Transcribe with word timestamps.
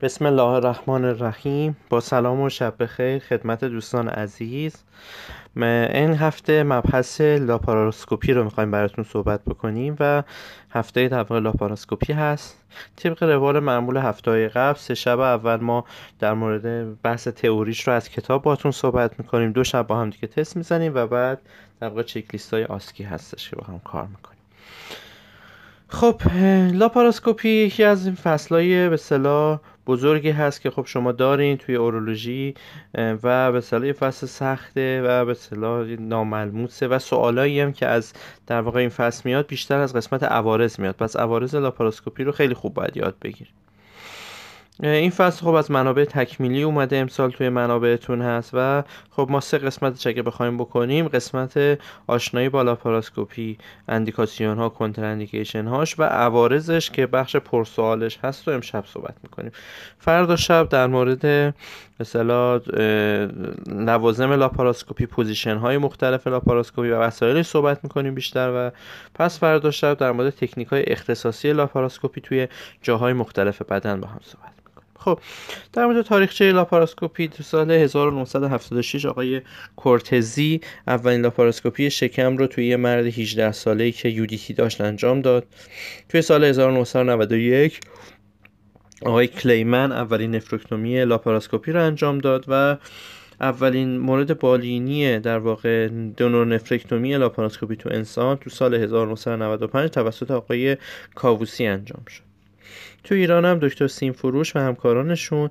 بسم 0.00 0.26
الله 0.26 0.42
الرحمن 0.42 1.04
الرحیم. 1.04 1.76
با 1.90 2.00
سلام 2.00 2.40
و 2.40 2.48
شب 2.48 2.74
بخیر 2.80 3.18
خدمت 3.18 3.64
دوستان 3.64 4.08
عزیز. 4.08 4.76
این 5.56 6.14
هفته 6.14 6.62
مبحث 6.62 7.20
لاپاراسکوپی 7.20 8.32
رو 8.32 8.44
می‌خوایم 8.44 8.70
براتون 8.70 9.04
صحبت 9.04 9.44
بکنیم 9.44 9.96
و 10.00 10.22
هفته 10.70 11.08
در 11.08 11.40
لاپاراسکوپی 11.40 12.12
هست. 12.12 12.62
طبق 12.96 13.22
روال 13.22 13.58
معمول 13.58 13.96
هفته 13.96 14.48
قبل 14.48 14.78
سه 14.78 14.94
شب 14.94 15.20
اول 15.20 15.56
ما 15.56 15.84
در 16.18 16.34
مورد 16.34 16.96
بحث 17.02 17.28
تئوریش 17.28 17.88
رو 17.88 17.94
از 17.94 18.08
کتاب 18.08 18.42
باتون 18.42 18.72
صحبت 18.72 19.18
می‌کنیم. 19.18 19.52
دو 19.52 19.64
شب 19.64 19.86
با 19.86 20.00
هم 20.00 20.10
دیگه 20.10 20.28
تست 20.28 20.56
می‌زنیم 20.56 20.92
و 20.94 21.06
بعد 21.06 21.40
در 21.80 22.02
چک 22.02 22.24
لیست 22.32 22.54
های 22.54 22.64
OSCE 22.64 22.96
ی 22.96 23.04
هستش 23.04 23.50
که 23.50 23.56
با 23.56 23.64
هم 23.64 23.78
کار 23.78 24.06
می‌کنیم. 24.06 24.38
خب 25.90 26.20
لاپاراسکوپی 26.72 27.48
یکی 27.48 27.84
از 27.84 28.06
این 28.06 28.14
فصلهای 28.14 28.88
به 28.88 28.96
صلاح 28.96 29.60
بزرگی 29.88 30.30
هست 30.30 30.60
که 30.60 30.70
خب 30.70 30.86
شما 30.86 31.12
دارین 31.12 31.56
توی 31.56 31.76
اورولوژی 31.76 32.54
و 32.94 33.52
به 33.52 33.60
صلاح 33.60 33.92
فصل 33.92 34.26
سخته 34.26 35.02
و 35.02 35.24
به 35.24 35.34
صلاح 35.34 35.86
ناملموسه 35.86 36.88
و 36.88 36.98
سوالایی 36.98 37.60
هم 37.60 37.72
که 37.72 37.86
از 37.86 38.12
در 38.46 38.60
واقع 38.60 38.80
این 38.80 38.88
فصل 38.88 39.22
میاد 39.24 39.46
بیشتر 39.46 39.78
از 39.78 39.94
قسمت 39.94 40.22
عوارض 40.22 40.80
میاد. 40.80 40.96
پس 40.96 41.16
عوارض 41.16 41.54
لاپاراسکوپی 41.54 42.24
رو 42.24 42.32
خیلی 42.32 42.54
خوب 42.54 42.74
باید 42.74 42.96
یاد 42.96 43.16
بگیرید 43.22 43.67
این 44.82 45.10
فصل 45.10 45.44
خب 45.44 45.54
از 45.54 45.70
منابع 45.70 46.04
تکمیلی 46.04 46.62
اومده 46.62 46.96
امسال 46.96 47.30
توی 47.30 47.48
منابعتون 47.48 48.22
هست 48.22 48.50
و 48.52 48.82
خب 49.10 49.26
ما 49.30 49.40
سه 49.40 49.58
قسمت 49.58 50.06
اگه 50.06 50.22
بخوایم 50.22 50.56
بکنیم. 50.56 51.08
قسمت 51.08 51.78
آشنایی 52.06 52.48
با 52.48 52.62
لاپاراسکوپی 52.62 53.58
اندیکاسیون 53.88 54.58
ها 54.58 54.68
contraindication 54.68 55.66
هاش 55.66 55.98
و 55.98 56.02
عوارضش 56.02 56.90
که 56.90 57.06
بخش 57.06 57.36
پرسوالش 57.36 58.18
هست 58.22 58.48
و 58.48 58.50
امشب 58.50 58.84
صحبت 58.86 59.14
می‌کنیم. 59.22 59.52
فردا 59.98 60.36
شب 60.36 60.68
در 60.68 60.86
مورد 60.86 61.54
مثلا 62.00 62.56
لوازم 63.66 64.32
لاپاراسکوپی 64.32 65.06
پوزیشن 65.06 65.56
های 65.56 65.78
مختلف 65.78 66.26
لاپاراسکوپی 66.26 66.88
و 66.88 66.98
وسایلی 66.98 67.42
صحبت 67.42 67.84
می‌کنیم 67.84 68.14
بیشتر 68.14 68.52
و 68.54 68.70
پس 69.14 69.38
فردا 69.38 69.70
شب 69.70 69.94
در 69.98 70.12
مورد 70.12 70.30
تکنیک 70.30 70.68
های 70.68 70.84
اختصاصی 70.86 71.52
لاپاراسکوپی 71.52 72.20
توی 72.20 72.48
جاهای 72.82 73.12
مختلف 73.12 73.62
بدن 73.62 74.00
با 74.00 74.08
هم 74.08 74.20
صحبت 74.22 74.67
خب 74.98 75.20
در 75.72 75.86
مورد 75.86 76.02
تاریخچه 76.02 76.52
لاپاراسکوپی 76.52 77.28
تو 77.28 77.42
سال 77.42 77.70
1976 77.70 79.06
آقای 79.06 79.40
کورتزی 79.76 80.60
اولین 80.86 81.20
لاپاراسکوپی 81.20 81.90
شکم 81.90 82.36
رو 82.36 82.46
توی 82.46 82.66
یه 82.66 82.76
مرد 82.76 83.06
18 83.06 83.52
ساله 83.52 83.92
که 83.92 84.08
UDT 84.08 84.54
داشت 84.54 84.80
انجام 84.80 85.20
داد. 85.20 85.46
توی 86.08 86.22
سال 86.22 86.44
1991 86.44 87.80
آقای 89.02 89.26
کلیمن 89.26 89.92
اولین 89.92 90.34
نفرکتومی 90.34 91.04
لاپاراسکوپی 91.04 91.72
رو 91.72 91.84
انجام 91.84 92.18
داد 92.18 92.44
و 92.48 92.76
اولین 93.40 93.98
مورد 93.98 94.38
بالینی 94.38 95.18
در 95.18 95.38
واقع 95.38 95.88
donor 95.88 96.46
نفرکتومی 96.46 97.16
لاپاراسکوپی 97.16 97.76
تو 97.76 97.88
انسان 97.92 98.36
تو 98.36 98.50
سال 98.50 98.74
1995 98.74 99.90
توسط 99.90 100.30
آقای 100.30 100.76
کاووسی 101.14 101.66
انجام 101.66 102.04
شد. 102.08 102.27
تو 103.04 103.14
ایران 103.14 103.44
هم 103.44 103.58
دکتر 103.58 103.86
سیم 103.86 104.12
فروش 104.12 104.56
و 104.56 104.58
همکارانشون 104.58 105.50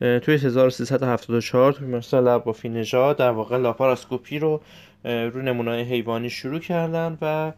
توی 0.00 0.34
1374 0.34 1.72
توی 1.72 1.86
بیمارستان 1.86 2.28
لبافی 2.28 2.68
نژاد 2.68 3.16
در 3.16 3.30
واقع 3.30 3.56
لاپاراسکوپی 3.56 4.38
رو 4.38 4.60
رو 5.04 5.42
نمونه 5.42 5.82
حیوانی 5.82 6.30
شروع 6.30 6.58
کردن 6.58 7.18
و 7.22 7.52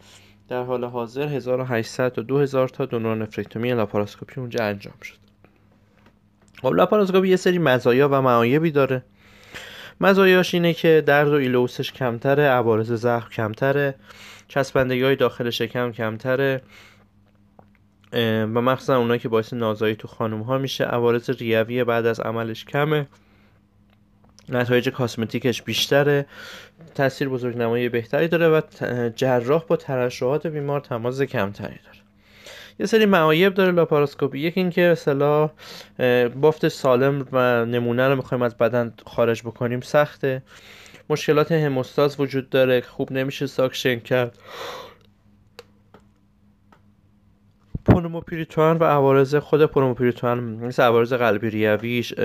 در 0.48 0.62
حال 0.62 0.84
حاضر 0.84 1.28
1800 1.28 2.12
تا 2.12 2.22
2000 2.22 2.68
تا 2.68 2.86
donor 2.86 3.14
نفرکتومی 3.14 3.74
لاپاراسکوپی 3.74 4.40
اونجا 4.40 4.64
انجام 4.64 4.94
شد. 5.02 5.16
خب 6.62 6.72
لاپاراسکوپی 6.72 7.28
یه 7.28 7.36
سری 7.36 7.58
مزایا 7.58 8.08
و 8.08 8.22
معایبی 8.22 8.70
داره. 8.70 9.02
مزایاش 10.00 10.54
اینه 10.54 10.74
که 10.74 11.02
درد 11.06 11.28
و 11.28 11.32
ایلوسش 11.32 11.92
کمتره 11.92 12.42
عوارض 12.42 12.92
زخم 12.92 13.30
کمتره 13.30 13.94
چسبندگی 14.48 15.02
های 15.02 15.16
داخل 15.16 15.50
شکم 15.50 15.92
کمتره. 15.92 16.62
و 18.12 18.60
مخصوصا 18.60 18.98
اونایی 18.98 19.20
که 19.20 19.28
باعث 19.28 19.52
نازایی 19.52 19.96
تو 19.96 20.08
خانم 20.08 20.42
ها 20.42 20.58
میشه. 20.58 20.84
عوارض 20.84 21.30
ریوی 21.30 21.84
بعد 21.84 22.06
از 22.06 22.20
عملش 22.20 22.64
کمه. 22.64 23.06
نتایج 24.48 24.88
cosmetic 24.88 25.48
ش 25.48 25.62
بیشتره. 25.62 26.26
تاثیر 26.94 27.28
بزرگ 27.28 27.56
نمایی 27.56 27.88
بهتری 27.88 28.28
داره 28.28 28.48
و 28.48 28.60
جراح 29.16 29.64
با 29.64 29.76
ترشحات 29.76 30.46
بیمار 30.46 30.80
تماس 30.80 31.22
کمتری 31.22 31.78
داره. 31.84 31.98
یه 32.78 32.86
سری 32.86 33.06
معایب 33.06 33.54
داره 33.54 33.72
لاپاراسکوپی. 33.72 34.38
یکی 34.38 34.60
اینکه 34.60 34.82
اصطلاحا 34.82 35.50
بافت 36.40 36.68
سالم 36.68 37.26
و 37.32 37.64
نمونه 37.64 38.08
رو 38.08 38.16
می‌خوایم 38.16 38.42
از 38.42 38.56
بدن 38.56 38.94
خارج 39.06 39.42
بکنیم 39.42 39.80
سخته. 39.80 40.42
مشکلات 41.10 41.52
هموستاز 41.52 42.20
وجود 42.20 42.50
داره. 42.50 42.80
خوب 42.80 43.12
نمیشه 43.12 43.46
ساکشن 43.46 43.98
کرد. 43.98 44.38
پنوموپریتوان 47.84 48.78
و 48.78 48.84
عوارض 48.84 49.34
خود 49.34 49.66
پنوموپریتوان 49.66 50.40
مثل 50.40 50.82
عوارض 50.82 51.12
قلبی 51.12 51.50
ریویش 51.50 52.18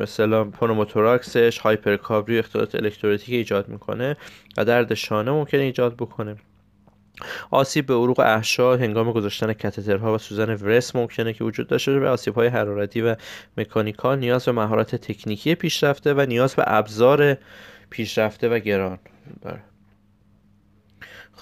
مثلا 0.00 0.44
پنوموتوراکسش 0.44 1.58
hypercarbia 1.58 2.38
اختلالات 2.38 2.74
الکترولیتیک 2.74 3.34
ایجاد 3.34 3.68
می‌کنه 3.68 4.16
و 4.56 4.64
درد 4.64 4.94
شانه 4.94 5.30
ممکنه 5.30 5.60
ایجاد 5.60 5.96
بکنه. 5.96 6.36
آسیب 7.50 7.86
به 7.86 7.94
عروق 7.94 8.20
احشا 8.20 8.76
هنگام 8.76 9.12
گذاشتن 9.12 9.52
کاتترها 9.52 10.14
و 10.14 10.18
سوزن 10.18 10.54
Veress 10.54 10.96
ممکنه 10.96 11.32
که 11.32 11.44
وجود 11.44 11.66
داشته 11.66 11.92
باشه 11.92 12.04
و 12.04 12.12
آسیب 12.12 12.34
های 12.34 12.48
حرارتی 12.48 13.02
و 13.02 13.16
mechanical 13.58 14.18
نیاز 14.18 14.44
به 14.44 14.52
مهارت 14.52 14.96
تکنیکی 14.96 15.54
پیشرفته 15.54 16.14
و 16.14 16.26
نیاز 16.28 16.54
به 16.54 16.64
ابزار 16.66 17.36
پیشرفته 17.90 18.48
و 18.48 18.58
گران. 18.58 18.98
داره 19.42 19.60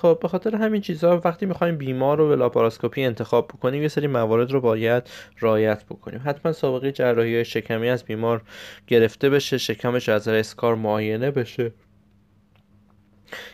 خب 0.02 0.18
به 0.22 0.28
خاطر 0.28 0.56
همین 0.56 0.80
چیزها 0.80 1.20
وقتی 1.24 1.46
می‌خوایم 1.46 1.76
بیمار 1.76 2.18
رو 2.18 2.28
به 2.28 2.36
لاپاراسکوپی 2.36 3.04
انتخاب 3.04 3.48
بکنیم 3.48 3.82
یه 3.82 3.88
سری 3.88 4.06
موارد 4.06 4.50
رو 4.50 4.60
باید 4.60 5.10
رعایت 5.40 5.84
بکنیم. 5.84 6.22
حتما 6.24 6.52
سابقه 6.52 6.92
جراحی 6.92 7.44
شکمی 7.44 7.88
از 7.88 8.04
بیمار 8.04 8.42
گرفته 8.86 9.30
بشه 9.30 9.58
شکمش 9.58 10.08
از 10.08 10.28
اسکار 10.28 10.74
معاینه 10.74 11.30
بشه. 11.30 11.72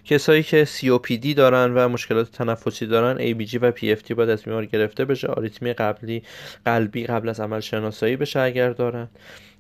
کسایی 0.05 0.43
که 0.43 0.65
COPD 0.65 1.35
دارن 1.35 1.75
و 1.75 1.89
مشکلات 1.89 2.31
تنفسی 2.31 2.87
دارن 2.87 3.19
ABG 3.19 3.59
و 3.61 3.73
PFT 3.73 4.13
باید 4.13 4.31
از 4.31 4.43
بیمار 4.43 4.67
گرفته 4.67 5.05
بشه 5.05 5.29
آریتمی 5.29 5.73
قبلی 5.73 6.23
قلبی 6.65 7.07
قبل 7.07 7.29
از 7.29 7.41
عمل 7.41 7.61
شناسایی 7.61 8.17
بشه 8.17 8.41
اگر 8.41 8.71
دارن. 8.71 9.09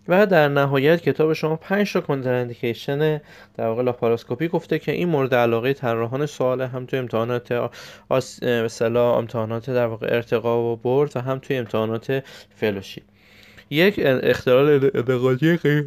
و 0.08 0.26
در 0.26 0.48
نهایت 0.48 1.02
کتاب 1.02 1.32
شما 1.32 1.56
5 1.56 1.92
تا 1.92 2.00
کندراندیکیشن 2.00 3.20
در 3.54 3.66
واقع 3.66 3.82
لاپاراسکوپی 3.82 4.48
گفته 4.48 4.78
که 4.78 4.92
این 4.92 5.08
مورد 5.08 5.34
علاقه 5.34 5.72
طراحان 5.72 6.26
سوال 6.26 6.60
هم 6.60 6.86
تو 6.86 6.96
امتحانات 6.96 7.70
آس... 8.08 8.42
امتحانات 8.42 9.70
در 9.70 9.86
واقع 9.86 10.06
ارتقا 10.10 10.72
و 10.72 10.76
بورد 10.76 11.16
و 11.16 11.20
هم 11.20 11.38
توی 11.38 11.56
امتحانات 11.56 12.24
fellowship. 12.56 13.02
یک 13.70 14.00
اختلال 14.04 14.90
انعقادی 14.94 15.56
غیر 15.56 15.84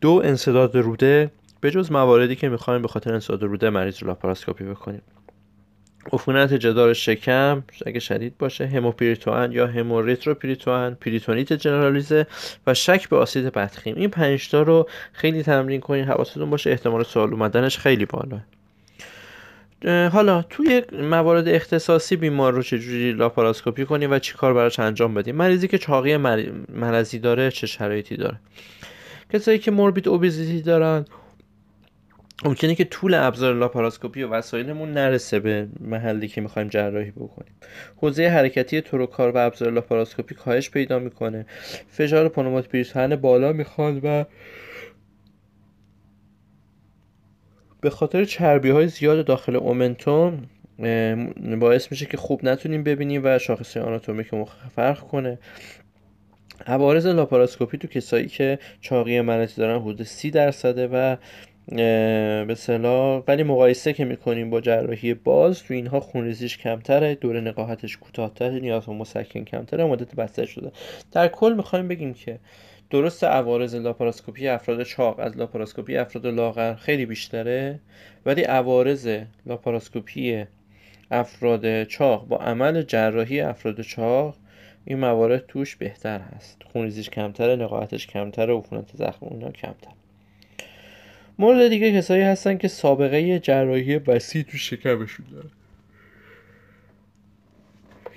دو 0.00 0.22
انسداد 0.24 0.76
روده 0.76 1.30
به 1.60 1.70
جز 1.70 1.92
مواردی 1.92 2.36
که 2.36 2.48
می‌خوایم 2.48 2.82
به 2.82 2.88
خاطر 2.88 3.14
انسداد 3.14 3.42
روده 3.42 3.70
مریض 3.70 3.98
رو 3.98 4.08
لاپاراسکوپی 4.08 4.64
بکنیم. 4.64 5.02
عفونت 6.12 6.54
جدار 6.54 6.92
شکم 6.92 7.62
اگه 7.86 8.00
شدید 8.00 8.38
باشه 8.38 8.66
هموپریتوان 8.66 9.52
یا 9.52 9.66
هموریتروپریتوان 9.66 10.94
پریتونیت 10.94 11.52
جنرالیزه 11.52 12.26
و 12.66 12.74
شک 12.74 13.08
به 13.08 13.16
آسید 13.16 13.52
بدخیم. 13.52 13.96
این 13.96 14.10
پنج 14.10 14.50
تا 14.50 14.62
رو 14.62 14.88
خیلی 15.12 15.42
تمرین 15.42 15.80
کنین 15.80 16.04
حواستون 16.04 16.50
باشه 16.50 16.70
احتمال 16.70 17.02
سوال 17.02 17.30
اومدنش 17.30 17.78
خیلی 17.78 18.06
بالا 18.06 18.40
حالا 20.08 20.42
توی 20.42 20.82
موارد 20.92 21.48
اختصاصی 21.48 22.16
بیمار 22.16 22.52
رو 22.52 22.62
چجوری 22.62 23.12
لاپاراسکوپی 23.12 23.84
کنیم 23.84 24.10
و 24.10 24.18
چی 24.18 24.34
کار 24.34 24.54
براش 24.54 24.78
انجام 24.78 25.14
بدیم 25.14 25.36
مریضی 25.36 25.68
که 25.68 25.78
چاقی 25.78 26.16
مرضی 26.74 27.18
داره 27.18 27.50
چه 27.50 27.66
شرایطی 27.66 28.16
داره؟ 28.16 28.36
کسایی 29.32 29.58
که 29.58 29.70
موربید 29.70 30.08
اوبیزیتی 30.08 30.62
دارن 30.62 31.04
ممکنه 32.44 32.74
که 32.74 32.84
طول 32.84 33.14
ابزار 33.14 33.54
لاپاراسکوپی 33.54 34.22
و 34.22 34.28
وسایلمون 34.28 34.92
نرسه 34.92 35.40
به 35.40 35.68
محلی 35.80 36.28
که 36.28 36.40
می‌خوایم 36.40 36.68
جراحی 36.68 37.10
بکنیم. 37.10 37.54
حوزه 37.96 38.28
حرکتی 38.28 38.80
تروکار 38.80 39.30
و 39.30 39.36
ابزار 39.36 39.70
لاپاراسکوپی 39.70 40.34
کاهش 40.34 40.70
پیدا 40.70 40.98
می‌کنه. 40.98 41.46
فشار 41.88 42.28
پنوموپریتوان 42.28 43.16
بالا 43.16 43.52
می‌خواد 43.52 44.00
و 44.04 44.24
به 47.80 47.90
خاطر 47.90 48.24
چربی 48.24 48.70
های 48.70 48.88
زیاد 48.88 49.26
داخل 49.26 49.56
اومنتوم 49.56 50.46
باعث 51.60 51.90
میشه 51.90 52.06
که 52.06 52.16
خوب 52.16 52.44
نتونیم 52.44 52.82
ببینیم 52.82 53.20
و 53.24 53.38
شاخصه 53.38 53.80
آناتومیک 53.80 54.30
فرق 54.76 55.00
کنه. 55.00 55.38
عوارض 56.66 57.06
لاپاراسکوپی 57.06 57.78
تو 57.78 57.88
کسایی 57.88 58.26
که 58.26 58.58
چاقی 58.80 59.20
مرضی 59.20 59.56
دارن 59.56 59.80
حدود 59.80 60.02
سی 60.02 60.30
درصده 60.30 60.88
و 60.92 61.16
به 61.68 62.54
صلاح. 62.58 63.22
ولی 63.28 63.42
مقایسه 63.42 63.92
که 63.92 64.04
می‌کنیم 64.04 64.50
با 64.50 64.60
جراحی 64.60 65.14
باز 65.14 65.62
تو 65.62 65.74
اینها 65.74 66.00
خونریزیش 66.00 66.58
کمتره 66.58 67.14
دوره 67.14 67.40
نقاهتش 67.40 67.96
کوتاهتره 67.96 68.60
نیاز 68.60 68.86
به 68.86 68.92
مسکن 68.92 69.44
کمتره 69.44 69.84
مدت 69.84 70.14
بسته 70.14 70.46
شده. 70.46 70.72
در 71.12 71.28
کل 71.28 71.54
می‌خوایم 71.56 71.88
بگیم 71.88 72.14
که 72.14 72.38
درست 72.90 73.24
عوارض 73.24 73.74
لاپاراسکوپی 73.74 74.48
افراد 74.48 74.82
چاق 74.82 75.18
از 75.18 75.36
لاپاراسکوپی 75.36 75.96
افراد 75.96 76.26
لاغر 76.26 76.74
خیلی 76.74 77.06
بیشتره 77.06 77.80
ولی 78.26 78.42
عوارض 78.42 79.18
لاپاراسکوپی 79.46 80.44
افراد 81.10 81.84
چاق 81.84 82.26
با 82.28 82.36
عمل 82.36 82.82
جراحی 82.82 83.40
افراد 83.40 83.80
چاق 83.80 84.34
این 84.84 84.98
موارد 84.98 85.46
توش 85.46 85.76
بهتر 85.76 86.18
هست. 86.18 86.62
خونریزیش 86.72 87.10
کمتره 87.10 87.56
نقاهتش 87.56 88.06
کمتره 88.06 88.56
عفونت 88.56 88.96
زخم 88.96 89.26
اونها 89.26 89.50
کمتر. 89.50 90.01
مورد 91.42 91.68
دیگه 91.68 91.92
کسایی 91.92 92.22
هستن 92.22 92.58
که 92.58 92.68
سابقه 92.68 93.38
جراحی 93.38 93.96
وسیع 93.96 94.42
تو 94.42 94.56
شکمشون 94.56 95.26
دارن 95.32 95.50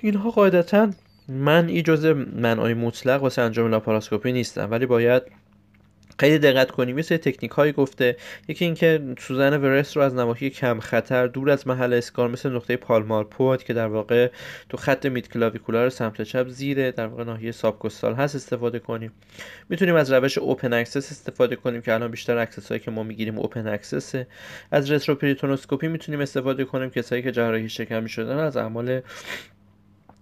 اینها 0.02 0.30
قاعدتا 0.30 0.90
منعی 1.28 1.82
جزء 1.82 2.14
منعای 2.14 2.74
مطلق 2.74 3.22
واسه 3.22 3.42
انجام 3.42 3.70
لاپاراسکوپی 3.70 4.32
نیستم 4.32 4.70
ولی 4.70 4.86
باید 4.86 5.22
خیلی 6.18 6.38
دقت 6.38 6.70
کنیم 6.70 6.96
یه 6.96 7.02
سری 7.02 7.18
تکنیک 7.18 7.50
هایی 7.50 7.72
گفته. 7.72 8.16
یکی 8.48 8.64
اینکه 8.64 9.00
سوزن 9.18 9.60
ورست 9.60 9.96
رو 9.96 10.02
از 10.02 10.14
نواحی 10.14 10.50
کم 10.50 10.80
خطر 10.80 11.26
دور 11.26 11.50
از 11.50 11.66
محل 11.66 11.92
اسکار 11.92 12.28
مثل 12.28 12.50
نقطه 12.50 12.76
Palmer 12.76 13.24
بود 13.24 13.64
که 13.64 13.74
در 13.74 13.86
واقع 13.86 14.30
تو 14.68 14.76
خط 14.76 15.06
midclavicular 15.06 15.88
سمت 15.88 16.22
چپ 16.22 16.48
زیره 16.48 16.90
در 16.92 17.06
واقع 17.06 17.24
ناحیه 17.24 17.52
subcostal 17.52 18.14
هست 18.14 18.34
استفاده 18.34 18.78
کنیم. 18.78 19.12
می‌تونیم 19.68 19.94
از 19.94 20.12
روش 20.12 20.38
open 20.38 20.72
access 20.72 21.12
استفاده 21.12 21.56
کنیم 21.56 21.80
که 21.80 21.94
الان 21.94 22.10
بیشتر 22.10 22.38
access 22.38 22.68
هایی 22.68 22.80
که 22.80 22.90
ما 22.90 23.02
می‌گیریم 23.02 23.38
open 23.38 23.66
access 23.66 24.17
ه 24.17 24.26
از 24.70 24.90
retroperitoneoscopy 24.90 25.88
می‌تونیم 25.88 26.20
استفاده 26.20 26.64
کنیم. 26.64 26.90
کسایی 26.90 27.22
که 27.22 27.32
جراحی 27.32 27.68
شکمی 27.68 28.08
شدن 28.08 28.38
از 28.38 28.56
اعمال 28.56 29.00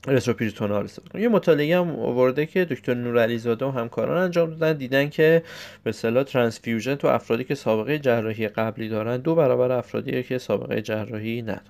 رتروپریتونال 0.06 0.85
استفاده 0.85 1.21
یه 1.21 1.29
مطالعه 1.29 1.79
هم 1.79 1.91
آورده 1.91 2.47
که 2.47 2.65
دکتر 2.65 2.95
نورعلی 2.95 3.39
زاده 3.39 3.65
و 3.65 3.71
همکاران 3.71 4.23
انجام 4.23 4.51
دادن 4.51 4.73
دیدن 4.73 5.09
که 5.09 5.43
به 5.83 5.91
اصطلاح 5.91 6.23
ترانسفیوژن 6.23 6.95
تو 6.95 7.09
افرادی 7.09 7.45
که 7.45 7.55
سابقه 7.55 7.99
جراحی 7.99 8.49
قبلی 8.49 8.89
دارن 8.89 9.17
دو 9.17 9.35
برابر 9.35 9.73
افرادی 9.73 10.23
که 10.23 10.39
سابقه 10.39 10.83
جراحی 10.83 11.43
ندارن. 11.43 11.61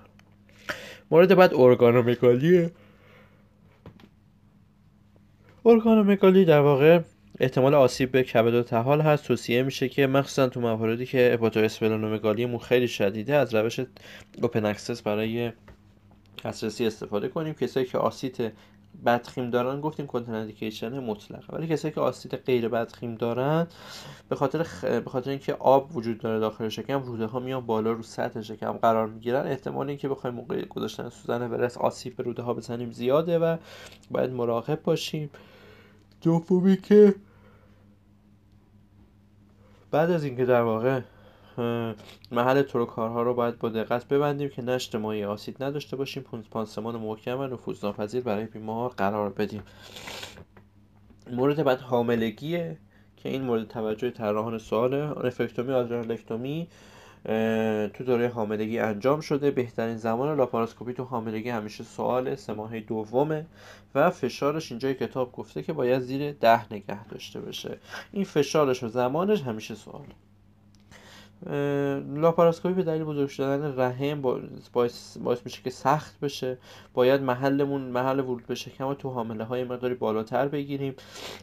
مورد 1.11 1.35
بعد 1.35 1.55
ارگانومگالیه 1.55 2.71
ارگانومگالی 5.65 6.45
در 6.45 6.61
واقع 6.61 7.01
احتمال 7.41 7.75
آسیب 7.75 8.11
به 8.11 8.23
کبد 8.23 8.55
و 8.55 8.63
طحال 8.63 9.01
هست. 9.01 9.25
توصیه 9.25 9.63
میشه 9.63 9.89
که 9.89 10.07
مخصوصا 10.07 10.49
تو 10.49 10.61
مواردی 10.61 11.07
که 11.07 11.31
اپاتواسپلونومگالی 11.35 12.47
مون 12.47 12.59
خیلی 12.59 12.89
شدیده 12.89 13.35
از 13.35 13.55
روش 13.55 13.81
open 14.43 14.65
access 14.65 15.03
برای 15.03 15.53
دسترسی 16.45 16.87
استفاده 16.87 17.29
کنیم. 17.29 17.55
کسایی 17.55 17.87
که 17.87 17.99
آسیت 17.99 18.53
بدخیم 19.07 19.51
دارن 19.51 19.81
گفتیم 19.81 20.07
contraindication 20.07 20.99
مطلقه. 20.99 21.57
ولی 21.57 21.67
کسایی 21.67 21.95
که 21.95 22.01
آسیت 22.01 22.35
غیر 22.35 22.69
بدخیم 22.69 23.15
دارن 23.15 23.67
به 24.29 24.37
خاطر 24.37 24.63
خ... 24.63 24.85
به 24.85 25.11
خاطر 25.11 25.31
اینکه 25.31 25.55
آب 25.55 25.97
وجود 25.97 26.19
داره 26.19 26.41
داخل 26.41 26.69
شکم 26.69 27.03
روده 27.03 27.27
ها 27.27 27.41
میان 27.41 27.67
بالا 27.67 27.93
رو 27.93 28.03
سطح 28.03 28.41
شکم 28.41 28.73
قرار 28.73 29.07
می‌گیرن. 29.07 29.47
احتمال 29.47 29.89
اینکه 29.89 30.09
بخوایم 30.09 30.37
موقع 30.37 30.65
گذاشتن 30.65 31.09
سوزن 31.09 31.51
Veress 31.51 31.79
آسیب 31.79 32.17
به 32.17 32.23
روده 32.23 32.43
ها 32.43 32.55
بزنیم 32.55 32.91
زیاده 32.91 33.39
و 33.39 33.57
باید 34.11 34.31
مراقب 34.31 34.83
باشیم. 34.83 35.31
دومی 36.23 36.77
که 36.77 37.15
بعد 39.91 40.11
از 40.11 40.25
اینکه 40.25 40.45
در 40.45 40.63
واقع 40.63 41.01
محل 42.33 42.63
کارها 42.63 43.23
رو 43.23 43.35
باید 43.35 43.59
با 43.59 43.69
دقت 43.69 44.09
ببندیم 44.09 44.49
که 44.49 44.63
نشت 44.63 44.95
مایع 44.95 45.27
آسید 45.27 45.63
نداشته 45.63 45.97
باشیم. 45.97 46.25
پانسمان 46.51 46.97
محکم 46.97 47.39
و 47.41 47.47
نفوذناپذیر 47.47 48.23
برای 48.23 48.45
بیمار 48.45 48.91
قرار 48.91 49.31
بدیم. 49.31 49.63
مورد 51.33 51.65
بعد 51.65 51.81
حاملگیه 51.81 52.79
که 53.17 53.29
این 53.29 53.43
مورد 53.43 53.69
توجه 53.69 54.11
طراحان 54.11 54.59
سواله 54.59 55.11
رفکتومی 55.11 55.73
آدرالکتومی 55.73 56.69
تو 57.95 58.05
دوره 58.07 58.29
حاملگی 58.29 58.79
انجام 58.79 59.21
شده. 59.21 59.51
بهترین 59.51 59.97
زمان 59.97 60.37
لاپاراسکوپی 60.37 60.93
تو 60.93 61.05
حاملگی 61.05 61.49
همیشه 61.49 61.85
سوال 61.85 62.35
سه 62.35 62.53
ماهه 62.53 62.81
دومه 62.81 63.47
و 63.95 64.11
فشارش 64.11 64.73
اینجای 64.73 64.95
کتاب 64.95 65.33
گفته 65.33 65.63
که 65.63 65.73
باید 65.73 66.01
زیر 66.03 66.33
ده 66.33 66.73
نگه 66.73 67.05
داشته 67.05 67.41
بشه 67.41 67.79
این 68.13 68.25
فشارش 68.25 68.83
و 68.83 68.89
زمانش 68.89 69.43
همیشه 69.43 69.75
سوال. 69.75 70.07
لاپاراسکوپی 72.17 72.75
به 72.75 72.83
دلیل 72.83 73.05
بزرگ 73.05 73.29
شدن 73.29 73.81
رحم 73.81 74.23
باعث, 74.73 75.19
باعث 75.19 75.41
میشه 75.45 75.63
که 75.63 75.71
سخت 75.71 76.21
بشه. 76.21 76.59
باید 76.95 77.23
محلمون 77.23 77.81
محل 77.81 78.21
ورود 78.21 78.47
به 78.47 78.55
شکم 78.55 78.95
تو 78.95 79.11
حامله 79.11 79.45
های 79.45 79.65
مقداری 79.65 79.95
بالاتر 79.95 80.49
بگیریم. 80.49 80.95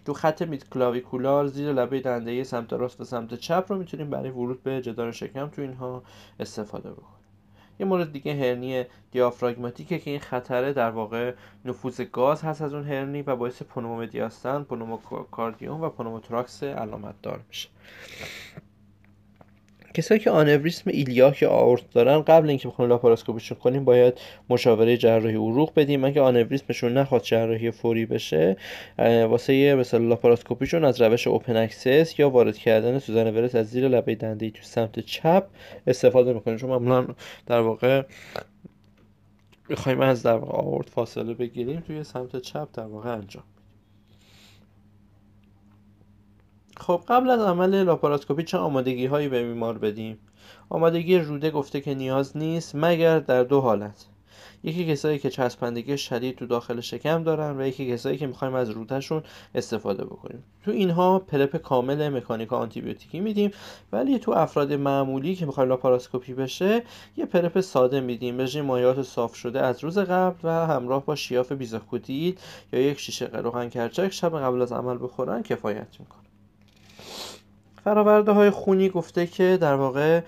تو 0.06 0.14
خط 0.14 0.42
midclavicular 0.42 1.48
زیر 1.48 1.74
لبه 1.74 2.00
دنده 2.00 2.44
سمت 2.44 2.74
راست 2.74 3.02
و 3.02 3.04
سمت 3.04 3.34
چپ 3.34 3.66
رو 3.70 3.78
می‌تونیم 3.78 4.10
برای 4.10 4.30
ورود 4.30 4.64
به 4.64 4.82
جدار 4.82 5.12
شکم 5.12 5.48
تو 5.48 5.62
اینها 5.62 6.04
استفاده 6.40 6.92
بکنیم. 6.92 7.22
یه 7.80 7.86
مورد 7.86 8.12
دیگه 8.12 8.34
هرنی 8.34 8.84
diaphragmatic 9.12 9.94
ه 9.94 10.00
که 10.00 10.12
این 10.12 10.20
خطره 10.20 10.74
در 10.74 10.90
واقع 10.90 11.34
نفوذ 11.66 12.02
گاز 12.02 12.42
هست 12.42 12.62
از 12.62 12.74
اون 12.74 12.84
هرنی 12.84 13.22
و 13.22 13.36
باعث 13.36 13.62
pneumomediastinum 13.62 14.64
pneumocardium 14.64 15.82
و 15.82 15.90
پنوموتراکس 15.90 16.64
علامت 16.64 17.16
دار 17.22 17.40
میشه. 17.48 17.70
کسایی 19.94 20.20
که 20.20 20.32
آنوریسم 20.32 20.90
ایلیاک 20.90 21.42
یا 21.42 21.50
آورت 21.50 21.92
دارن 21.92 22.22
قبل 22.22 22.50
اینکه 22.50 22.68
بخوایم 22.68 22.92
لاپاراسکوپیشون 22.92 23.58
کنیم 23.58 23.86
باید 23.86 24.22
مشاوره 24.50 24.98
جراحی 24.98 25.36
عروق 25.36 25.74
بدیم. 25.76 26.04
اگه 26.04 26.22
آنوریسمشون 26.22 26.94
نخواد 26.94 27.22
جراحی 27.22 27.72
فوری 27.72 28.06
بشه 28.06 28.58
واسه 29.00 29.76
مثلا 29.76 30.08
لاپاراسکوپیشون 30.08 30.86
از 30.86 31.02
روش 31.02 31.28
open 31.28 31.56
access 31.56 32.20
یا 32.20 32.30
وارد 32.30 32.58
کردن 32.58 33.00
سوزن 33.00 33.36
Veress 33.36 33.56
از 33.56 33.70
زیر 33.70 33.88
لبه 33.88 34.16
دنده 34.16 34.50
تو 34.50 34.64
سمت 34.64 35.00
چپ 35.00 35.48
استفاده 35.88 36.34
می‌کنیم. 36.34 36.58
چون 36.58 36.70
معمولا 36.70 37.08
در 37.48 37.60
واقع 37.60 38.04
می‌خوایم 39.70 40.02
از 40.02 40.24
در 40.24 40.36
واقع 40.36 40.58
آورت 40.58 40.90
فاصله 40.90 41.34
بگیریم 41.34 41.80
توی 41.80 42.04
سمت 42.04 42.38
چپ 42.38 42.68
در 42.74 42.86
واقع 42.86 43.10
انجام. 43.14 43.44
خب 46.82 47.02
قبل 47.08 47.30
از 47.30 47.42
عمل 47.42 47.84
لاپاراسکوپی 47.84 48.44
چه 48.44 48.58
آمادگی 48.58 49.06
هایی 49.06 49.28
به 49.28 49.44
بیمار 49.44 49.78
بدیم؟ 49.78 50.18
آمادگی 50.70 51.18
روده 51.18 51.52
گفته 51.52 51.82
که 51.82 51.96
نیاز 51.96 52.38
نیست 52.38 52.76
مگر 52.76 53.20
در 53.20 53.44
دو 53.44 53.62
حالت. 53.62 54.06
یکی 54.64 54.92
کسایی 54.92 55.20
که 55.20 55.30
چسبندگی 55.30 55.98
شدید 55.98 56.36
تو 56.36 56.46
داخل 56.46 56.80
شکم 56.80 57.24
دارن 57.24 57.58
و 57.58 57.68
یکی 57.68 57.92
کسایی 57.92 58.18
که 58.18 58.28
می‌خوایم 58.28 58.56
از 58.56 58.70
رودهشون 58.70 59.24
استفاده 59.56 60.06
بکنیم. 60.06 60.44
تو 60.66 60.72
اینها 60.72 61.20
prep 61.20 61.58
کامل 61.58 62.10
mechanical 62.10 62.58
آنتی‌بیوتیکی 62.58 63.20
میدیم 63.20 63.52
ولی 63.92 64.20
تو 64.20 64.32
افراد 64.32 64.74
معمولی 64.74 65.36
که 65.36 65.46
می‌خوایم 65.46 65.70
لاپاراسکوپی 65.70 66.34
بشه 66.34 66.84
یه 67.18 67.26
prep 67.26 67.60
ساده 67.60 68.00
میدیم. 68.00 68.42
رژیم 68.42 68.66
مایعات 68.66 69.02
صاف 69.02 69.36
شده 69.36 69.62
از 69.62 69.84
روز 69.84 69.98
قبل 69.98 70.40
و 70.44 70.50
همراه 70.50 71.06
با 71.06 71.16
شیاف 71.16 71.52
بیزاکودیل 71.52 72.40
یا 72.74 72.80
یک 72.80 73.00
شیشه 73.00 73.26
روغن 73.26 73.70
کرچک 73.70 74.10
شب 74.10 74.40
قبل 74.40 74.62
از 74.62 74.72
عمل 74.72 74.98
بخورن 75.02 75.44
کفایت 75.44 76.00
می‌کنه 76.00 76.31
فراورده 77.84 78.32
های 78.32 78.50
خونی 78.50 78.90
گفته 78.90 79.28
که 79.28 79.58
در 79.62 79.76
واقع 79.76 80.22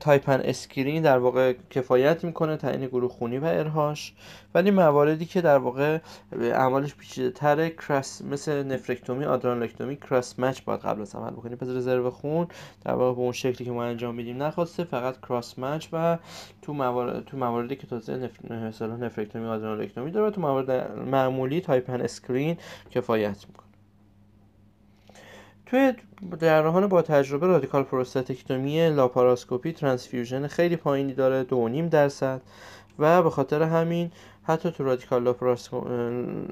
type 0.00 0.23
and 0.23 0.40
screen 0.44 1.02
در 1.02 1.18
واقع 1.18 1.54
کفایت 1.70 2.24
می‌کنه 2.24 2.56
تعیین 2.56 2.86
گروه 2.86 3.10
خونی 3.10 3.38
و 3.38 3.44
RH 3.44 3.71
اش. 3.71 4.12
ولی 4.54 4.70
مواردی 4.70 5.26
که 5.26 5.40
در 5.40 5.58
واقع 5.58 5.98
اعمالش 6.40 6.94
پیچیده 6.94 7.30
تره 7.30 7.70
cross 7.70 8.22
مثل 8.22 8.62
نفرکتومی 8.62 9.24
آدرنالکتومی 9.24 9.96
cross 9.96 10.38
match 10.38 10.60
باید 10.62 10.80
قبل 10.80 11.02
از 11.02 11.14
عمل 11.14 11.30
بکنیم 11.30 11.56
پس 11.56 11.68
رزرو 11.68 12.10
خون 12.10 12.46
در 12.84 12.94
واقع 12.94 13.14
به 13.14 13.20
اون 13.20 13.32
شکلی 13.32 13.64
که 13.64 13.70
ما 13.70 13.84
انجام 13.84 14.14
میدیم 14.14 14.42
نخواسته 14.42 14.84
فقط 14.84 15.20
cross 15.20 15.58
match 15.58 15.88
و 15.92 16.18
تو 16.62 16.72
موارد 16.72 17.24
تو 17.24 17.36
مواردی 17.36 17.76
که 17.76 17.86
تازه 17.86 18.16
نف... 18.16 18.82
نفرکتومی 18.82 19.46
آدرنالکتومی 19.46 20.10
داره 20.10 20.30
تو 20.30 20.40
موارد 20.40 20.98
معمولی 20.98 21.60
type 21.60 21.83
and 21.83 22.00
screen 22.00 22.56
کفایت 22.90 23.46
می‌کنه. 23.48 23.67
توی 25.70 25.92
جراحان 26.40 26.86
با 26.86 27.02
تجربه 27.02 27.46
radical 27.46 27.82
prostatectomy 27.82 28.90
لاپاراسکوپی 28.90 29.72
transfusion 29.72 30.46
خیلی 30.46 30.76
پایینی 30.76 31.14
داره 31.14 31.44
دو 31.44 31.68
نیم 31.68 31.88
درصد. 31.88 32.40
و 32.98 33.22
به 33.22 33.30
خاطر 33.30 33.62
همین 33.62 34.10
حتی 34.42 34.70
تو 34.70 34.84
radical, 34.84 35.22
لاپاراسکو... 35.22 35.80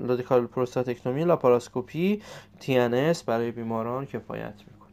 radical 0.06 0.46
prostatectomy 0.46 1.24
لاپاراسکوپی 1.24 2.22
T&S 2.60 3.24
برای 3.26 3.50
بیماران 3.50 4.06
کفایت 4.06 4.54
می‌کنه. 4.58 4.92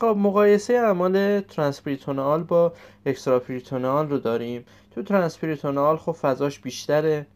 خب 0.00 0.16
مقایسه 0.18 0.74
اعمال 0.74 1.40
transperitoneal 1.40 2.42
با 2.42 2.72
extraperitoneal 3.06 4.08
رو 4.08 4.18
داریم. 4.18 4.64
تو 4.94 5.02
transperitoneal 5.02 5.96
خب 5.96 6.12
فضاش 6.12 6.58
بیشتره. 6.58 7.26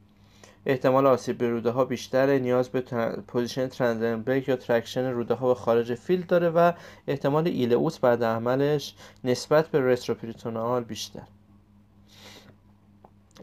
احتمال 0.66 1.06
آسیب 1.06 1.38
به 1.38 1.50
روده 1.50 1.70
ها 1.70 1.84
بیشتره 1.84 2.38
نیاز 2.38 2.68
به 2.68 2.80
position 3.26 3.66
Trendelenburg 3.66 4.48
یا 4.48 4.56
traction 4.56 5.04
روده 5.04 5.34
ها 5.34 5.48
به 5.48 5.54
خارج 5.54 5.94
field 5.94 6.26
داره 6.26 6.48
و 6.48 6.72
احتمال 7.08 7.46
ایلئوس 7.48 7.98
بعد 7.98 8.24
عملش 8.24 8.94
نسبت 9.24 9.68
به 9.68 9.80
retroperitoneal 9.80 10.84
بیشتر. 10.84 11.22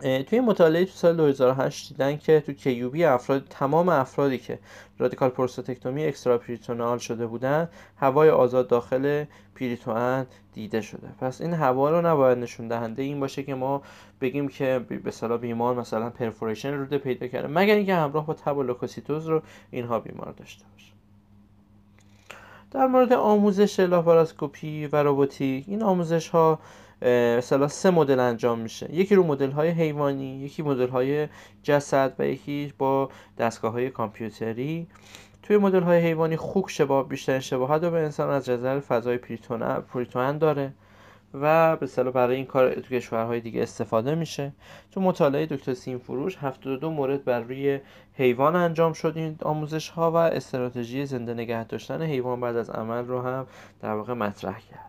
توی 0.02 0.40
مطالعه 0.40 0.86
تو 0.86 0.92
سال 0.92 1.16
2008 1.16 1.90
دیدن 1.90 2.18
که 2.18 2.40
تو 2.46 2.54
KUB 2.54 3.04
افراد 3.04 3.44
تمام 3.50 3.90
افرادی 3.90 4.38
که 4.38 4.60
radical 5.00 5.30
prostatectomy 5.30 6.06
extraperitoneal 6.06 6.98
شده 6.98 7.28
بودن 7.28 7.70
هوای 7.98 8.30
آزاد 8.30 8.68
داخل 8.68 9.26
پریتوان 9.56 10.26
دیده 10.54 10.82
شده. 10.82 11.08
پس 11.20 11.42
این 11.42 11.54
هوا 11.54 11.90
رو 11.90 12.08
نباید 12.08 12.38
نشون 12.38 12.68
دهنده 12.68 13.04
این 13.04 13.20
باشه 13.20 13.44
که 13.44 13.56
ما 13.56 13.82
بگیم 14.22 14.48
که 14.48 14.86
به 15.04 15.12
صلاح 15.12 15.40
بیمار 15.40 15.76
مثلا 15.76 16.10
پرفوریشن 16.10 16.74
روده 16.74 16.98
پیدا 16.98 17.28
کرده 17.28 17.48
مگر 17.48 17.76
اینکه 17.76 17.96
همراه 17.96 18.26
با 18.26 18.34
تب 18.34 18.58
و 18.58 18.64
رو 18.64 19.42
اینها 19.72 20.00
بیمار 20.00 20.32
داشته 20.38 20.66
باشه. 20.74 20.92
در 22.72 22.88
مورد 22.88 23.14
آموزش 23.14 23.80
لاپاراسکوپی 23.80 24.88
و 24.88 24.96
روبوتیک 25.04 25.66
این 25.68 25.84
آموزش 25.84 26.30
ها 26.30 26.60
مثلا 27.02 27.68
سه 27.68 27.90
مدل 27.90 28.20
انجام 28.20 28.60
میشه. 28.60 28.96
یکی 28.96 29.16
رو 29.16 29.24
مدل 29.24 29.52
های 29.52 29.70
حیوانی 29.70 30.40
یکی 30.40 30.64
مدل 30.64 30.88
های 30.88 31.28
جسد 31.64 32.14
و 32.20 32.28
یکی 32.28 32.74
با 32.78 33.10
دستگاه 33.38 33.72
های 33.72 33.90
کامپیوتری. 33.90 34.88
توی 35.44 35.58
مدل 35.58 35.84
های 35.84 36.00
حیوانی 36.00 36.38
خوک 36.38 36.70
شباه 36.70 37.08
بیشتر 37.08 37.40
شباهت 37.40 37.84
رو 37.84 37.92
به 37.92 37.98
انسان 37.98 38.30
از 38.30 38.50
نظر 38.50 38.80
فضای 38.80 39.18
پریتوان 39.94 40.38
داره 40.38 40.74
و 41.34 41.76
به 41.76 41.88
صلاح 41.88 42.14
برای 42.14 42.36
این 42.36 42.46
کار 42.46 42.74
تو 42.74 42.96
کشورهای 42.96 43.40
دیگه 43.40 43.64
استفاده 43.64 44.16
میشه. 44.16 44.54
تو 44.92 45.02
مطالعه 45.02 45.46
دکتر 45.46 45.74
سیم 45.74 45.98
فروش 45.98 46.38
72 46.38 46.92
مورد 46.92 47.24
بر 47.24 47.40
روی 47.40 47.80
حیوان 48.14 48.56
انجام 48.56 48.94
شد 48.94 49.14
این 49.16 49.36
آموزش 49.42 49.90
ها 49.90 50.12
و 50.12 50.16
استراتژی 50.16 51.06
زنده 51.06 51.34
نگه 51.34 51.64
داشتن 51.64 52.02
حیوان 52.02 52.40
بعد 52.40 52.56
از 52.56 52.70
عمل 52.70 53.06
رو 53.06 53.22
هم 53.22 53.48
در 53.82 53.94
واقع 53.94 54.14
مطرح 54.14 54.60
کرد. 54.60 54.87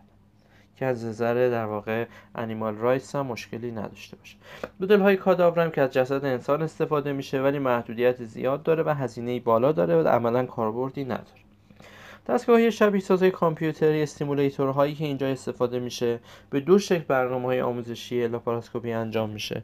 که 0.79 0.85
از 0.85 1.05
نظر 1.05 1.49
در 1.49 1.65
واقع 1.65 2.05
انیمال 2.35 2.75
رایتس 2.75 3.15
هم 3.15 3.25
مشکلی 3.25 3.71
نداشته 3.71 4.17
باشه. 4.17 4.37
مدل 4.79 5.01
های 5.01 5.17
کاداور 5.17 5.63
هم 5.63 5.71
که 5.71 5.81
از 5.81 5.93
جسد 5.93 6.25
انسان 6.25 6.61
استفاده 6.61 7.13
میشه 7.13 7.41
ولی 7.41 7.59
محدودیت 7.59 8.23
زیاد 8.23 8.63
داره 8.63 8.83
و 8.83 8.89
هزینه 8.89 9.39
بالا 9.39 9.71
داره 9.71 9.95
و 9.95 10.07
عملا 10.07 10.45
کاربردی 10.45 11.03
نداره. 11.03 11.48
دستگاه 12.29 12.69
شبیه 12.69 13.01
سازهای 13.01 13.31
کامپیوتری 13.31 14.03
simulator 14.03 14.69
هایی 14.69 14.95
که 14.95 15.05
اینجا 15.05 15.27
استفاده 15.27 15.79
میشه 15.79 16.19
به 16.49 16.59
دو 16.59 16.79
شکل 16.79 17.03
برنامه 17.07 17.45
های 17.45 17.61
آموزشی 17.61 18.27
لاپاراسکوپی 18.27 18.91
انجام 18.91 19.29
میشه. 19.29 19.63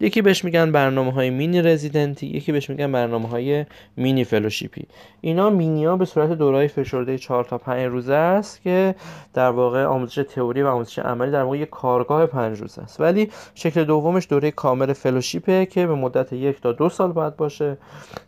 یکی 0.00 0.22
بهش 0.22 0.44
میگن 0.44 0.72
برنامه 0.72 1.12
های 1.12 1.30
مینی 1.30 1.62
رزیدنتی 1.62 2.26
یکی 2.26 2.52
بهش 2.52 2.70
میگن 2.70 2.92
برنامه 2.92 3.28
های 3.28 3.66
مینی 3.96 4.24
فلوشیپی. 4.24 4.86
اینا 5.20 5.50
مینی 5.50 5.84
ها 5.84 5.96
به 5.96 6.04
صورت 6.04 6.32
دورای 6.32 6.68
فشرده 6.68 7.18
4 7.18 7.44
تا 7.44 7.58
5 7.58 7.82
روزه 7.82 8.14
است 8.14 8.62
که 8.62 8.94
در 9.34 9.50
واقع 9.50 9.84
آموزش 9.84 10.24
تئوری 10.28 10.62
و 10.62 10.66
آموزش 10.66 10.98
عملی 10.98 11.30
در 11.30 11.42
واقع 11.42 11.58
یک 11.58 11.70
کارگاه 11.70 12.26
5 12.26 12.60
روزه 12.60 12.82
است. 12.82 13.00
ولی 13.00 13.30
شکل 13.54 13.84
دومش 13.84 14.26
دوره 14.30 14.50
کامل 14.50 14.92
فلوشیپه 14.92 15.66
که 15.66 15.86
به 15.86 15.94
مدت 15.94 16.32
یک 16.32 16.60
تا 16.60 16.72
دو 16.72 16.88
سال 16.88 17.12
باید 17.12 17.36
باشه 17.36 17.78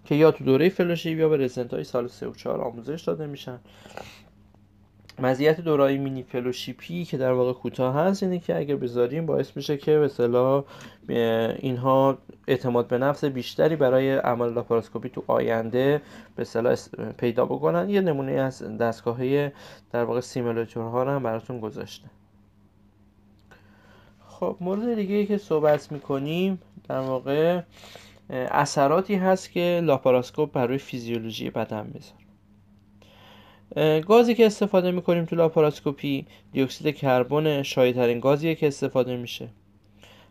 که 0.05 0.15
یا 0.15 0.31
تو 0.31 0.45
دوره 0.45 0.69
فلوشیپ 0.69 1.19
یا 1.19 1.29
به 1.29 1.37
رزیدنت 1.37 1.75
های 1.75 1.85
سال 1.85 2.09
3 2.09 2.27
و 2.27 2.33
4 2.33 2.61
آموزش 2.61 3.03
داده 3.03 3.27
میشن. 3.27 3.59
مزیت 5.19 5.61
دورای 5.61 5.99
مینی 5.99 6.23
فلوشیپی 6.23 7.05
که 7.05 7.17
در 7.19 7.33
واقع 7.33 7.53
کوتاه 7.53 7.95
هست 7.95 8.23
اینه 8.23 8.39
که 8.39 8.57
اگر 8.57 8.77
بذاریم 8.77 9.27
باعث 9.27 9.57
میشه 9.57 9.77
که 9.77 9.99
به 9.99 10.05
اصطلاح 10.05 10.65
اینها 11.59 12.19
اعتماد 12.49 12.89
به 12.89 12.99
نفس 12.99 13.25
بیشتری 13.25 13.77
برای 13.77 14.13
عمل 14.13 14.53
لاپاراسکوپی 14.53 15.09
تو 15.09 15.25
آینده 15.27 16.03
به 16.37 16.43
اصطلاح 16.43 16.77
پیدا 17.19 17.47
بکنن. 17.47 17.91
یه 17.91 18.01
نمونه 18.01 18.33
از 18.33 18.63
دستگاه 18.63 19.49
در 19.91 20.05
واقع 20.05 20.21
simulator 20.21 20.94
ها 20.94 21.03
رو 21.03 21.11
هم 21.11 21.23
براتون 21.23 21.61
گذاشته 21.61 22.07
خب 24.27 24.57
مورد 24.61 24.95
دیگه 24.95 25.27
که 25.27 25.39
صحبت 25.39 25.93
می‌کنیم 25.93 26.61
در 26.89 27.01
واقع 27.01 27.63
اثراتی 28.31 29.15
هست 29.15 29.53
که 29.53 29.81
لاپاراسکوپ 29.85 30.53
برای 30.53 30.79
فیزیولوژی 30.79 31.51
بدن 31.51 31.91
می‌ذاره. 31.95 32.22
گازی 34.07 34.35
که 34.35 34.47
استفاده 34.47 34.91
می‌کنیم 34.91 35.25
تو 35.25 35.37
لاپاراسکوپی 35.37 36.27
دیوکسید 36.53 36.97
کربن 36.97 37.63
شایع‌ترین 37.63 38.21
گازیه 38.21 38.55
که 38.55 38.67
استفاده 38.67 39.17
میشه. 39.17 39.49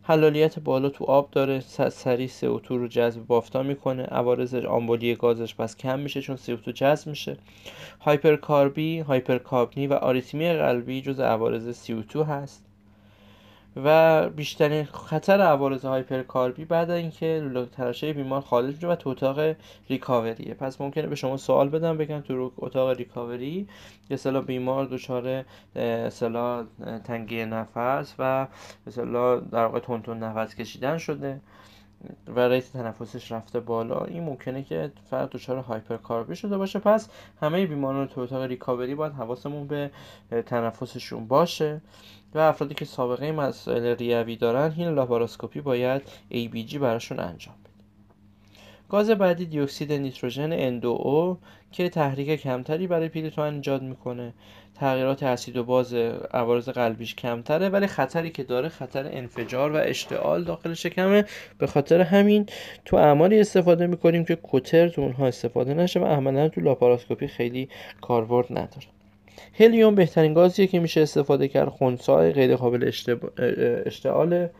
حلالیت 0.03 0.59
بالا 0.59 0.89
تو 0.89 1.05
آب 1.05 1.31
داره 1.31 1.59
سریع 1.89 2.27
CO2 2.27 2.67
رو 2.67 2.87
جذب 2.87 3.25
بافتا 3.27 3.63
می‌کنه. 3.63 4.03
عوارض 4.03 4.55
آمبولی 4.55 5.15
گازش 5.15 5.55
پس 5.55 5.77
کم 5.77 5.99
میشه 5.99 6.21
چون 6.21 6.37
CO2 6.37 6.69
جذب 6.69 7.07
میشه. 7.09 7.37
hypercarbia 8.01 8.99
hypercapnia 8.99 9.87
و 9.87 9.93
آریتمی 9.93 10.53
قلبی 10.53 11.01
جز 11.01 11.19
عوارض 11.19 11.87
CO2 11.87 12.15
هست. 12.15 12.65
و 13.75 14.29
بیشترین 14.29 14.83
خطر 14.83 15.41
عوارض 15.41 15.85
هایپرکاربی 15.85 16.65
بعد 16.65 16.89
اینکه 16.89 17.51
تراشه 17.71 18.13
بیمار 18.13 18.41
خارج 18.41 18.75
میشه 18.75 18.87
و 18.87 18.95
تو 18.95 19.09
اتاق 19.09 19.55
ریکاوریه. 19.89 20.53
پس 20.53 20.81
ممکنه 20.81 21.07
به 21.07 21.15
شما 21.15 21.37
سوال 21.37 21.69
بدم 21.69 21.97
بگم 21.97 22.21
تو 22.21 22.51
اتاق 22.57 22.89
ریکاوری 22.89 23.67
مثلا 24.09 24.41
بیمار 24.41 24.85
دچار 24.85 25.45
مثلا 25.75 26.65
تنگی 27.03 27.45
نفس 27.45 28.15
و 28.19 28.47
مثلا 28.87 29.39
در 29.39 29.65
واقع 29.65 29.79
تون 29.79 30.23
نفس 30.23 30.55
کشیدن 30.55 30.97
شده 30.97 31.41
و 32.27 32.39
rate 32.39 32.73
تنفسش 32.73 33.31
رفته 33.31 33.59
بالا. 33.59 34.05
این 34.05 34.23
ممکنه 34.23 34.63
که 34.63 34.91
فرد 35.09 35.29
دچار 35.29 35.57
هایپرکاربی 35.57 36.35
شده 36.35 36.57
باشه. 36.57 36.79
پس 36.79 37.09
همه 37.41 37.65
بیماران 37.65 38.07
تو 38.07 38.21
اتاق 38.21 38.43
ریکاوری 38.43 38.95
باید 38.95 39.13
حواسمون 39.13 39.67
به 39.67 39.91
تنفسشون 40.45 41.27
باشه. 41.27 41.81
و 42.35 42.39
افرادی 42.39 42.75
که 42.75 42.85
سابقه 42.85 43.31
مسائل 43.31 43.95
ریوی 43.95 44.35
دارن 44.35 44.73
این 44.77 44.89
لاپاراسکوپی 44.89 45.61
باید 45.61 46.01
ABG 46.31 46.75
براشون 46.75 47.19
انجام 47.19 47.55
بده. 47.63 47.71
گاز 48.89 49.09
بعدی 49.09 49.45
دیوکسید 49.45 49.93
نیتروژن 49.93 50.79
NO 50.79 51.37
که 51.71 51.89
تحریک 51.89 52.41
کمتری 52.41 52.87
برای 52.87 53.09
پریتوان 53.09 53.53
ایجاد 53.53 53.81
می‌کنه. 53.81 54.33
تغییرات 54.75 55.23
اسید 55.23 55.57
و 55.57 55.63
باز 55.63 55.93
عوارض 56.33 56.69
قلبیش 56.69 57.15
کمتره 57.15 57.69
ولی 57.69 57.87
خطری 57.87 58.29
که 58.29 58.43
داره 58.43 58.69
خطر 58.69 59.09
انفجار 59.11 59.71
و 59.71 59.75
اشتعال 59.75 60.43
داخل 60.43 60.73
شکمه. 60.73 61.25
به 61.57 61.67
خاطر 61.67 62.01
همین 62.01 62.45
تو 62.85 62.97
اعمالی 62.97 63.39
استفاده 63.39 63.87
می‌کنیم 63.87 64.25
که 64.25 64.37
کوتر 64.43 64.89
تو 64.89 65.01
اونها 65.01 65.27
استفاده 65.27 65.73
نشه 65.73 65.99
و 65.99 66.05
عملا 66.05 66.49
تو 66.49 66.61
لاپاراسکوپی 66.61 67.27
خیلی 67.27 67.69
کاربرد 68.01 68.47
نداره. 68.49 68.87
هلیوم 69.53 69.95
بهترین 69.95 70.33
گازیه 70.33 70.67
که 70.67 70.79
میشه 70.79 71.01
استفاده 71.01 71.47
کرد. 71.47 71.69
خونسای 71.69 72.31
غیر 72.31 72.55
قابل 72.55 72.91
اشتعاله 73.85 74.51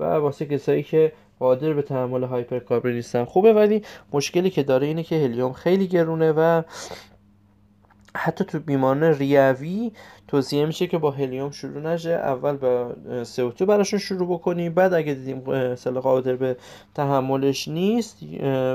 و 0.00 0.04
واسه 0.04 0.46
کسایی 0.46 0.82
که 0.82 1.12
قادر 1.38 1.72
به 1.72 1.82
تحمل 1.82 2.24
هایپرکاربی 2.24 2.92
نیستن. 2.92 3.24
خوبه 3.24 3.52
ولی 3.52 3.82
مشکلی 4.12 4.50
که 4.50 4.62
داره 4.62 4.86
اینه 4.86 5.02
که 5.02 5.24
هلیوم 5.24 5.52
خیلی 5.52 5.86
گرونه 5.86 6.32
و 6.32 6.62
حتی 8.16 8.44
تو 8.44 8.58
بیماران 8.58 9.04
ریوی 9.04 9.92
توصیه 10.28 10.66
میشه 10.66 10.86
که 10.86 10.98
با 10.98 11.10
هلیوم 11.10 11.50
شروع 11.50 11.82
نشه. 11.82 12.10
اول 12.10 12.56
با 12.56 12.92
CO2 13.24 13.62
براشون 13.62 13.98
شروع 13.98 14.28
بکنیم. 14.28 14.74
بعد 14.74 14.94
اگه 14.94 15.14
دیدیم 15.14 15.42
مثلا 15.46 16.00
قادر 16.00 16.36
به 16.36 16.56
تحملش 16.94 17.68
نیست 17.68 18.24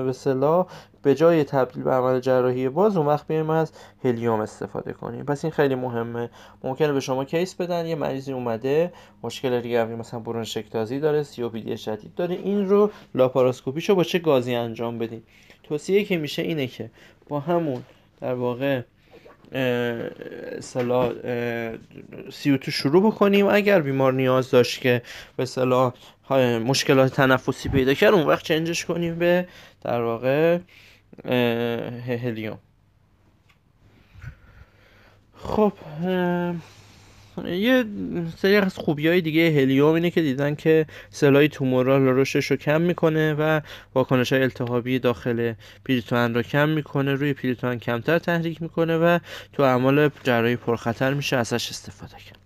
به 0.06 0.12
صلاح 0.14 0.68
به 1.02 1.16
جای 1.16 1.44
تبدیل 1.44 1.84
به 1.84 1.92
عمل 1.92 2.20
جراحی 2.20 2.70
باز 2.70 2.98
اون 2.98 3.06
وقت 3.06 3.28
بیایم 3.28 3.50
از 3.50 3.72
هلیوم 4.04 4.40
استفاده 4.40 4.94
کنیم. 4.94 5.26
پس 5.26 5.46
این 5.46 5.52
خیلی 5.52 5.76
مهمه. 5.76 6.30
ممکنه 6.64 6.94
به 6.94 7.00
شما 7.00 7.26
کیس 7.26 7.56
بدن. 7.56 7.86
یه 7.86 7.96
مریضی 7.96 8.34
اومده 8.34 8.94
مشکل 9.24 9.54
ریوی 9.54 9.96
مثلا 9.96 10.20
برون 10.20 10.44
شکتازی 10.44 11.00
داره 11.00 11.24
سی 11.24 11.78
شدید 11.78 12.16
داره. 12.16 12.36
این 12.36 12.70
رو 12.70 12.92
لاپاراسکوپیشو 13.16 13.96
با 13.96 14.04
چه 14.04 14.20
گازی 14.20 14.56
انجام 14.56 14.98
بدیم؟ 14.98 15.24
توصیه 15.64 16.04
که 16.04 16.18
میشه 16.18 16.42
اینه 16.42 16.68
که 16.68 16.90
با 17.30 17.40
همون 17.40 17.84
در 18.22 18.34
واقع 18.34 18.82
صلاح 20.60 21.12
سی 22.32 22.58
تو 22.58 22.72
شروع 22.72 23.04
بکنیم. 23.04 23.48
اگر 23.48 23.82
بیمار 23.82 24.14
نیاز 24.14 24.52
داشت 24.52 24.82
که 24.82 25.02
به 25.38 25.46
صلاح 25.46 25.94
مشکلات 26.66 27.14
تنفسی 27.14 27.70
پیدا 27.70 27.94
کرد 27.94 28.14
اون 28.14 28.28
وقت 28.28 28.44
چنجش 28.44 28.86
کنیم 28.86 29.20
به 29.20 29.48
در 29.82 30.02
واقع 30.02 30.60
هلیوم. 32.24 32.60
خب 35.36 35.74
یه 37.48 37.86
سری 38.38 38.56
از 38.56 38.78
خوبی 38.78 39.08
های 39.08 39.22
دیگه 39.22 39.52
هلیوم 39.52 39.94
اینه 39.94 40.12
که 40.12 40.22
دیدن 40.22 40.56
که 40.56 40.86
سلای 41.10 41.48
تومورال 41.48 42.02
رشدش 42.02 42.52
رو 42.52 42.58
کم 42.58 42.82
می‌کنه 42.82 43.34
و 43.34 43.62
واکنش 43.96 44.34
های 44.34 44.42
التهابی 44.42 45.00
داخل 45.00 45.54
پیریتوان 45.84 46.34
رو 46.34 46.42
کم 46.42 46.70
می‌کنه 46.70 47.14
روی 47.14 47.34
پیریتوان 47.34 47.80
کمتر 47.80 48.20
تحریک 48.20 48.62
می‌کنه 48.62 48.98
و 48.98 49.20
تو 49.54 49.64
اعمال 49.64 50.10
جراحی 50.24 50.56
پرخطر 50.56 51.14
میشه 51.14 51.38
ازش 51.38 51.70
استفاده 51.70 52.16
کرد. 52.18 52.40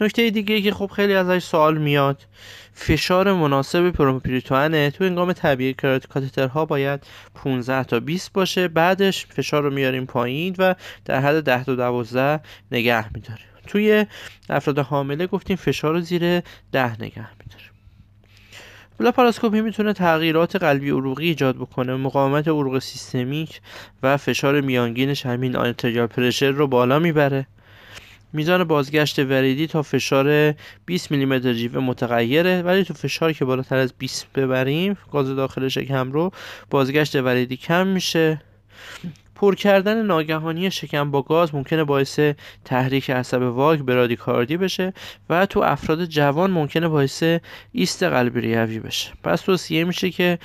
نکته 0.00 0.30
دیگه 0.30 0.62
که 0.62 0.72
خب 0.72 0.86
خیلی 0.86 1.14
ازش 1.14 1.44
سوال 1.44 1.78
میاد 1.78 2.26
فشار 2.74 3.32
مناسب 3.32 3.90
پروموپریتوانه 3.90 4.90
تو 4.90 5.04
انگام 5.04 5.32
طبیعی 5.32 5.74
کاتترها 6.08 6.64
باید 6.64 7.00
15 7.34 7.84
تا 7.84 8.00
20 8.00 8.32
باشه 8.32 8.68
بعدش 8.68 9.26
فشار 9.26 9.62
رو 9.62 9.70
میاریم 9.70 10.06
پایین 10.06 10.54
و 10.58 10.74
در 11.04 11.20
حد 11.20 11.44
10 11.44 11.64
تا 11.64 11.74
12 11.74 12.40
نگه 12.72 13.12
میداریم 13.12 13.51
توی 13.66 14.06
افراد 14.50 14.78
حامله 14.78 15.26
گفتیم 15.26 15.56
فشار 15.56 15.94
رو 15.94 16.00
زیر 16.00 16.40
10 16.72 17.02
نگه 17.02 17.28
میداریم 17.40 17.72
لاپاراسکوپی 19.00 19.60
می‌تونه 19.60 19.92
تغییرات 19.92 20.56
قلبی 20.56 20.90
عروقی 20.90 21.26
ایجاد 21.26 21.56
بکنه 21.56 21.96
مقاومت 21.96 22.48
عروق 22.48 22.78
سیستمیک 22.78 23.60
و 24.02 24.16
فشار 24.16 24.60
میانگینش 24.60 25.26
همین 25.26 25.56
آنتریال 25.56 26.06
پرشر 26.06 26.50
رو 26.50 26.66
بالا 26.66 26.98
می‌بره. 26.98 27.46
میزان 28.32 28.64
بازگشت 28.64 29.18
وریدی 29.18 29.66
تا 29.66 29.82
فشار 29.82 30.54
20 30.86 31.10
میلیمتر 31.10 31.52
جیوه 31.52 31.80
متغیره 31.80 32.62
ولی 32.62 32.84
تو 32.84 32.94
فشار 32.94 33.32
که 33.32 33.44
بالاتر 33.44 33.76
از 33.76 33.92
20 33.98 34.32
ببریم 34.32 34.96
گاز 35.12 35.28
داخل 35.28 35.68
شکم 35.68 36.12
رو 36.12 36.32
بازگشت 36.70 37.16
وریدی 37.16 37.56
کم 37.56 37.86
میشه. 37.86 38.42
پر 39.42 39.54
کردن 39.54 40.02
ناگهانی 40.02 40.70
شکم 40.70 41.10
با 41.10 41.22
گاز 41.22 41.54
ممکنه 41.54 41.84
باعث 41.84 42.20
تحریک 42.64 43.10
عصب 43.10 43.42
واگ 43.42 43.80
برادیکاردی 43.80 44.56
بشه 44.56 44.92
و 45.30 45.46
تو 45.46 45.60
افراد 45.60 46.04
جوان 46.04 46.50
ممکنه 46.50 46.88
باعث 46.88 47.24
ایست 47.72 48.02
قلبی 48.02 48.40
ریوی 48.40 48.78
بشه. 48.78 49.12
پس 49.24 49.40
توصیه 49.40 49.84
میشه 49.84 50.10
که 50.10 50.38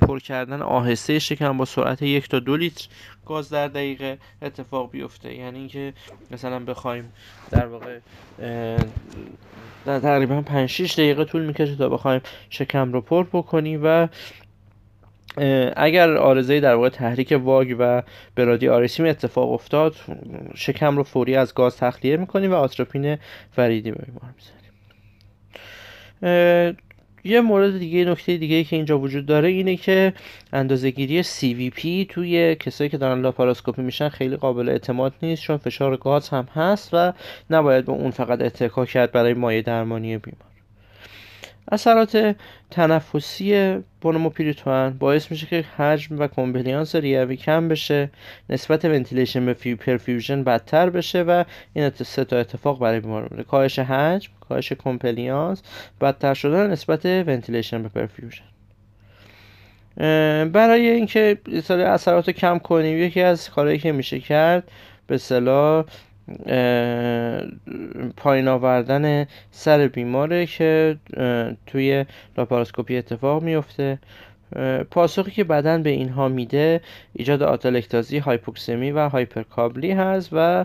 پر 0.00 0.18
کردن 0.18 0.62
آهسته 0.62 1.18
شکم 1.18 1.56
با 1.58 1.64
سرعت 1.64 2.02
یک 2.02 2.28
تا 2.28 2.38
دو 2.38 2.56
لیتر 2.56 2.86
گاز 3.26 3.48
در 3.48 3.68
دقیقه 3.68 4.18
اتفاق 4.42 4.90
بیفته. 4.90 5.34
یعنی 5.34 5.58
اینکه 5.58 5.92
مثلا 6.30 6.60
بخوایم 6.60 7.12
در 7.50 7.66
واقع 7.66 7.98
در 9.86 10.00
تقریبا 10.00 10.42
5 10.42 10.68
6 10.68 10.92
دقیقه 10.92 11.24
طول 11.24 11.42
می‌کشه 11.42 11.76
تا 11.76 11.88
بخوایم 11.88 12.20
شکم 12.50 12.92
رو 12.92 13.00
پر 13.00 13.26
بکنیم 13.32 13.80
و 13.84 14.08
اگر 15.76 16.16
آرزه 16.16 16.60
در 16.60 16.74
واقع 16.74 16.88
تحریک 16.88 17.38
واگ 17.42 17.76
و 17.78 18.02
برادی 18.36 18.68
آرسیم 18.68 19.06
اتفاق 19.06 19.52
افتاد 19.52 19.94
شکم 20.54 20.96
رو 20.96 21.02
فوری 21.02 21.36
از 21.36 21.54
گاز 21.54 21.76
تخلیه 21.76 22.16
می‌کنیم 22.16 22.50
و 22.52 22.54
آتروپین 22.54 23.18
وریدی 23.58 23.90
به 23.90 24.04
بیمار 24.06 24.34
می‌زنیم 24.36 24.64
یه 27.24 27.40
مورد 27.40 27.78
دیگه 27.78 28.04
نکته 28.04 28.36
دیگه 28.36 28.64
که 28.64 28.76
اینجا 28.76 28.98
وجود 28.98 29.26
داره 29.26 29.48
اینه 29.48 29.76
که 29.76 30.12
اندازهگیری 30.52 31.22
CVP 31.22 32.06
توی 32.08 32.54
کسایی 32.54 32.90
که 32.90 32.98
دارن 32.98 33.20
لاپاراسکوپی 33.20 33.82
میشن 33.82 34.08
خیلی 34.08 34.36
قابل 34.36 34.68
اعتماد 34.68 35.14
نیست 35.22 35.42
چون 35.42 35.56
فشار 35.56 35.96
گاز 35.96 36.28
هم 36.28 36.48
هست 36.54 36.90
و 36.92 37.12
نباید 37.50 37.84
به 37.84 37.92
اون 37.92 38.10
فقط 38.10 38.42
اتکا 38.42 38.86
کرد 38.86 39.12
برای 39.12 39.34
مایع 39.34 39.62
درمانی 39.62 40.18
بیمار. 40.18 40.53
اثرات 41.72 42.36
تنفسی 42.70 43.78
پنوموپریتوان 44.00 44.98
باعث 44.98 45.30
میشه 45.30 45.46
که 45.46 45.64
حجم 45.76 46.18
و 46.18 46.26
compliance 46.26 46.96
ریوی 46.96 47.36
کم 47.36 47.68
بشه 47.68 48.10
نسبت 48.50 48.84
ventilation 48.84 49.46
به 49.46 49.54
perfusion 49.54 50.44
بدتر 50.44 50.90
بشه 50.90 51.22
و 51.22 51.44
این 51.74 51.90
سه 51.90 52.24
تا 52.24 52.36
اتفاق 52.36 52.78
برای 52.78 53.00
بیمار 53.00 53.28
میره 53.30 53.44
کاهش 53.44 53.78
حجم 53.78 54.32
کاهش 54.48 54.72
compliance 54.72 55.62
بدتر 56.00 56.34
شدن 56.34 56.70
نسبت 56.70 57.06
ventilation 57.06 57.82
به 57.82 57.88
perfusion. 57.88 58.44
برای 60.44 60.88
اینکه 60.90 61.38
اثرات 61.70 62.26
رو 62.28 62.32
کم 62.32 62.58
کنیم 62.58 62.98
یکی 62.98 63.20
از 63.20 63.50
کارهایی 63.50 63.78
که 63.78 63.92
میشه 63.92 64.20
کرد 64.20 64.70
به 65.06 65.18
اصطلاح 65.18 65.84
پایین 68.16 68.48
آوردن 68.48 69.26
سر 69.50 69.88
بیماره 69.88 70.46
که 70.46 70.96
توی 71.66 72.04
لاپاراسکوپی 72.38 72.96
اتفاق 72.96 73.42
میفته 73.42 73.98
پاسخی 74.90 75.30
که 75.30 75.44
بدن 75.44 75.82
به 75.82 75.90
اینها 75.90 76.28
میده 76.28 76.80
ایجاد 77.12 77.42
آتلکتازی 77.42 78.18
هایپوکسمی 78.18 78.90
و 78.90 79.08
هایپرکاربی 79.08 79.90
هست 79.90 80.28
و 80.32 80.64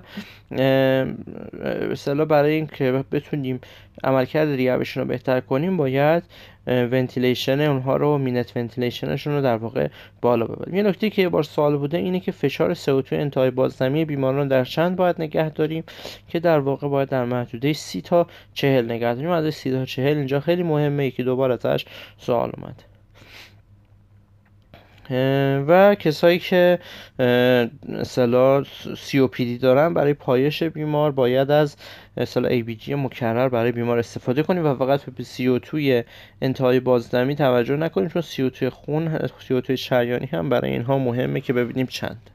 مثلا 1.92 2.26
برای 2.26 2.54
اینکه 2.54 3.04
بتونیم 3.12 3.60
عملکرد 4.04 4.50
ریه‌هاشون 4.50 5.04
رو 5.04 5.10
بهتر 5.10 5.40
کنیم 5.40 5.78
باید 5.78 6.24
ventilation 6.68 7.62
اونها 7.62 7.98
رو 7.98 8.18
minute 8.18 8.58
ventilation 8.58 9.14
شون 9.14 9.34
رو 9.34 9.42
در 9.42 9.56
واقع 9.56 9.88
بالا 10.22 10.46
ببریم. 10.46 10.76
یه 10.76 10.84
نکته 10.84 11.10
که 11.10 11.22
یه 11.22 11.30
بار 11.30 11.44
سوال 11.44 11.78
بوده 11.78 11.98
اینه 11.98 12.20
که 12.20 12.32
فشار 12.32 12.74
CO2 12.74 13.14
انتهای 13.14 13.52
بازدمی 13.52 14.06
بیماران 14.06 14.48
در 14.48 14.64
چند 14.64 14.96
باید 14.96 15.16
نگه 15.20 15.50
داریم 15.50 15.84
که 16.28 16.40
در 16.40 16.60
واقع 16.60 16.88
باید 16.88 17.10
در 17.10 17.26
محدوده 17.26 17.74
30 17.74 18.02
تا 18.02 18.28
40 18.54 18.86
نگه 18.86 19.14
داریم. 19.14 19.30
از 19.30 19.54
30 19.54 19.72
تا 19.72 19.86
40 19.86 20.18
اینجا 20.18 20.40
خیلی 20.40 20.64
مهمه 20.64 21.12
که 21.12 21.24
دوباره 21.24 21.54
ازش 21.54 21.86
سوال 22.18 22.52
اومده. 22.58 22.89
و 25.68 25.96
کسایی 25.96 26.40
که 26.40 26.80
مثلا 27.90 28.64
دی 29.38 29.58
دارن 29.58 29.94
برای 29.94 30.14
پایش 30.14 30.64
بیمار 30.64 31.12
باید 31.12 31.52
از 31.52 31.76
مثلا 32.18 32.62
جی 32.62 32.96
مکرر 32.96 33.50
برای 33.50 33.72
بیمار 33.72 34.00
استفاده 34.00 34.44
کنیم 34.44 34.66
و 34.66 34.76
فقط 34.76 35.02
به 35.06 35.24
CO2 35.24 36.04
انتهای 36.42 36.80
بازدمی 36.80 37.36
توجه 37.36 37.76
نکنیم 37.76 38.10
چون 38.10 38.22
CO2 38.22 38.64
خون 38.64 39.18
CO2 39.18 39.72
شریانی 39.72 40.26
هم 40.26 40.50
برای 40.50 40.72
اینها 40.72 40.98
مهمه 40.98 41.42
که 41.42 41.54
ببینیم 41.54 41.86
چند. 41.86 42.30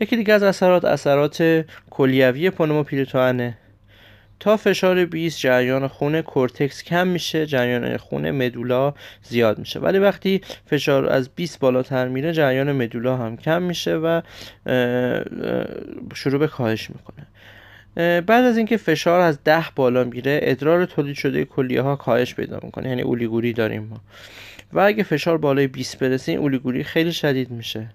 یکی 0.00 0.16
دیگه 0.16 0.34
از 0.34 0.42
اثرات 0.42 0.84
اثرات 0.84 1.64
کلیوی 1.90 2.50
پنوموپیریتوانه 2.50 3.58
تا 4.42 4.56
فشار 4.56 5.04
20 5.04 5.40
جریان 5.40 5.86
خون 5.86 6.22
کورتکس 6.22 6.82
کم 6.82 7.06
میشه 7.08 7.46
جریان 7.46 7.96
خون 7.96 8.30
مدولا 8.30 8.94
زیاد 9.22 9.58
میشه. 9.58 9.80
ولی 9.80 9.98
وقتی 9.98 10.40
فشار 10.66 11.06
از 11.06 11.28
20 11.28 11.58
بالاتر 11.58 12.08
میره 12.08 12.32
جریان 12.32 12.72
مدولا 12.72 13.16
هم 13.16 13.36
کم 13.36 13.62
میشه 13.62 13.96
و 13.96 14.20
شروع 16.14 16.38
به 16.38 16.46
کاهش 16.46 16.90
می‌کنه. 16.90 17.26
بعد 18.20 18.44
از 18.44 18.56
اینکه 18.56 18.76
فشار 18.76 19.20
از 19.20 19.44
10 19.44 19.64
بالا 19.76 20.04
میره 20.04 20.40
ادرار 20.42 20.84
تولید 20.84 21.16
شده 21.16 21.44
کلیه 21.44 21.82
ها 21.82 21.96
کاهش 21.96 22.34
پیدا 22.34 22.60
می‌کنه. 22.62 22.88
یعنی 22.88 23.02
اولیگوری 23.02 23.52
داریم 23.52 23.82
ما. 23.82 24.00
و 24.72 24.80
اگه 24.80 25.02
فشار 25.02 25.38
بالای 25.38 25.66
20 25.66 25.98
برسه 25.98 26.32
این 26.32 26.40
اولیگوری 26.40 26.84
خیلی 26.84 27.12
شدید 27.12 27.50
میشه. 27.50 27.86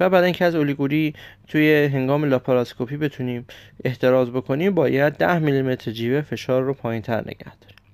و 0.00 0.10
بعد 0.10 0.24
اینکه 0.24 0.44
از 0.44 0.54
اولیگوری 0.54 1.14
توی 1.48 1.84
هنگام 1.84 2.24
لاپاراسکوپی 2.24 2.96
بتونیم 2.96 3.46
احتراز 3.84 4.30
بکنیم 4.30 4.74
باید 4.74 5.12
10 5.12 5.38
میلیمتر 5.38 5.90
جیوه 5.90 6.20
فشار 6.20 6.62
رو 6.62 6.74
پایین 6.74 7.02
تر 7.02 7.20
نگه 7.20 7.56
داریم. 7.60 7.85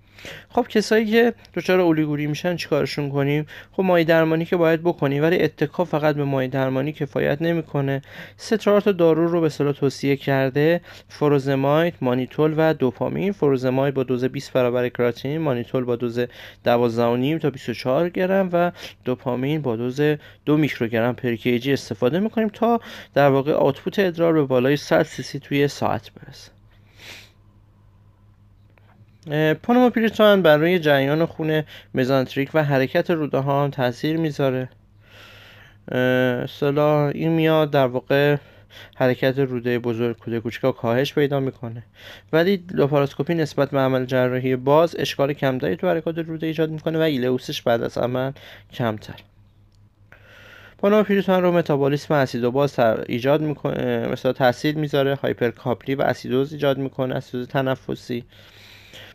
خب 0.49 0.67
کسایی 0.69 1.07
که 1.07 1.35
دچار 1.55 1.81
اولیگوری 1.81 2.27
میشن 2.27 2.57
چیکارشون 2.57 3.11
کنیم؟ 3.11 3.47
خب 3.73 3.83
مایع 3.83 4.05
درمانی 4.05 4.45
که 4.45 4.57
باید 4.57 4.81
بکنیم 4.83 5.23
ولی 5.23 5.43
اتکا 5.43 5.85
فقط 5.85 6.15
به 6.15 6.25
مایع 6.25 6.49
درمانی 6.49 6.93
کفایت 6.93 7.43
نمی‌کنه. 7.43 8.03
سه 8.37 8.59
چهار 8.59 8.81
تا 8.81 8.93
دارو 8.93 9.27
رو 9.27 9.41
به 9.41 9.47
اصطلاح 9.47 9.73
توصیه 9.73 10.17
کرده. 10.17 10.81
فروزماید 11.09 11.95
مانیتول 12.01 12.55
و 12.57 12.75
دوپامین. 12.75 13.33
فروزماید 13.33 13.95
با 13.95 14.03
دوز 14.03 14.25
20 14.25 14.53
برابر 14.53 14.89
کراتین 14.89 15.39
مانیتول 15.39 15.85
با 15.85 15.97
دوز 15.97 16.21
12.5 16.21 16.29
تا 17.43 17.51
24 17.51 18.09
گرم 18.09 18.49
و 18.53 18.73
دوپامین 19.05 19.63
با 19.63 19.77
دوز 19.77 20.01
2 20.45 20.57
میکروگرم 20.57 21.15
پر 21.15 21.37
استفاده 21.67 22.21
می‌کنیم 22.21 22.49
تا 22.49 22.81
در 23.15 23.29
واقع 23.29 23.53
آوتپوت 23.53 23.99
ادرار 23.99 24.33
به 24.33 24.43
بالای 24.43 24.77
100 24.77 25.03
سی 25.03 25.39
توی 25.39 25.69
ساعت 25.69 26.11
برسه. 26.13 26.62
پنوموپریتوان 29.63 30.43
بر 30.43 30.57
روی 30.57 30.79
جریان 30.79 31.27
خون 31.27 31.63
مزانتریک 31.95 32.51
و 32.55 32.65
حرکت 32.65 33.11
روده 33.11 33.39
ها 33.39 33.65
هم 33.65 33.71
تاثیر 33.71 34.17
می‌ذاره 34.17 34.69
اصطلاح 36.43 37.11
این 37.15 37.33
میاد 37.33 37.71
در 37.71 37.87
واقع 37.87 38.37
حرکت 38.97 39.39
روده 39.39 39.79
بزرگ 39.79 40.19
روده 40.19 40.41
کوچک 40.41 40.73
کاهش 40.73 41.15
پیدا 41.15 41.41
می‌کنه. 41.41 41.83
ولی 42.33 42.65
لاپاراسکوپی 42.71 43.35
نسبت 43.35 43.71
به 43.71 43.79
عمل 43.79 44.05
جراحی 44.05 44.57
باز 44.57 44.97
اشکال 44.99 45.33
کمتری 45.33 45.77
تو 45.77 45.89
حرکات 45.89 46.19
روده 46.19 46.47
ایجاد 46.47 46.71
می‌کنه 46.71 46.99
و 46.99 47.03
ایلئوسش 47.03 47.63
بعد 47.63 47.83
از 47.83 47.99
عمل 47.99 48.33
کمتر. 48.73 49.15
پنوموپریتوان 50.79 51.43
رو 51.43 51.53
متابولیسم 51.53 52.15
اسید 52.15 52.45
و 52.45 52.51
باز 52.51 52.79
ایجاد 53.09 53.41
می‌کنه 53.41 54.09
مثلا 54.09 54.33
تاثیر 54.33 54.77
می‌ذاره 54.77 55.15
هایپرکاربی 55.15 55.95
و 55.95 56.03
اسیدوز 56.03 56.53
ایجاد 56.53 56.79
می‌کنه 56.79 57.15
اسیدوز 57.15 57.49
تنفسی. 57.49 58.25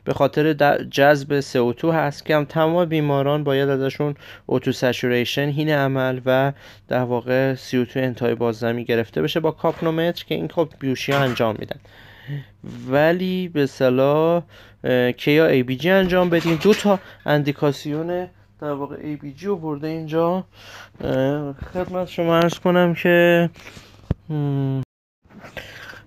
به 0.08 0.14
خاطر 0.14 0.54
جذب 0.92 1.42
CO2 1.42 1.86
هست 1.86 2.26
که 2.26 2.36
هم 2.36 2.46
تمام 2.46 2.86
بیماران 2.86 3.44
باید 3.44 3.70
ازشون 3.70 4.16
اوتو 4.46 4.72
سچوریشن 4.72 5.50
هین 5.50 5.70
عمل 5.70 6.22
و 6.26 6.54
در 6.88 7.04
واقع 7.04 7.56
CO2 7.56 7.98
انتهای 7.98 8.36
بازدمی 8.36 8.86
گرفته 8.86 9.22
بشه 9.22 9.40
با 9.40 9.52
کاپنومتر 9.52 10.26
که 10.26 10.36
این 10.36 10.48
خب 10.48 10.70
بیوشی 10.80 11.12
ها 11.12 11.20
انجام 11.20 11.56
میدن. 11.60 11.80
ولی 12.90 13.48
به 13.48 13.66
صلاح 13.66 14.44
کیا 15.18 15.48
ای 15.48 15.64
بی 15.64 15.76
جی 15.76 15.90
انجام 15.90 16.30
بدین 16.30 16.56
دو 16.64 16.74
تا 16.74 17.00
اندیکاسیون 17.26 18.28
در 18.62 18.72
واقع 18.72 18.96
ای 19.02 19.16
بی 19.16 19.34
جی 19.34 19.46
رو 19.46 19.56
برده 19.56 19.88
اینجا. 19.88 20.46
خدمت 21.74 22.08
شما 22.08 22.36
ارز 22.36 22.60
کنم 22.60 22.94
که 22.94 23.50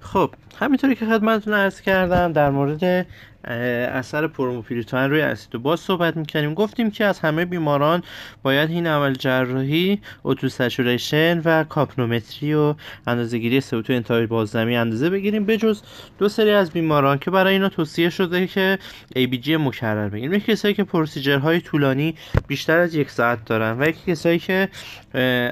خب 0.00 0.30
همینطوری 0.60 0.94
که 0.94 1.06
خدمتتون 1.06 1.54
عرض 1.54 1.80
کردم 1.80 2.32
در 2.32 2.50
مورد 2.50 3.06
اثر 3.44 4.26
پروموپیریتوان 4.26 5.10
روی 5.10 5.20
اسید 5.20 5.52
باز 5.52 5.80
صحبت 5.80 6.16
می‌کنیم. 6.16 6.54
گفتیم 6.54 6.90
که 6.90 7.04
از 7.04 7.20
همه 7.20 7.44
بیماران 7.44 8.02
باید 8.42 8.70
این 8.70 8.86
عمل 8.86 9.14
جراحی 9.14 10.00
اوتوسچوریشن 10.22 11.42
و 11.44 11.64
کاپنومتری 11.64 12.54
و 12.54 12.74
اندازه‌گیری 13.06 13.60
CO2 13.60 13.90
انتهای 13.90 14.26
بازدمی 14.26 14.76
اندازه 14.76 15.10
بگیریم. 15.10 15.46
بجز 15.46 15.82
دو 16.18 16.28
سری 16.28 16.50
از 16.50 16.70
بیماران 16.70 17.18
که 17.18 17.30
برای 17.30 17.52
اینا 17.52 17.68
توصیه 17.68 18.10
شده 18.10 18.46
که 18.46 18.78
ABG 19.16 19.48
مکرر 19.48 20.08
بگیریم. 20.08 20.34
یک 20.34 20.44
کسایی 20.44 20.74
که 20.74 20.84
پروسیجرهای 20.84 21.60
طولانی 21.60 22.14
بیشتر 22.46 22.78
از 22.78 22.94
یک 22.94 23.10
ساعت 23.10 23.44
دارن 23.44 23.76
و 23.80 23.88
یک 23.88 24.04
کسایی 24.04 24.38
که 24.38 24.68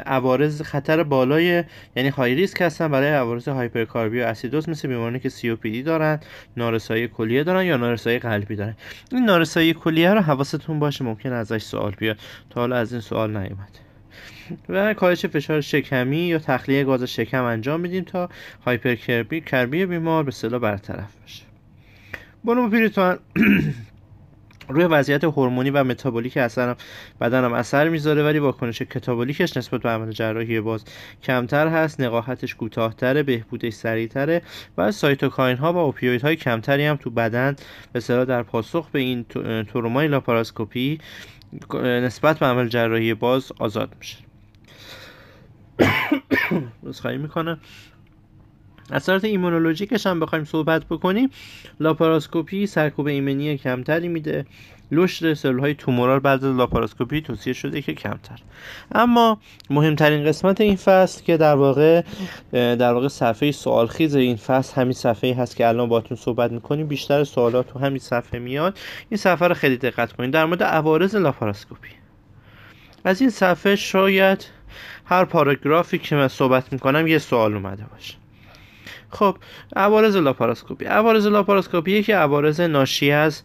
عوارض 0.06 0.62
خطر 0.62 1.02
بالای 1.02 1.64
یعنی 1.96 2.08
های 2.08 2.34
ریسک 2.34 2.62
هستن 2.62 2.88
برای 2.88 3.08
عوارض 3.08 3.48
هایپرکاربی 3.48 4.20
و 4.20 4.24
اسیدوز 4.24 4.68
مثل 4.68 4.88
بیمارانی 4.88 5.20
که 5.20 5.28
COPD 5.28 5.76
دارن 5.86 6.20
نارسایی 6.56 7.08
کلیه 7.08 7.44
دارن 7.44 7.64
یا 7.64 7.77
نارسایی 7.80 8.18
قلبی 8.18 8.56
دارن 8.56 8.74
این 9.12 9.24
نارسایی 9.24 9.74
کلیه 9.74 10.14
رو 10.14 10.20
حواستون 10.20 10.78
باشه 10.78 11.04
ممکن 11.04 11.32
ازش 11.32 11.62
سوال 11.62 11.94
بیاد. 11.98 12.18
تا 12.50 12.60
حالا 12.60 12.76
از 12.76 12.92
این 12.92 13.00
سوال 13.00 13.36
نیومد. 13.36 13.78
و 14.68 14.94
کاهش 14.94 15.26
فشار 15.26 15.60
شکمی 15.60 16.18
یا 16.18 16.38
تخلیه 16.38 16.84
گاز 16.84 17.02
شکم 17.02 17.44
انجام 17.44 17.80
میدیم 17.80 18.04
تا 18.04 18.28
هایپرکربی 18.66 19.40
کربی 19.40 19.86
بیمار 19.86 20.22
به 20.24 20.30
صلاح 20.30 20.60
برطرف 20.60 21.16
بشه. 21.24 21.44
بونوپیریتوان 22.44 23.18
روی 24.68 24.84
وضعیت 24.84 25.24
هورمونی 25.24 25.70
و 25.70 25.84
متابولیک 25.84 26.36
اثر 26.36 26.76
بدنم 27.20 27.52
اثر 27.52 27.88
می‌ذاره 27.88 28.22
ولی 28.22 28.38
واکنش 28.38 28.82
کتابولیکش 28.82 29.56
نسبت 29.56 29.82
به 29.82 29.88
عمل 29.88 30.10
جراحی 30.10 30.60
باز 30.60 30.84
کمتر 31.22 31.68
هست. 31.68 32.00
نقاهتش 32.00 32.54
کوتاهتره 32.54 33.22
بهبودش 33.22 33.72
سریعتره 33.72 34.42
و 34.78 34.92
cytokine 34.92 35.56
ها 35.56 35.72
و 35.72 35.76
opioid 35.76 36.22
های 36.22 36.36
کمتری 36.36 36.84
هم 36.84 36.96
تو 36.96 37.10
بدن 37.10 37.56
به 37.92 38.00
اصطلاح 38.00 38.24
در 38.24 38.42
پاسخ 38.42 38.90
به 38.90 38.98
این 38.98 39.24
ترومای 39.72 40.08
لاپاراسکوپی 40.08 40.98
نسبت 41.82 42.38
به 42.38 42.46
عمل 42.46 42.68
جراحی 42.68 43.14
باز 43.14 43.52
آزاد 43.58 43.94
میشه. 43.98 44.18
خواهی 47.00 47.18
می‌کنه. 47.18 47.58
اثرات 48.92 49.24
ایمونولوژیکش 49.24 50.06
هم 50.06 50.20
بخوایم 50.20 50.44
صحبت 50.44 50.84
بکنیم 50.84 51.30
لاپاراسکوپی 51.80 52.66
سرکوب 52.66 53.06
ایمنی 53.06 53.58
کمتری 53.58 54.08
میده. 54.08 54.46
کاشت 54.92 55.34
سلول 55.34 55.58
های 55.58 55.74
تومورال 55.74 56.18
بعد 56.18 56.44
از 56.44 56.56
لاپاراسکوپی 56.56 57.20
توصیه 57.20 57.52
شده 57.52 57.82
که 57.82 57.94
کمتر. 57.94 58.38
اما 58.94 59.38
مهمترین 59.70 60.24
قسمت 60.24 60.60
این 60.60 60.76
فصل 60.76 61.24
که 61.24 61.36
در 61.36 61.54
واقع 61.54 62.02
در 62.52 62.92
واقع 62.92 63.08
صفحه 63.08 63.52
سوالخیز 63.52 64.14
این 64.14 64.36
فصل 64.36 64.80
همین 64.80 64.92
صفحه 64.92 65.34
هست 65.34 65.56
که 65.56 65.68
الان 65.68 65.88
باتون 65.88 66.16
صحبت 66.16 66.52
می‌کنیم. 66.52 66.86
بیشتر 66.86 67.24
سوالات 67.24 67.72
تو 67.72 67.78
همین 67.78 67.98
صفحه 67.98 68.40
میاد. 68.40 68.78
این 69.08 69.18
صفحه 69.18 69.48
رو 69.48 69.54
خیلی 69.54 69.76
دقت 69.76 70.12
کنید. 70.12 70.30
در 70.30 70.44
مورد 70.44 70.62
عوارض 70.62 71.16
لاپاراسکوپی. 71.16 71.88
از 73.04 73.20
این 73.20 73.30
صفحه 73.30 73.76
شاید 73.76 74.46
هر 75.04 75.24
پاراگرافی 75.24 75.98
که 75.98 76.16
من 76.16 76.28
صحبت 76.28 76.72
می‌کنم 76.72 77.06
یه 77.06 77.18
سوال 77.18 77.54
اومده 77.54 77.84
باشه. 77.92 78.17
خب 79.10 79.36
عوارض 79.76 80.16
لاپاراسکوپی. 80.16 80.84
عوارض 80.84 81.26
لاپاراسکوپی 81.26 81.92
یکی 81.92 82.12
عوارض 82.12 82.60
ناشی 82.60 83.10
از 83.10 83.42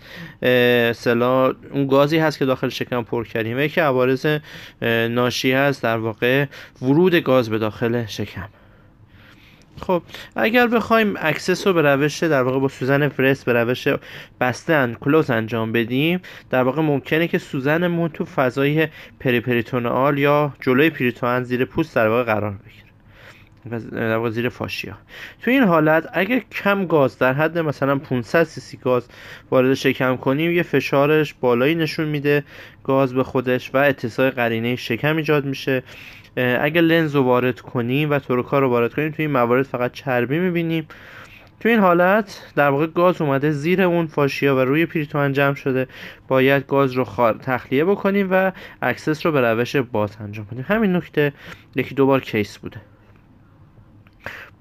سلا 0.98 1.54
اون 1.72 1.88
گازی 1.88 2.18
هست 2.18 2.40
که 2.40 2.46
داخل 2.46 2.70
شکم 2.70 3.04
پر 3.04 3.26
کردیم. 3.26 3.60
یکی 3.60 3.82
عوارض 3.82 4.40
ناشی 5.10 5.52
هست 5.52 5.84
در 5.84 5.98
واقع 5.98 6.46
ورود 6.82 7.16
گاز 7.16 7.50
به 7.50 7.58
داخل 7.58 8.06
شکم. 8.06 8.50
خب 9.82 10.02
اگر 10.36 10.68
بخوایم 10.68 11.14
access 11.20 11.68
رو 11.68 11.74
به 11.74 11.82
روش 11.82 12.24
در 12.24 12.44
واقع 12.44 12.60
با 12.60 12.68
سوزن 12.68 13.10
ورست 13.10 13.46
به 13.46 13.54
روش 13.54 13.88
بسته 14.42 14.96
close 15.02 15.30
انجام 15.30 15.72
بدیم 15.72 16.22
در 16.50 16.64
واقع 16.64 16.82
ممکنه 16.82 17.28
که 17.28 17.38
سوزنمون 17.38 18.10
تو 18.10 18.26
فضای 18.26 18.88
preperitoneal 19.20 20.18
یا 20.18 20.54
جلوی 20.62 20.90
پریتوان 20.90 21.44
زیر 21.44 21.66
پوست 21.66 21.96
در 21.96 22.08
واقع 22.08 22.24
قرار 22.24 22.52
بگیره. 22.52 22.83
واقع 23.96 24.30
زیر 24.30 24.50
fascia 24.50 24.98
تو 25.42 25.52
این 25.52 25.64
حالت 25.64 26.10
اگر 26.14 26.40
کم 26.40 26.86
گاز 26.86 27.18
در 27.18 27.34
حد 27.34 27.58
مثلا 27.58 27.98
500 27.98 28.44
سی 28.44 28.78
گاز 28.78 29.08
وارد 29.52 29.74
شکم 29.74 30.16
کنیم 30.18 30.52
یه 30.52 30.64
فشارش 30.64 31.34
بالایی 31.34 31.76
نشون 31.76 32.08
میده 32.08 32.44
گاز 32.84 33.14
به 33.14 33.24
خودش 33.24 33.72
و 33.74 33.78
اتساع 33.78 34.30
قرینه 34.30 34.76
شکم 34.76 35.18
ایجاد 35.18 35.46
میشه. 35.46 35.84
اگر 36.36 36.82
لنز 36.82 37.16
رو 37.16 37.22
وارد 37.22 37.62
کنیم 37.62 38.10
و 38.10 38.20
تروکار 38.20 38.62
رو 38.62 38.70
وارد 38.70 38.94
کنیم 38.94 39.10
تو 39.10 39.22
این 39.22 39.32
موارد 39.32 39.66
فقط 39.66 39.92
چربی 39.92 40.40
می‌بینیم. 40.40 40.88
تو 41.60 41.70
این 41.70 41.80
حالت 41.80 42.42
در 42.56 42.70
واقع 42.70 42.88
گاز 42.88 43.22
اومده 43.22 43.52
زیر 43.52 43.82
اون 43.82 44.08
fascia 44.08 44.56
و 44.56 44.60
روی 44.60 44.86
پریتوان 44.86 45.34
جمع 45.34 45.56
شده. 45.56 45.88
باید 46.28 46.68
گاز 46.68 46.92
رو 46.92 47.06
تخلیه 47.42 47.86
بکنیم 47.86 48.28
و 48.32 48.52
access 48.82 49.26
رو 49.26 49.32
به 49.32 49.42
روش 49.42 49.76
باز 49.76 50.18
انجام 50.20 50.46
کنیم 50.46 50.66
همین 50.68 50.96
نکته 50.96 51.34
یکی 51.76 51.96
دوبار 51.96 52.22
case 52.22 52.58
بوده. 52.58 52.82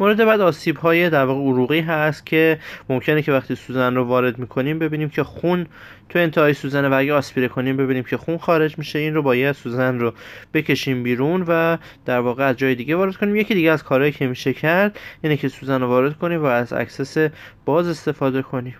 مورد 0.02 0.24
بعد 0.24 0.40
آسیب 0.40 0.76
های 0.76 1.10
در 1.10 1.24
واقع 1.24 1.40
عروقی 1.40 1.80
هست 1.80 2.26
که 2.26 2.58
ممکنه 2.88 3.22
که 3.22 3.32
وقتی 3.32 3.54
سوزن 3.54 3.94
رو 3.94 4.04
وارد 4.04 4.38
می‌کنیم 4.38 4.78
ببینیم 4.78 5.08
که 5.08 5.24
خون 5.24 5.66
تو 6.08 6.18
انتهای 6.18 6.54
سوزن 6.54 6.84
و 6.84 6.98
اگه 6.98 7.12
آسپیره 7.14 7.48
کنیم 7.48 7.76
ببینیم 7.76 8.04
که 8.04 8.16
خون 8.16 8.38
خارج 8.38 8.78
میشه. 8.78 8.98
این 8.98 9.14
رو 9.14 9.22
باید 9.22 9.52
سوزن 9.52 9.98
رو 9.98 10.12
بکشیم 10.54 11.02
بیرون 11.02 11.44
و 11.48 11.76
در 12.04 12.18
واقع 12.18 12.48
از 12.48 12.56
جای 12.56 12.74
دیگه 12.74 12.96
وارد 12.96 13.16
کنیم. 13.16 13.36
یکی 13.36 13.54
دیگه 13.54 13.70
از 13.70 13.84
کارهایی 13.84 14.12
که 14.12 14.26
میشه 14.26 14.52
کرد 14.52 14.98
اینه 15.22 15.36
که 15.36 15.48
سوزن 15.48 15.80
رو 15.80 15.86
وارد 15.86 16.18
کنیم 16.18 16.42
و 16.42 16.46
از 16.46 16.72
access 16.72 17.28
باز 17.64 17.88
استفاده 17.88 18.42
کنیم. 18.42 18.74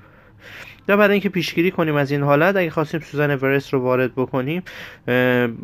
یا 0.89 0.97
برای 0.97 1.13
اینکه 1.13 1.29
پیشگیری 1.29 1.71
کنیم 1.71 1.95
از 1.95 2.11
این 2.11 2.23
حالت 2.23 2.57
اگه 2.57 2.71
خواستیم 2.71 3.01
سوزن 3.01 3.35
ورست 3.35 3.73
رو 3.73 3.81
وارد 3.81 4.13
بکنیم 4.15 4.63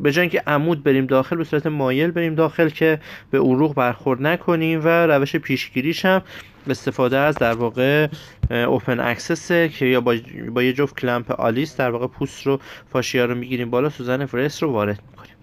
به 0.03 0.13
جای 0.13 0.21
اینکه 0.21 0.43
عمود 0.47 0.83
بریم 0.83 1.07
داخل 1.07 1.37
به 1.37 1.45
صورت 1.45 1.67
مایل 1.67 2.11
بریم 2.11 2.35
داخل 2.35 2.69
که 2.69 3.01
به 3.31 3.39
عروق 3.39 3.75
برخورد 3.75 4.23
نکنیم 4.23 4.81
و 4.85 4.89
روش 4.89 5.37
پیشگیریش 5.37 6.05
هم 6.05 6.23
استفاده 6.71 7.19
از 7.19 7.35
در 7.35 7.53
واقع 7.53 8.09
اوپن 8.51 9.01
اکسسه 9.01 9.69
که 9.69 9.87
یا 9.87 10.01
با, 10.01 10.15
با 10.55 10.63
یه 10.63 10.73
جفت 10.73 11.01
کلمپ 11.01 11.31
آلیس 11.31 11.77
در 11.77 11.91
واقع 11.91 12.07
پوست 12.07 12.47
رو 12.47 12.61
فاشیا 12.93 13.25
رو 13.25 13.35
می‌گیریم 13.35 13.71
بالا 13.71 13.89
سوزن 13.89 14.27
فرست 14.27 14.63
رو 14.63 14.73
وارد 14.73 15.03
می‌کنیم. 15.11 15.35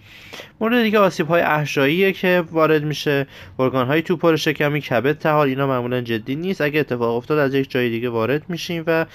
مورد 0.60 0.84
دیگه 0.84 1.00
آسیب 1.00 1.28
های 1.28 1.42
احشاییه 1.42 2.12
که 2.12 2.44
وارد 2.52 2.84
میشه. 2.84 3.28
ارگان 3.60 3.88
های 3.88 4.02
توپر 4.02 4.36
شکمی 4.36 4.82
کبد 4.82 5.18
تحال 5.18 5.48
اینا 5.48 5.68
معمولا 5.68 6.02
جدی 6.02 6.36
نیست. 6.36 6.62
اگه 6.62 6.80
اتفاق 6.80 7.16
افتاد 7.16 7.38
از 7.38 7.54
یک 7.54 7.72
جای 7.72 7.90
دیگه 7.90 8.10
وارد 8.10 8.50
میشیم 8.50 8.84
و 8.88 9.06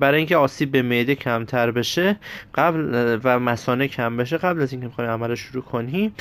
برای 0.00 0.18
اینکه 0.18 0.36
آسیب 0.36 0.70
به 0.70 0.82
معده 0.82 1.14
کمتر 1.14 1.70
بشه 1.70 2.16
قبل 2.54 3.18
و 3.24 3.38
مسانه 3.38 3.88
کم 3.88 4.16
بشه 4.16 4.38
قبل 4.38 4.62
از 4.62 4.72
اینکه 4.72 4.86
می‌خوایم 4.86 5.10
عمل 5.10 5.34
شروع 5.34 5.62
کنیم 5.62 6.14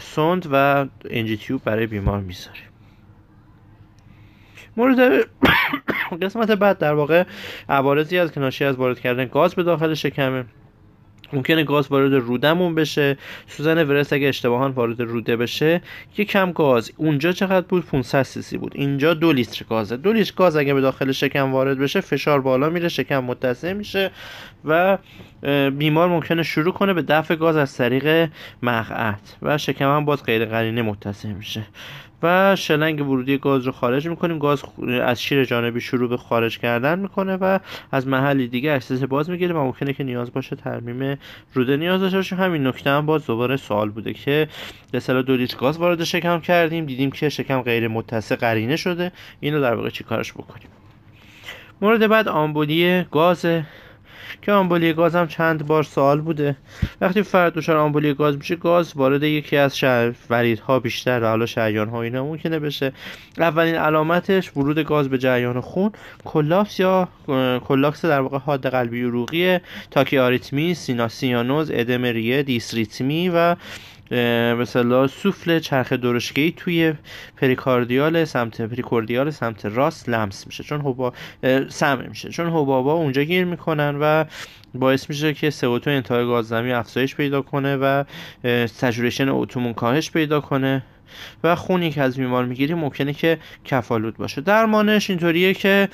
سوند 0.00 0.48
و 0.52 0.86
انجی 1.10 1.36
تیوب 1.36 1.64
برای 1.64 1.86
بیمار 1.86 2.20
می‌ذاریم 2.20 2.62
مورد 4.76 5.28
قسمت 6.22 6.50
بعد 6.50 6.78
در 6.78 6.94
واقع 6.94 7.24
عوارضی 7.68 8.18
از 8.18 8.32
که 8.32 8.40
ناشی 8.40 8.64
از 8.64 8.76
وارد 8.76 9.00
کردن 9.00 9.24
گاز 9.24 9.54
به 9.54 9.62
داخل 9.62 9.94
شکمه. 9.94 10.44
ممکنه 11.32 11.64
گاز 11.64 11.92
وارد 11.92 12.14
رودمون 12.14 12.74
بشه. 12.74 13.16
سوزن 13.46 13.88
ورست 13.88 14.12
اگه 14.12 14.28
اشتباها 14.28 14.70
وارد 14.70 15.00
روده 15.00 15.36
بشه 15.36 15.82
یه 16.18 16.24
کم 16.24 16.52
گاز. 16.52 16.92
اونجا 16.96 17.32
چقدر 17.32 17.66
بود؟ 17.66 17.84
500 17.86 18.22
سی 18.22 18.58
بود. 18.58 18.72
اینجا 18.74 19.14
دو 19.14 19.32
لیتر 19.32 19.64
گازه. 19.70 19.96
دو 19.96 20.12
لیتر 20.12 20.32
گاز 20.36 20.56
اگه 20.56 20.74
به 20.74 20.80
داخل 20.80 21.12
شکم 21.12 21.52
وارد 21.52 21.78
بشه 21.78 22.00
فشار 22.00 22.40
بالا 22.40 22.70
میره 22.70 22.88
شکم 22.88 23.24
متسع 23.24 23.72
میشه 23.72 24.10
و 24.64 24.98
بیمار 25.70 26.08
ممکنه 26.08 26.42
شروع 26.42 26.72
کنه 26.72 26.92
به 26.92 27.02
دفع 27.02 27.34
گاز 27.34 27.56
از 27.56 27.76
طریق 27.76 28.30
مقعد 28.62 29.20
و 29.42 29.58
شکم 29.58 29.84
هم 29.84 30.04
باز 30.04 30.24
غیر 30.24 30.44
قرینه 30.44 30.82
متسع 30.82 31.28
میشه. 31.28 31.62
و 32.22 32.56
شلنگ 32.56 33.08
ورودی 33.08 33.38
گاز 33.38 33.64
رو 33.64 33.72
خارج 33.72 34.08
می‌کنیم. 34.08 34.38
گاز 34.38 34.62
از 35.02 35.22
شیر 35.22 35.44
جانبی 35.44 35.80
شروع 35.80 36.08
به 36.08 36.16
خارج 36.16 36.58
کردن 36.58 36.98
می‌کنه 36.98 37.36
و 37.36 37.58
از 37.92 38.06
محلی 38.06 38.48
دیگه 38.48 38.72
access 38.72 39.02
باز 39.02 39.30
می‌گیره 39.30 39.54
و 39.54 39.58
ممکنه 39.58 39.92
که 39.92 40.04
نیاز 40.04 40.32
باشه 40.32 40.56
ترمیم 40.56 41.18
روده 41.54 41.76
نیاز 41.76 42.00
داشته 42.00 42.16
باشه 42.16 42.36
همین 42.36 42.66
نکته 42.66 42.90
هم 42.90 43.06
باز 43.06 43.26
دوباره 43.26 43.56
سوال 43.56 43.90
بوده 43.90 44.12
که 44.12 44.48
به 44.92 45.22
دو 45.22 45.36
لیتر 45.36 45.56
گاز 45.56 45.78
وارد 45.78 46.04
شکم 46.04 46.40
کردیم. 46.40 46.86
دیدیم 46.86 47.10
که 47.10 47.28
شکم 47.28 47.62
غیر 47.62 47.88
متسع 47.88 48.36
قرینه 48.36 48.76
شده. 48.76 49.12
اینو 49.40 49.60
در 49.60 49.74
واقع 49.74 49.90
چیکارش 49.90 50.32
بکنیم؟ 50.32 50.68
مورد 51.80 52.06
بعد 52.06 52.28
آمبولی 52.28 53.02
گاز 53.02 53.46
که 54.42 54.52
آمبولی 54.52 54.92
گاز 54.92 55.14
هم 55.14 55.26
چند 55.26 55.66
بار 55.66 55.82
سوال 55.82 56.20
بوده. 56.20 56.56
وقتی 57.00 57.22
فرد 57.22 57.54
دچار 57.54 57.76
آمبولی 57.76 58.14
گاز 58.14 58.36
میشه 58.36 58.56
گاز 58.56 58.92
وارد 58.96 59.22
یکی 59.22 59.56
از 59.56 59.78
شهر 59.78 60.12
وریدها 60.30 60.80
بیشتر 60.80 61.22
و 61.22 61.26
حالا 61.26 61.46
شریان 61.46 61.88
ها 61.88 62.02
اینا 62.02 62.24
ممکنه 62.24 62.58
بشه. 62.58 62.92
اولین 63.38 63.74
علامتش 63.74 64.56
ورود 64.56 64.78
گاز 64.78 65.08
به 65.08 65.18
جریان 65.18 65.60
خون. 65.60 65.92
collapse 66.24 66.80
یا 66.80 67.08
کلاپس 67.64 68.04
در 68.04 68.20
واقع 68.20 68.38
حاد 68.38 68.66
قلبی 68.66 69.02
عروقی 69.02 69.58
تاکی 69.90 70.18
آریتمی 70.18 70.74
سیانوز 70.74 71.70
ادم 71.74 72.04
ریه 72.04 72.42
دیسریتمی 72.42 73.28
و 73.28 73.56
به 74.10 74.66
سوفل 75.10 75.58
چرخ 75.58 75.92
درشکه‌ای 75.92 76.52
توی 76.56 76.94
precordial 77.36 78.24
سمت 78.24 78.60
precordial 78.60 79.30
سمت 79.30 79.66
راست 79.66 80.08
لمس 80.08 80.46
میشه. 80.46 80.64
چون 80.64 80.80
حباب 80.80 81.12
سم 81.68 82.04
میشه. 82.08 82.28
چون 82.28 82.46
حبابا 82.46 82.92
اونجا 82.92 83.22
گیر 83.22 83.44
می‌کنن 83.44 83.98
و 84.00 84.24
باعث 84.74 85.08
میشه 85.10 85.34
که 85.34 85.50
CO2 85.50 85.88
انتهای 85.88 86.26
بازدمی 86.26 86.72
افزایش 86.72 87.14
پیدا 87.14 87.42
کنه 87.42 87.76
و 87.76 88.04
saturation 88.66 89.28
O2 89.28 89.46
مون 89.46 89.74
کاهش 89.74 90.10
پیدا 90.10 90.40
کنه. 90.40 90.82
و 91.44 91.54
خونی 91.54 91.90
که 91.90 92.02
از 92.02 92.16
بیمار 92.16 92.44
می‌گیری 92.44 92.74
ممکنه 92.74 93.12
که 93.12 93.38
کف‌آلود 93.64 94.16
باشه. 94.16 94.40
درمانش 94.40 95.10
اینطوریه 95.10 95.54
که 95.54 95.88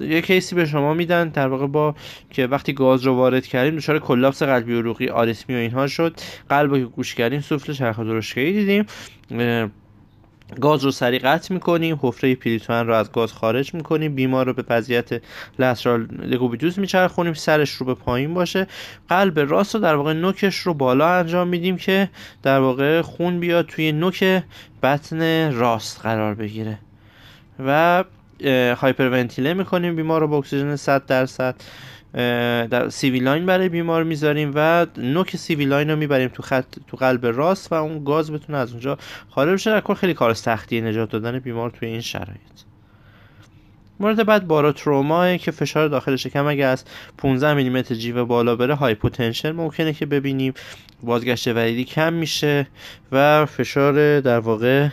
یه 0.00 0.22
case 0.22 0.48
ی 0.48 0.54
به 0.54 0.66
شما 0.66 0.94
میدن 0.94 1.28
در 1.28 1.48
واقع 1.48 1.66
با 1.66 1.94
که 2.30 2.46
وقتی 2.46 2.72
گاز 2.72 3.02
رو 3.02 3.14
وارد 3.14 3.46
کردیم 3.46 3.76
دچار 3.76 3.98
کلاپس 3.98 4.42
قلبی 4.42 4.78
عروقی 4.78 5.08
آریتمی 5.08 5.56
و 5.56 5.58
اینها 5.58 5.86
شد. 5.86 6.14
قلب 6.48 6.74
رو 6.74 6.88
گوش 6.88 7.14
کردیم 7.14 7.40
سوفل 7.40 7.72
چرخ 7.72 8.00
درشگاهی 8.00 8.52
دیدیم. 8.52 8.86
گاز 10.60 10.84
رو 10.84 10.90
سریع 10.90 11.20
قطع 11.20 11.54
می‌کنیم 11.54 11.98
حفره 12.02 12.34
پریتون 12.34 12.86
رو 12.86 12.94
از 12.94 13.12
گاز 13.12 13.32
خارج 13.32 13.74
می‌کنیم 13.74 14.14
بیمار 14.14 14.46
رو 14.46 14.52
به 14.52 14.64
وضعیت 14.68 15.22
لسرال 15.58 16.06
لگوبیدوز 16.22 16.78
میچرخونیم 16.78 17.34
سرش 17.34 17.70
رو 17.70 17.86
به 17.86 17.94
پایین 17.94 18.34
باشه. 18.34 18.66
قلب 19.08 19.38
راست 19.38 19.74
رو 19.74 19.80
در 19.80 19.94
واقع 19.94 20.12
نوکش 20.12 20.56
رو 20.56 20.74
بالا 20.74 21.08
انجام 21.08 21.48
میدیم 21.48 21.76
که 21.76 22.08
در 22.42 22.58
واقع 22.58 23.02
خون 23.02 23.40
بیاد 23.40 23.66
توی 23.66 23.92
نوک 23.92 24.42
بطن 24.82 25.52
راست 25.52 26.00
قرار 26.02 26.34
بگیره. 26.34 26.78
و 27.66 28.04
هایپرونتیله 28.76 29.54
می‌کنیم 29.54 29.96
بیمار 29.96 30.20
رو 30.20 30.28
با 30.28 30.38
اکسیژن 30.38 30.76
100 30.76 31.06
درصد. 31.06 31.54
در 32.12 32.88
CV 32.88 33.07
line 33.07 33.46
برای 33.46 33.68
بیمار 33.68 34.04
می‌ذاریم 34.04 34.52
و 34.54 34.86
نوک 34.96 35.36
CV 35.36 35.54
line 35.54 35.90
رو 35.90 35.96
می‌بریم 35.96 36.28
تو 36.28 36.42
خط 36.42 36.66
تو 36.86 36.96
قلب 36.96 37.26
راست 37.26 37.72
و 37.72 37.74
اون 37.74 38.04
گاز 38.04 38.32
بتونه 38.32 38.58
از 38.58 38.70
اونجا 38.70 38.98
خارج 39.30 39.52
بشه. 39.52 39.70
در 39.70 39.94
خیلی 39.94 40.14
کار 40.14 40.34
سختی 40.34 40.80
نجات 40.80 41.10
دادن 41.10 41.38
بیمار 41.38 41.70
توی 41.70 41.88
این 41.88 42.00
شرایط. 42.00 42.62
مورد 44.00 44.26
بعد 44.26 44.46
باروتروما 44.46 45.36
که 45.36 45.50
فشار 45.50 45.88
داخل 45.88 46.16
شکم 46.16 46.46
اگه 46.46 46.64
از 46.64 46.84
15 47.18 47.54
میلیمتر 47.54 47.94
جیوه 47.94 48.24
بالا 48.24 48.56
بره 48.56 48.74
hypotension 48.74 49.52
ممکنه 49.52 49.92
که 49.92 50.06
ببینیم. 50.06 50.54
بازگشت 51.02 51.48
وریدی 51.48 51.84
کم 51.84 52.12
میشه 52.12 52.66
و 53.12 53.46
فشار 53.46 54.20
در 54.20 54.38
واقع 54.38 54.88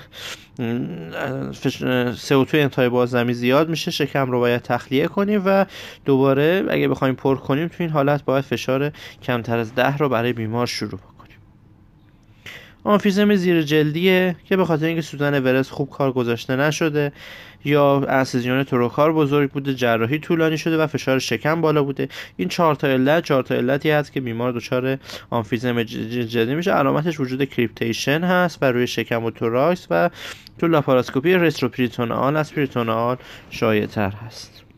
CO2 0.60 2.56
انتهای 2.56 2.90
بازدمی 2.90 3.34
زیاد 3.34 3.70
میشه 3.70 3.92
شکم 3.92 4.32
رو 4.32 4.40
باید 4.40 4.62
تخلیه 4.62 5.08
کنیم 5.08 5.44
و 5.46 5.66
دوباره 6.06 6.66
اگه 6.70 6.88
بخوایم 6.88 7.16
پر 7.16 7.36
کنیم 7.36 7.68
تو 7.68 7.76
این 7.80 7.90
حالت 7.90 8.26
باید 8.26 8.44
فشار 8.44 8.92
کمتر 9.24 9.58
از 9.58 9.76
ده 9.76 9.98
رو 9.98 10.10
برای 10.10 10.34
بیمار 10.34 10.66
شروع 10.66 11.00
بکنیم. 11.00 11.10
آمفیزم 12.84 13.36
زیر 13.36 13.62
جلدیه 13.62 14.36
که 14.46 14.58
به 14.58 14.66
خاطر 14.66 14.86
اینکه 14.86 15.02
سوزن 15.02 15.44
Veress 15.44 15.70
خوب 15.70 15.90
کار 15.90 16.12
گذاشته 16.12 16.56
نشده 16.56 17.12
یا 17.66 18.06
انسیزیون 18.10 18.64
تروکار 18.64 19.14
بزرگ 19.14 19.52
بوده 19.52 19.76
جراحی 19.76 20.20
طولانی 20.20 20.58
شده 20.58 20.78
و 20.78 20.88
فشار 20.88 21.20
شکم 21.20 21.62
بالا 21.62 21.84
بوده. 21.84 22.10
این 22.38 22.48
چهار 22.48 22.76
تا 22.76 22.88
علت 22.88 23.24
چهار 23.24 23.44
تا 23.44 23.56
علتی 23.56 23.90
هست 23.90 24.14
که 24.14 24.22
بیمار 24.22 24.52
دچار 24.52 24.98
آمفیزم 25.30 25.84
جلدی 25.84 26.56
میشه. 26.56 26.72
علامتش 26.72 27.20
وجود 27.20 27.44
crepitation 27.44 28.24
هست 28.24 28.60
بر 28.60 28.72
روی 28.72 28.88
شکم 28.88 29.24
و 29.24 29.32
توراکس 29.32 29.88
و 29.90 30.10
تو 30.60 30.68
لاپاراسکوپی 30.68 31.34
retroperitoneal 31.34 32.38
retroperitoneal 32.38 33.18
شایع 33.50 33.86
هست. 34.26 34.69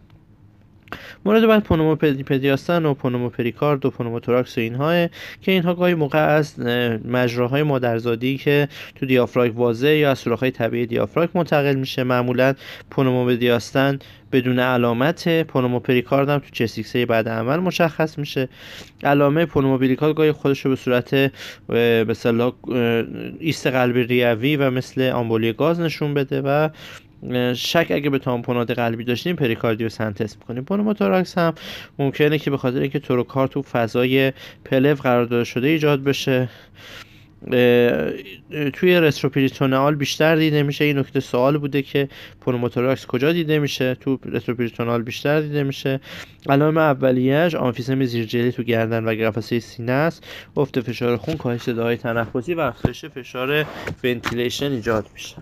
مورد 1.25 1.47
بعد 1.47 1.63
پنومومدیاستن 1.63 2.85
و 2.85 2.93
پنوموپریکارد 2.93 3.85
و 3.85 3.89
پنوموتوراکس 3.89 4.57
و 4.57 4.61
اینها 4.61 5.07
که 5.41 5.51
اینها 5.51 5.73
گاهی 5.73 5.93
موقع 5.93 6.19
از 6.19 6.59
مجراهای 7.05 7.63
مادرزادی 7.63 8.37
که 8.37 8.67
تو 8.95 9.05
دیافراگم 9.05 9.55
واضح 9.55 9.87
یا 9.87 10.11
از 10.11 10.19
سوراخ‌های 10.19 10.51
طبیعی 10.51 10.85
دیافراگم 10.85 11.31
منتقل 11.33 11.75
میشه. 11.75 12.03
معمولا 12.03 12.53
پنومومدیاستن 12.91 13.99
بدون 14.31 14.59
علامت 14.59 15.27
پنوموپریکارد 15.27 16.29
هم 16.29 16.39
تو 16.39 16.49
chest 16.51 16.78
X-ray 16.78 17.05
بعد 17.05 17.29
عمل 17.29 17.59
مشخص 17.59 18.17
میشه. 18.17 18.49
علائم 19.03 19.45
پنوموپریکارد 19.45 20.15
گاهی 20.15 20.31
خودش 20.31 20.65
رو 20.65 20.71
به 20.71 20.75
صورت 20.75 21.31
به 21.67 22.05
ایست 23.39 23.67
قلبی 23.67 24.03
ریوی 24.03 24.55
و 24.55 24.69
مثل 24.69 25.01
آمبولی 25.01 25.53
گاز 25.53 25.79
نشون 25.79 26.13
بده 26.13 26.41
و 26.41 26.69
شک 27.55 27.87
اگه 27.89 28.09
به 28.09 28.19
تامپوناد 28.19 28.71
قلبی 28.71 29.03
داشتیم 29.03 29.35
پریکاردیو 29.35 29.89
سنتز 29.89 30.37
می‌کنیم 30.39 30.63
پنوموتوراکس 30.63 31.37
هم 31.37 31.53
ممکنه 31.99 32.39
که 32.39 32.51
به 32.51 32.57
خاطر 32.57 32.79
اینکه 32.79 32.99
تروکار 32.99 33.47
تو 33.47 33.61
فضای 33.61 34.33
پلور 34.65 34.95
قرار 34.95 35.25
داده 35.25 35.43
شده 35.43 35.67
ایجاد 35.67 36.03
بشه. 36.03 36.49
توی 38.73 38.99
retroperitoneal 38.99 39.95
بیشتر 39.95 40.35
دیده 40.35 40.63
میشه. 40.63 40.85
این 40.85 40.97
نکته 40.97 41.19
سوال 41.19 41.57
بوده 41.57 41.81
که 41.81 42.09
پنوموتوراکس 42.41 43.05
کجا 43.05 43.31
دیده 43.31 43.59
میشه؟ 43.59 43.95
تو 43.95 44.19
retroperitoneal 44.25 45.01
بیشتر 45.01 45.41
دیده 45.41 45.63
میشه. 45.63 45.99
علائم 46.49 46.77
اولیه‌اش 46.77 47.55
آمفیزم 47.55 48.05
زیرجلدی 48.05 48.51
تو 48.51 48.63
گردن 48.63 49.03
و 49.05 49.09
قفسه 49.09 49.59
سینه 49.59 49.91
است. 49.91 50.23
افت 50.57 50.81
فشار 50.81 51.17
خون 51.17 51.35
کاهش 51.35 51.61
صداهای 51.61 51.97
تنفسی 51.97 52.53
و 52.53 52.59
افزایش 52.59 53.05
فشار 53.05 53.65
ventilation 54.03 54.71
ایجاد 54.71 55.05
میشه. 55.13 55.35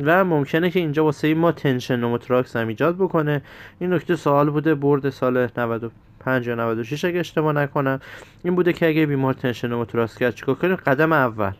و 0.00 0.24
ممکنه 0.24 0.70
که 0.70 0.80
اینجا 0.80 1.04
واسه 1.04 1.34
ما 1.34 1.52
tension 1.52 1.96
pneumothorax 1.96 2.56
هم 2.56 2.68
ایجاد 2.68 2.96
بکنه. 2.96 3.42
این 3.78 3.92
نکته 3.92 4.16
سوال 4.16 4.50
بوده 4.50 4.74
board 4.74 5.10
سال 5.10 5.48
95 5.56 6.46
یا 6.46 6.54
96 6.54 7.04
اگه 7.04 7.20
اشتباه 7.20 7.52
نکنم. 7.52 8.00
این 8.44 8.54
بوده 8.54 8.72
که 8.72 8.88
اگه 8.88 9.06
بیمار 9.06 9.34
tension 9.34 9.68
pneumothorax 9.68 10.18
کرد 10.18 10.34
چیکار 10.34 10.54
کنیم؟ 10.54 10.76
قدم 10.76 11.12
اول. 11.12 11.52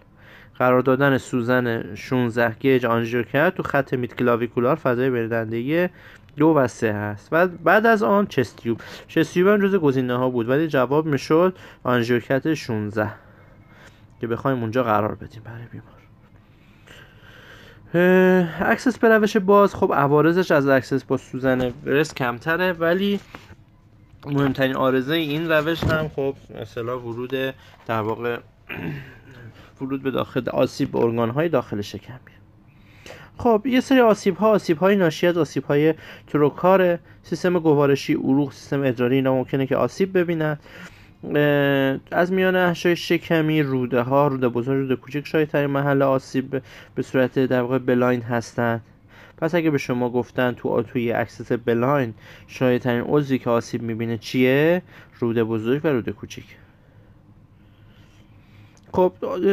قرار 0.58 0.80
دادن 0.80 1.18
سوزن 1.18 1.94
16 1.94 2.56
gauge 2.60 2.87
آنژیوکت 2.87 3.54
تو 3.54 3.62
خط 3.62 3.94
midclavicular 3.94 4.76
فضای 4.76 5.10
بین 5.10 5.40
دنده‌ای 5.40 5.88
دو 6.36 6.46
و 6.46 6.68
سه 6.68 6.92
هست. 6.92 7.28
و 7.32 7.46
بعد 7.46 7.86
از 7.86 8.02
آن 8.02 8.26
chest 8.26 8.56
tube 8.56 8.80
chest 9.08 9.31
tube 9.31 9.48
هم 9.48 9.68
جز 9.68 9.74
گزینه 9.74 10.16
ها 10.16 10.30
بود 10.30 10.48
ولی 10.48 10.68
جواب 10.68 11.06
می‌شد 11.06 11.56
آنژیوکت 11.82 12.54
16 12.54 13.10
که 14.20 14.26
بخوایم 14.26 14.60
اونجا 14.60 14.82
قرار 14.82 15.14
بدیم 15.14 15.42
برای 15.44 15.66
بیمار. 15.72 15.93
access 17.94 18.98
به 18.98 19.09
روش 19.09 19.37
باز. 19.37 19.74
خب 19.74 19.92
عوارضش 19.94 20.50
از 20.50 20.68
access 20.68 21.04
با 21.04 21.16
سوزن 21.16 21.70
Veress 21.84 22.14
کمتره 22.14 22.72
ولی 22.72 23.20
مهمترین 24.26 24.76
عارضه 24.76 25.14
این 25.14 25.50
روش 25.50 25.85
هم 25.85 26.09
خب 26.09 26.35
مثلا 26.61 27.00
ورود 27.00 27.30
در 27.87 28.00
واقع 28.00 28.38
ورود 29.80 30.02
به 30.02 30.11
داخل 30.11 30.48
آسیب 30.48 30.90
به 30.90 30.98
ارگان 30.98 31.30
های 31.30 31.48
داخل 31.48 31.80
شکمی 31.80 32.18
خب 33.38 33.62
یه 33.66 33.80
سری 33.80 34.00
آسیب 34.00 34.37
ها 34.37 34.48
آسیب 34.48 34.78
های 34.78 34.96
ناشی 34.96 35.26
از 35.26 35.38
آسیب 35.38 35.64
های 35.64 35.94
تروکار 36.26 36.98
سیستم 37.22 37.59
گوارشی 37.59 38.14
عروق 38.14 38.52
سیستم 38.52 38.83
ادراری 38.83 39.14
اینا 39.14 39.35
ممکنه 39.35 39.66
که 39.66 39.76
آسیب 39.76 40.18
ببینن. 40.18 40.59
از 42.10 42.32
میان 42.32 42.56
احشای 42.56 42.96
شکمی 42.96 43.62
روده 43.62 44.00
ها 44.00 44.28
روده 44.28 44.48
بزرگ 44.48 44.80
روده 44.80 44.96
کوچک 44.96 45.26
شایع 45.26 45.48
ترین 45.48 45.70
محل 45.70 46.02
آسیب 46.02 46.62
به 46.94 47.02
صورت 47.02 47.38
در 47.38 47.60
واقع 47.60 47.78
blind 47.78 48.22
هستند 48.22 48.82
پس 49.38 49.54
اگه 49.54 49.70
به 49.70 49.78
شما 49.78 50.10
گفتن 50.10 50.52
تو 50.52 50.82
توی 50.82 51.12
access 51.12 51.52
blind 51.52 52.14
شایع 52.46 52.82
ترین 52.82 53.04
عضوی 53.06 53.38
که 53.38 53.50
آسیب 53.50 53.82
می‌بینه 53.82 54.18
چیه؟ 54.18 54.82
روده 55.20 55.44
بزرگ 55.44 55.80
و 55.84 55.88
روده 55.88 56.12
کوچیک 56.12 56.44
خب 58.94 59.12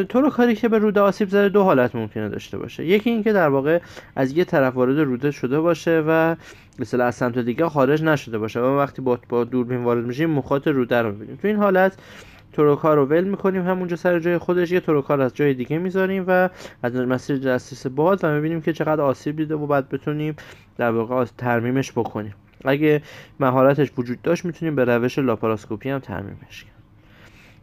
تروکاری 0.10 0.56
که 0.56 0.70
به 0.70 0.78
روده 0.78 1.00
آسیب 1.00 1.30
زده 1.30 1.50
دو 1.50 1.64
حالت 1.64 1.96
ممکنه 1.96 2.30
داشته 2.30 2.58
باشه. 2.58 2.86
یکی 2.86 3.10
اینکه 3.10 3.34
در 3.34 3.50
واقع 3.50 3.80
از 4.16 4.38
یه 4.38 4.44
طرف 4.44 4.76
وارد 4.76 5.00
روده 5.00 5.32
شده 5.32 5.60
باشه 5.60 6.04
و 6.08 6.36
مثلا 6.80 7.06
از 7.06 7.16
سمت 7.16 7.38
دیگه 7.38 7.70
خارج 7.70 8.04
نشده 8.04 8.38
باشه. 8.38 8.60
و 8.60 8.78
وقتی 8.78 9.02
با, 9.02 9.20
با 9.30 9.44
دوربین 9.44 9.84
وارد 9.84 10.06
میشیم 10.06 10.30
مخاط 10.30 10.68
روده 10.68 11.02
رو 11.02 11.12
می‌بینیم. 11.12 11.36
تو 11.36 11.48
این 11.48 11.58
حالت 11.58 11.98
تروکار 12.54 12.98
رو 12.98 13.06
ول 13.06 13.24
می‌کنیم 13.24 13.66
همونجا 13.68 13.96
سر 13.96 14.20
جای 14.20 14.38
خودش 14.38 14.72
یه 14.72 14.80
تروکار 14.80 15.22
از 15.22 15.34
جای 15.34 15.54
دیگه 15.54 15.78
می‌ذاریم 15.78 16.26
و 16.28 16.50
از 16.84 16.96
مسیر 16.96 17.38
جستیس 17.38 17.88
باد 17.88 18.20
و 18.24 18.32
می‌بینیم 18.32 18.62
که 18.62 18.74
چقدر 18.74 19.02
آسیب 19.02 19.36
دیده 19.36 19.56
و 19.56 19.68
بعد 19.68 19.90
بتونیم 19.90 20.36
در 20.78 20.92
واقع 20.92 21.26
ترمیمش 21.38 21.92
بکنیم. 21.92 22.36
اگه 22.66 23.02
مهارتش 23.40 23.92
وجود 23.98 24.22
داشت 24.22 24.46
می‌تونیم 24.46 24.76
به 24.76 24.86
روش 24.86 25.20
لاپاراسکوپی 25.20 25.90
هم 25.90 26.00
ترمیمش 26.00 26.64
کنیم. 26.64 26.71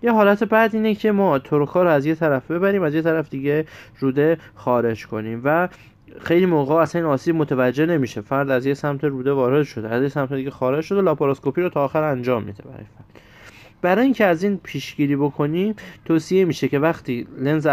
یه 0.03 0.13
حالت 0.13 0.45
بعد 0.45 0.75
اینه 0.75 0.95
که 0.95 1.13
ما 1.13 1.39
تروکار 1.39 1.85
رو 1.85 1.91
از 1.91 2.07
یه 2.07 2.15
طرف 2.15 2.51
ببریم 2.51 2.83
از 2.83 2.95
یه 2.95 3.03
طرف 3.03 3.31
دیگه 3.31 3.67
روده 3.99 4.39
خارج 4.55 5.07
کنیم 5.07 5.41
و 5.45 5.69
خیلی 6.21 6.47
موقع 6.47 6.75
اصلا 6.75 7.01
این 7.01 7.11
آسیب 7.11 7.37
متوجه 7.37 7.87
نمیشه. 7.87 8.21
فرد 8.21 8.51
از 8.51 8.67
یه 8.67 8.75
سمت 8.75 9.05
روده 9.05 9.33
وارد 9.33 9.63
شده 9.63 9.89
از 9.89 10.03
یه 10.03 10.09
سمت 10.09 10.33
دیگه 10.33 10.51
خارج 10.51 10.85
شده 10.85 11.01
لاپاراسکوپی 11.01 11.63
رو 11.63 11.69
تا 11.69 11.85
آخر 11.85 12.03
انجام 12.03 12.43
میده 12.43 12.63
برای 12.63 12.77
فرد. 12.85 13.23
برای 13.83 14.05
اینکه 14.05 14.25
از 14.25 14.43
این 14.43 14.61
پیشگیری 14.63 15.17
بکنیم 15.17 15.75
توصیه 16.05 16.45
میشه 16.45 16.69
که 16.69 16.79
وقتی 16.79 17.27
لنز 17.39 17.69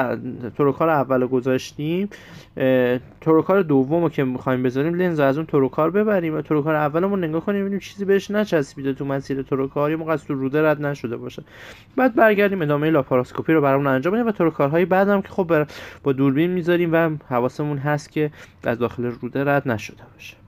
تروکار 0.57 0.89
اول 0.89 1.27
گذاشتیم 1.27 2.09
تروکار 3.21 3.61
دوم 3.61 4.09
که 4.09 4.23
می‌خوایم 4.23 4.63
بذاریم 4.63 4.93
لنز 4.93 5.19
از 5.19 5.37
اون 5.37 5.45
تروکار 5.45 5.91
ببریم 5.91 6.35
و 6.35 6.41
تروکار 6.41 6.75
اولمون 6.75 7.23
نگاه 7.23 7.45
کنیم 7.45 7.61
ببینیم 7.61 7.79
چیزی 7.79 8.05
بهش 8.05 8.31
نچسبیده 8.31 8.93
تو 8.93 9.05
مسیر 9.05 9.41
تروکار 9.41 9.91
یا 9.91 9.97
موقع 9.97 10.13
از 10.13 10.31
روده 10.31 10.69
رد 10.69 10.85
نشده 10.85 11.17
باشه. 11.17 11.43
بعد 11.95 12.15
برگردیم 12.15 12.61
ادامه 12.61 12.89
لاپاراسکوپی 12.89 13.53
رو 13.53 13.61
برامون 13.61 13.87
انجام 13.87 14.13
بدیم 14.13 14.27
و 14.27 14.31
تروکارهای 14.31 14.85
بعدم 14.85 15.21
که 15.21 15.29
خب 15.29 15.67
با 16.03 16.11
دوربین 16.11 16.51
می‌ذاریم 16.51 16.93
و 16.93 17.09
حواسمون 17.29 17.77
هست 17.77 18.11
که 18.11 18.31
از 18.63 18.79
داخل 18.79 19.03
روده 19.03 19.43
رد 19.43 19.67
نشده 19.67 20.03
باشه. 20.13 20.44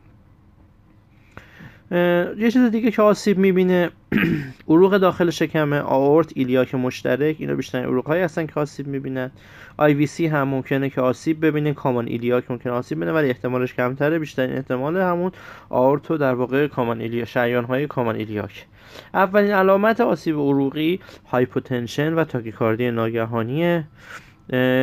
یه 1.92 2.52
چیز 2.54 2.72
دیگه 2.72 2.92
که 2.92 3.02
آسیب 3.02 3.38
می‌بینه 3.38 3.90
عروق 4.70 4.98
داخل 4.98 5.30
شکم 5.30 5.74
آورت 5.74 6.32
ایلیاک 6.36 6.76
مشترک 6.76 7.36
اینا 7.40 7.56
بیشتر 7.56 7.80
عروق 7.80 8.08
هایی 8.08 8.24
هستن 8.24 8.46
که 8.46 8.60
آسیب 8.60 8.88
می‌بینن. 8.88 9.32
IVC 9.78 10.28
هم 10.28 10.48
ممکنه 10.48 10.90
که 10.90 11.02
آسیب 11.02 11.46
ببینه 11.46 11.74
common 11.74 12.08
iliac 12.08 12.52
ممکنه 12.52 12.74
آسیب 12.74 12.98
ببینه 12.98 13.12
ولی 13.12 13.28
احتمالش 13.30 13.74
کمتره. 13.74 14.20
بیشترین 14.20 14.56
احتمال 14.56 14.98
همون 14.98 15.32
آورت 15.70 16.12
در 16.12 16.34
واقع 16.34 16.68
common 16.68 17.02
iliac 17.02 17.28
شریان 17.28 17.64
های 17.64 17.88
common 17.88 18.16
iliac. 18.16 18.66
اولین 19.14 19.52
علامت 19.52 20.02
آسیب 20.02 20.36
عروقی 20.36 21.00
hypotension 21.28 22.14
و 22.14 22.24
تاکیکاردی 22.24 22.92
ناگهانیه. 22.92 23.84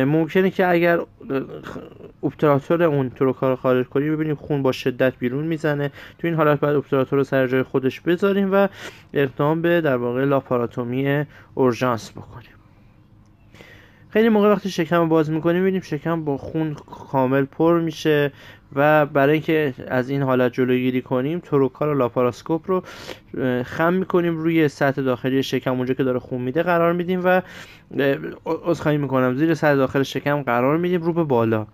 ممکنه 0.07 0.49
که 0.49 0.67
اگر 0.67 0.99
obturator 2.23 2.83
اون 2.83 3.09
تروکار 3.09 3.49
رو 3.49 3.55
خارج 3.55 3.85
کنیم 3.85 4.13
ببینیم 4.15 4.35
خون 4.35 4.63
با 4.63 4.71
شدت 4.71 5.13
بیرون 5.19 5.45
می‌زنه. 5.45 5.91
تو 6.19 6.27
این 6.27 6.35
حالت 6.35 6.59
باید 6.59 6.75
obturator 6.75 7.19
رو 7.19 7.23
سر 7.23 7.47
جای 7.47 7.63
خودش 7.63 8.01
بذاریم 8.01 8.53
و 8.53 8.67
اقدام 9.13 9.61
به 9.61 9.81
در 9.81 9.95
واقع 9.95 10.23
لاپاراتومی 10.25 11.25
اورژانس 11.53 12.11
بکنیم. 12.11 12.49
خیلی 14.09 14.29
موقع 14.29 14.51
وقتی 14.51 14.69
شکم 14.69 15.09
باز 15.09 15.31
می‌کنیم 15.31 15.61
ببینیم 15.61 15.81
شکم 15.81 16.25
با 16.25 16.37
خون 16.37 16.73
کامل 17.11 17.45
پر 17.45 17.79
میشه. 17.79 18.31
و 18.75 19.05
برای 19.05 19.33
اینکه 19.33 19.73
از 19.87 20.09
این 20.09 20.21
حالت 20.21 20.53
جلوگیری 20.53 21.01
کنیم 21.01 21.39
تروکار 21.39 21.89
و 21.89 21.97
لاپاراسکوپ 21.97 22.71
رو 22.71 22.83
خم 23.63 23.93
می‌کنیم 23.93 24.37
روی 24.37 24.67
سطح 24.67 25.01
داخلی 25.01 25.43
شکم. 25.43 25.73
اونجا 25.73 25.93
که 25.93 26.03
داره 26.03 26.19
خون 26.19 26.41
میده 26.41 26.63
قرار 26.63 26.93
میدیم 26.93 27.21
و 27.23 27.41
خواهی 28.73 28.97
می‌کنم 28.97 29.35
زیر 29.35 29.53
سطح 29.53 29.75
داخل 29.75 30.03
شکم 30.03 30.41
قرار 30.41 30.77
میدیم 30.77 31.01
رو 31.01 31.13
به 31.13 31.23
بالا. 31.23 31.67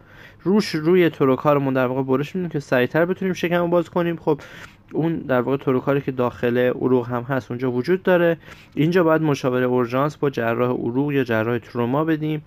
روش 0.43 0.69
روی 0.69 1.09
تروکارمون 1.09 1.73
در 1.73 1.85
واقع 1.85 2.03
برش 2.03 2.35
میدیم 2.35 2.49
که 2.49 2.59
سریعتر 2.59 3.05
بتونیم 3.05 3.33
شکم 3.33 3.61
رو 3.61 3.67
باز 3.67 3.89
کنیم. 3.89 4.15
خب 4.15 4.41
اون 4.93 5.15
در 5.17 5.41
واقع 5.41 5.57
تروکاری 5.57 6.01
که 6.01 6.11
داخل 6.11 6.57
عروق 6.57 7.07
هم 7.07 7.21
هست 7.23 7.51
اونجا 7.51 7.71
وجود 7.71 8.03
داره. 8.03 8.37
اینجا 8.75 9.03
باید 9.03 9.21
مشاوره 9.21 9.65
اورژانس 9.65 10.17
با 10.17 10.29
جراح 10.29 10.71
عروق 10.71 11.11
یا 11.11 11.23
جراح 11.23 11.57
تروما 11.57 12.05
بدیم. 12.05 12.41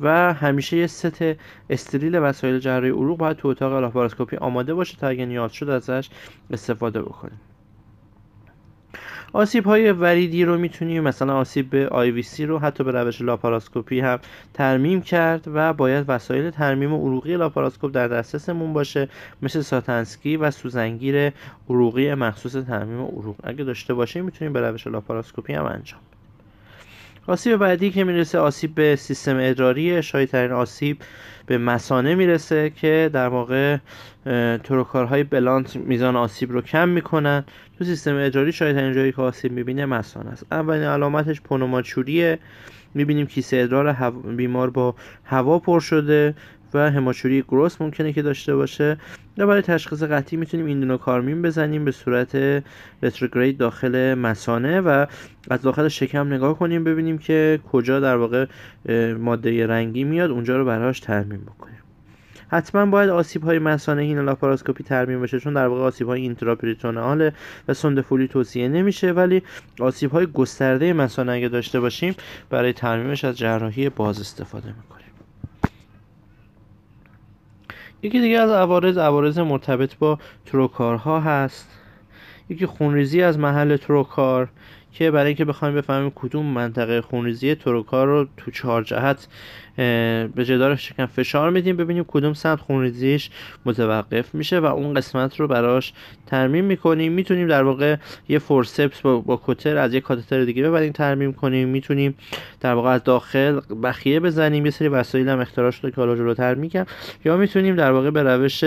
و 0.00 0.34
همیشه 0.34 0.76
یه 0.76 0.86
ست 0.86 1.24
استریل 1.70 2.18
وسایل 2.18 2.58
جراحی 2.58 2.90
عروق 2.90 3.18
باید 3.18 3.36
تو 3.36 3.48
اتاق 3.48 3.72
لاپاراسکوپی 3.72 4.36
آماده 4.36 4.74
باشه 4.74 4.96
تا 4.96 5.08
اگه 5.08 5.26
نیاز 5.26 5.52
شد 5.52 5.68
ازش 5.68 6.08
استفاده 6.50 7.02
بکنیم. 7.02 7.40
آسیب 9.32 9.64
های 9.64 9.92
وریدی 9.92 10.44
رو 10.44 10.58
می‌تونیم 10.58 11.02
مثلا 11.02 11.36
آسیب 11.36 11.70
به 11.70 11.88
IVC 11.88 12.46
رو 12.46 12.58
حتی 12.58 12.84
به 12.84 12.92
روش 12.92 13.22
لاپاراسکوپی 13.22 14.00
هم 14.00 14.18
ترمیم 14.54 15.00
کرد 15.00 15.44
و 15.46 15.72
باید 15.72 16.04
وسایل 16.08 16.50
ترمیم 16.50 16.94
عروقی 16.94 17.36
لاپاراسکوپ 17.36 17.92
در 17.92 18.08
دسترسمون 18.08 18.72
باشه 18.72 19.08
مثل 19.42 19.60
ساتنسکی 19.60 20.36
و 20.36 20.50
سوزنگیر 20.50 21.32
عروقی 21.68 22.14
مخصوص 22.14 22.52
ترمیم 22.52 23.00
عروق. 23.00 23.36
اگه 23.42 23.64
داشته 23.64 23.94
باشیم 23.94 24.24
می‌تونیم 24.24 24.52
به 24.52 24.60
روش 24.60 24.86
لاپاراسکوپی 24.86 25.52
هم 25.52 25.64
انجام 25.64 26.00
آسیب 27.30 27.56
بعدی 27.56 27.90
که 27.90 28.04
می‌رسه 28.04 28.38
آسیب 28.38 28.74
به 28.74 28.96
سیستم 28.96 29.36
ادراری 29.40 30.02
ترین 30.02 30.52
آسیب 30.52 30.96
به 31.46 31.58
مسانه 31.58 32.14
می‌رسه 32.14 32.70
که 32.70 33.10
در 33.12 33.28
واقع 33.28 33.76
تروکارهای 34.64 35.24
بلانت 35.24 35.76
میزان 35.76 36.16
آسیب 36.16 36.52
رو 36.52 36.62
کم 36.62 36.88
می‌کنن. 36.88 37.44
تو 37.78 37.84
سیستم 37.84 38.16
ادراری 38.16 38.52
ترین 38.52 38.92
جایی 38.92 39.12
که 39.12 39.22
آسیب 39.22 39.52
می‌بینه 39.52 39.86
مسانه 39.86 40.30
است. 40.30 40.46
اولین 40.50 40.82
علامتش 40.82 41.40
پنوماچوریه. 41.40 42.38
می‌بینیم 42.94 43.26
کیسه 43.26 43.56
ادرار 43.56 44.10
بیمار 44.36 44.70
با 44.70 44.94
هوا 45.24 45.58
پر 45.58 45.80
شده. 45.80 46.34
و 46.74 46.90
هماچوری 46.90 47.42
گروس 47.42 47.80
ممکنه 47.80 48.12
که 48.12 48.22
داشته 48.22 48.56
باشه. 48.56 48.96
و 49.38 49.46
برای 49.46 49.62
تشخیص 49.62 50.02
قطعی 50.02 50.38
می‌تونیم 50.38 50.66
ایندونوکارمین 50.66 51.42
بزنیم 51.42 51.84
به 51.84 51.90
صورت 51.90 52.62
رتروگرید 53.02 53.58
داخل 53.58 54.14
مسانه 54.14 54.80
و 54.80 55.06
از 55.50 55.62
داخل 55.62 55.88
شکم 55.88 56.32
نگاه 56.32 56.58
کنیم 56.58 56.84
ببینیم 56.84 57.18
که 57.18 57.60
کجا 57.72 58.00
در 58.00 58.16
واقع 58.16 58.46
ماده 59.18 59.66
رنگی 59.66 60.04
میاد. 60.04 60.30
اونجا 60.30 60.56
رو 60.56 60.64
براش 60.64 61.00
ترمیم 61.00 61.40
بکنیم. 61.40 61.76
حتما 62.52 62.86
باید 62.86 63.10
آسیب 63.10 63.42
های 63.42 63.58
مثانه 63.58 64.02
حین 64.02 64.18
لاپاراسکوپی 64.18 64.84
ترمیم 64.84 65.22
بشه 65.22 65.40
چون 65.40 65.54
در 65.54 65.66
واقع 65.66 65.80
آسیب 65.80 66.06
های 66.06 66.20
intraperitoneal 66.20 67.30
و 67.68 67.74
سوند 67.74 68.01
فولی 68.01 68.28
توصیه 68.28 68.68
نمیشه. 68.68 69.12
ولی 69.12 69.42
آسیب 69.80 70.10
های 70.10 70.26
گسترده 70.26 70.92
مثانه 70.92 71.32
اگه 71.32 71.48
داشته 71.48 71.80
باشیم 71.80 72.14
برای 72.50 72.72
ترمیمش 72.72 73.24
از 73.24 73.38
جراحی 73.38 73.88
باز 73.88 74.20
استفاده 74.20 74.66
می‌کنیم. 74.66 75.09
یکی 78.02 78.20
دیگه 78.20 78.38
از 78.38 78.50
عوارض 78.50 78.98
عوارض 78.98 79.38
مرتبط 79.38 79.94
با 79.96 80.18
تروکارها 80.46 81.20
هست. 81.20 81.68
یکی 82.48 82.66
خونریزی 82.66 83.22
از 83.22 83.38
محل 83.38 83.76
تروکار. 83.76 84.48
که 84.92 85.10
برای 85.10 85.26
اینکه 85.26 85.44
بخوایم 85.44 85.74
بفهمیم 85.74 86.12
کدوم 86.14 86.46
منطقه 86.46 87.00
خونریزی 87.00 87.54
تروکار 87.54 88.06
رو 88.06 88.28
تو 88.36 88.50
چهار 88.50 88.82
جهت 88.82 89.28
به 90.34 90.44
جدار 90.44 90.76
شکم 90.76 91.06
فشار 91.06 91.50
میدیم 91.50 91.76
ببینیم 91.76 92.04
کدوم 92.08 92.32
سمت 92.32 92.60
خونریزیش 92.60 93.30
متوقف 93.66 94.34
میشه 94.34 94.58
و 94.58 94.64
اون 94.64 94.94
قسمت 94.94 95.40
رو 95.40 95.48
براش 95.48 95.92
ترمیم 96.26 96.64
می‌کنیم. 96.64 97.12
می‌تونیم 97.12 97.48
در 97.48 97.62
واقع 97.62 97.96
یه 98.28 98.38
فورسپس 98.38 99.00
با, 99.00 99.20
با 99.20 99.40
کتر 99.46 99.76
از 99.76 99.94
یه 99.94 100.00
کاتتر 100.00 100.44
دیگه 100.44 100.62
ببریم 100.62 100.92
ترمیم 100.92 101.32
کنیم. 101.32 101.68
می‌تونیم 101.68 102.14
در 102.60 102.74
واقع 102.74 102.90
از 102.90 103.04
داخل 103.04 103.60
بخیه 103.82 104.20
بزنیم. 104.20 104.64
یه 104.64 104.70
سری 104.70 104.88
وسایل 104.88 105.28
هم 105.28 105.40
اختراع 105.40 105.70
شده 105.70 105.90
که 105.90 105.96
حالا 105.96 106.16
جلوتر 106.16 106.54
میگم. 106.54 106.86
یا 107.24 107.36
می‌تونیم 107.36 107.76
در 107.76 107.92
واقع 107.92 108.10
به 108.10 108.22
روش 108.22 108.64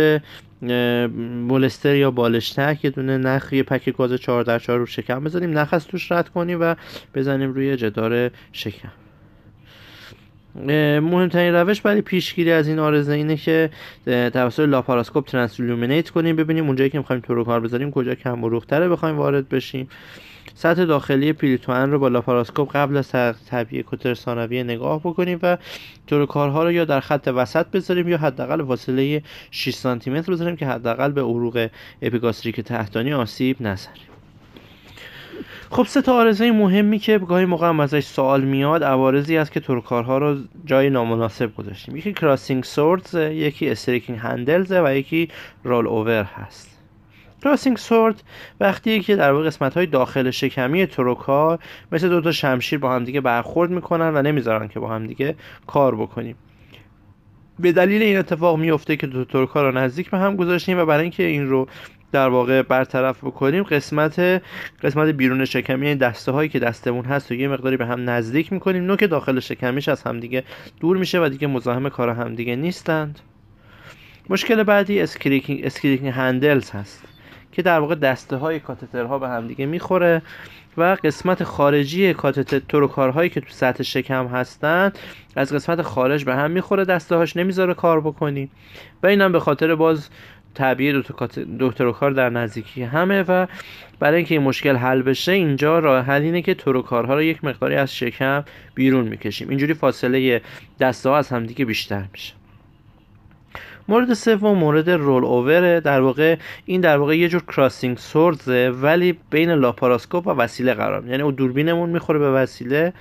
مولستر 1.47 1.95
یا 1.95 2.11
بالشتک 2.11 2.79
یه 2.83 2.89
دونه 2.89 3.17
نخ 3.17 3.53
یه 3.53 3.63
پک 3.63 3.89
گاز 3.97 4.13
4 4.13 4.43
در 4.43 4.59
4 4.59 4.79
رو 4.79 4.85
شکم 4.85 5.23
بزنیم. 5.23 5.57
نخ 5.57 5.73
از 5.73 5.87
توش 5.87 6.11
رد 6.11 6.29
کنیم 6.29 6.57
و 6.61 6.75
بزنیم 7.15 7.53
روی 7.53 7.77
جدار 7.77 8.31
شکم. 8.51 8.91
مهمترین 10.99 11.53
روش 11.53 11.81
برای 11.81 12.01
پیشگیری 12.01 12.51
از 12.51 12.67
این 12.67 12.79
عارضه 12.79 13.13
اینه 13.13 13.37
که 13.37 13.69
توسط 14.05 14.63
لاپاراسکوپ 14.67 15.25
transilluminate 15.25 16.09
کنیم. 16.09 16.35
ببینیم 16.35 16.67
اونجایی 16.67 16.89
که 16.89 16.97
می‌خوایم 16.97 17.21
تروکار 17.21 17.59
بذاریم 17.59 17.91
کجا 17.91 18.15
کم 18.15 18.43
عروق‌تره 18.43 18.89
بخوایم 18.89 19.15
وارد 19.17 19.49
بشیم. 19.49 19.89
سطح 20.55 20.85
داخلی 20.85 21.33
پریتوان 21.33 21.91
رو 21.91 21.99
با 21.99 22.07
لاپاراسکوپ 22.07 22.75
قبل 22.75 22.97
از 22.97 23.11
تعبیه 23.49 23.83
کاتتر 23.87 24.13
ثانویه 24.13 24.63
نگاه 24.63 24.99
بکنیم 24.99 25.39
تروکارها 25.43 26.63
رو 26.63 26.71
یا 26.71 26.85
در 26.85 26.99
خط 26.99 27.31
وسط 27.35 27.67
بذاریم 27.67 28.07
یا 28.07 28.17
حداقل 28.17 28.65
فاصله 28.65 29.23
6 29.51 29.73
سانتی 29.73 30.09
متر 30.09 30.31
بذاریم 30.31 30.55
که 30.55 30.67
حداقل 30.67 31.11
به 31.11 31.21
عروق 31.21 31.67
اپیگاستریک 32.01 32.61
تحتانی 32.61 33.13
آسیب 33.13 33.57
نزنیم 33.61 34.13
خب 35.73 35.85
سه 35.85 36.01
تا 36.01 36.13
عارضه 36.13 36.51
مهمی 36.51 36.99
که 36.99 37.17
گاهی 37.17 37.45
موقع 37.45 37.67
هم 37.69 37.79
ازش 37.79 38.05
سوال 38.05 38.41
میاد 38.41 38.83
عوارضی 38.83 39.37
است 39.37 39.51
که 39.51 39.59
تروکارها 39.59 40.17
رو 40.17 40.37
جای 40.65 40.89
نامناسب 40.89 41.55
گذاشتیم. 41.55 41.95
یکی 41.95 42.13
crossing 42.13 42.63
swords 42.63 43.13
یکی 43.15 43.69
striking 43.69 44.19
handles 44.19 44.71
و 44.71 44.95
یکی 44.95 45.29
رول 45.63 45.87
اوور 45.87 46.23
هست. 46.23 46.72
crossing 47.43 47.77
sword 47.77 48.23
وقتی 48.59 48.99
که 48.99 49.15
در 49.15 49.31
واقع 49.31 49.45
قسمت 49.45 49.73
های 49.73 49.85
داخل 49.85 50.31
شکمی 50.31 50.85
تروکار 50.85 51.59
مثل 51.91 52.09
دو 52.09 52.21
تا 52.21 52.31
شمشیر 52.31 52.79
با 52.79 52.95
همدیگه 52.95 53.21
برخورد 53.21 53.71
می‌کنن 53.71 54.11
و 54.15 54.21
نمی‌ذارن 54.21 54.67
که 54.67 54.79
با 54.79 54.89
همدیگه 54.89 55.35
کار 55.67 55.95
بکنیم. 55.95 56.35
به 57.59 57.71
دلیل 57.71 58.01
این 58.01 58.17
اتفاق 58.17 58.59
میفته 58.59 58.95
که 58.95 59.07
دو 59.07 59.25
تروکار 59.25 59.71
رو 59.71 59.77
نزدیک 59.77 60.09
به 60.09 60.17
هم 60.17 60.35
گذاشتیم 60.35 60.77
و 60.77 60.85
برای 60.85 61.01
اینکه 61.01 61.23
این 61.23 61.49
رو 61.49 61.67
در 62.11 62.29
واقع 62.29 62.61
برطرف 62.61 63.23
بکنیم 63.23 63.63
قسمت 63.63 64.41
قسمت 64.83 65.09
بیرون 65.09 65.45
شکمی 65.45 65.87
این 65.87 65.97
دسته 65.97 66.31
هایی 66.31 66.49
که 66.49 66.59
دستمون 66.59 67.05
هست 67.05 67.31
و 67.31 67.33
یه 67.33 67.47
مقداری 67.47 67.77
به 67.77 67.85
هم 67.85 68.09
نزدیک 68.09 68.53
می‌کنیم. 68.53 68.83
نوک 68.83 69.09
داخل 69.09 69.39
شکمیش 69.39 69.89
از 69.89 70.03
همدیگه 70.03 70.43
دور 70.79 70.97
میشه 70.97 71.19
و 71.19 71.29
دیگه 71.29 71.47
مزاحم 71.47 71.89
کار 71.89 72.09
همدیگه 72.09 72.55
نیستند. 72.55 73.19
مشکل 74.29 74.63
بعدی 74.63 75.01
striking 75.01 75.65
striking 75.65 76.11
handles 76.11 76.71
هست. 76.71 77.12
که 77.53 77.61
در 77.61 77.79
واقع 77.79 77.95
دسته 77.95 78.35
های 78.35 78.59
کاتترها 78.59 79.19
به 79.19 79.29
همدیگه 79.29 79.65
می‌خوره 79.65 80.21
و 80.77 80.97
قسمت 81.03 81.43
خارجی 81.43 82.13
کاتتر 82.13 82.59
تروکارهایی 82.59 83.29
که 83.29 83.41
تو 83.41 83.49
سطح 83.49 83.83
شکم 83.83 84.27
هستن 84.27 84.91
از 85.35 85.53
قسمت 85.53 85.81
خارج 85.81 86.25
به 86.25 86.35
هم 86.35 86.51
می‌خوره 86.51 86.85
دسته 86.85 87.15
هاش 87.15 87.37
نمی‌ذاره 87.37 87.73
کار 87.73 88.01
بکنی. 88.01 88.49
و 89.03 89.07
اینم 89.07 89.31
به 89.31 89.39
خاطر 89.39 89.75
باز 89.75 90.09
تعبیه 90.55 91.01
دو 91.59 91.71
تروکار 91.71 92.11
در 92.11 92.29
نزدیکی 92.29 92.83
همه 92.83 93.23
و 93.27 93.47
برای 93.99 94.17
اینکه 94.17 94.35
این 94.35 94.43
مشکل 94.43 94.75
حل 94.75 95.01
بشه 95.01 95.31
اینجا 95.31 95.79
راه 95.79 96.05
حل 96.05 96.21
اینه 96.21 96.41
که 96.41 96.53
تروکارها 96.53 97.15
رو 97.15 97.21
یک 97.21 97.43
مقداری 97.43 97.75
از 97.75 97.95
شکم 97.95 98.43
بیرون 98.75 99.07
می‌کشیم. 99.07 99.49
اینجوری 99.49 99.73
فاصله 99.73 100.41
دسته 100.79 101.09
ها 101.09 101.17
از 101.17 101.29
همدیگه 101.29 101.65
بیشتر 101.65 102.03
میشه. 102.11 102.33
مورد 103.87 104.13
سوم 104.13 104.57
مورد 104.57 104.89
رول 104.89 105.25
اووره. 105.25 105.79
در 105.79 106.01
واقع 106.01 106.35
این 106.65 106.81
در 106.81 106.97
واقع 106.97 107.17
یه 107.17 107.29
جور 107.29 107.41
کراسینگ 107.41 107.97
سوردزه 107.97 108.69
ولی 108.81 109.17
بین 109.29 109.51
لاپاراسکوپ 109.51 110.27
و 110.27 110.29
وسیله 110.29 110.73
قرار. 110.73 111.07
یعنی 111.07 111.23
اون 111.23 111.33
دوربینمون 111.33 111.89
می‌خوره 111.89 112.19
به 112.19 112.31
وسیله. 112.31 112.93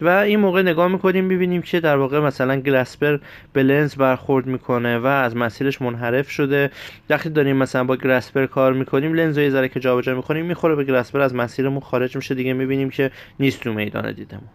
و 0.00 0.08
این 0.08 0.40
موقع 0.40 0.62
نگاه 0.62 0.88
می‌کنیم 0.88 1.28
ببینیم 1.28 1.62
که 1.62 1.80
در 1.80 1.96
واقع 1.96 2.20
مثلا 2.20 2.56
گراسپر 2.56 3.18
به 3.52 3.62
لنز 3.62 3.94
برخورد 3.94 4.46
می‌کنه 4.46 4.98
و 4.98 5.06
از 5.06 5.36
مسیرش 5.36 5.82
منحرف 5.82 6.30
شده. 6.30 6.70
وقتی 7.10 7.30
داریم 7.30 7.56
مثلا 7.56 7.84
با 7.84 7.96
گراسپر 7.96 8.46
کار 8.46 8.72
می‌کنیم 8.72 9.14
لنز 9.14 9.38
رو 9.38 9.44
یه 9.44 9.50
ذره 9.50 9.68
که 9.68 9.80
جابجا 9.80 10.14
می‌کنیم 10.14 10.46
می‌خوره 10.46 10.74
به 10.74 10.84
گراسپر 10.84 11.20
از 11.20 11.34
مسیرمون 11.34 11.80
خارج 11.80 12.16
میشه. 12.16 12.34
دیگه 12.34 12.52
می‌بینیم 12.52 12.90
که 12.90 13.10
نیست 13.40 13.60
تو 13.60 13.72
میدان 13.72 14.12
دیدمون. 14.12 14.48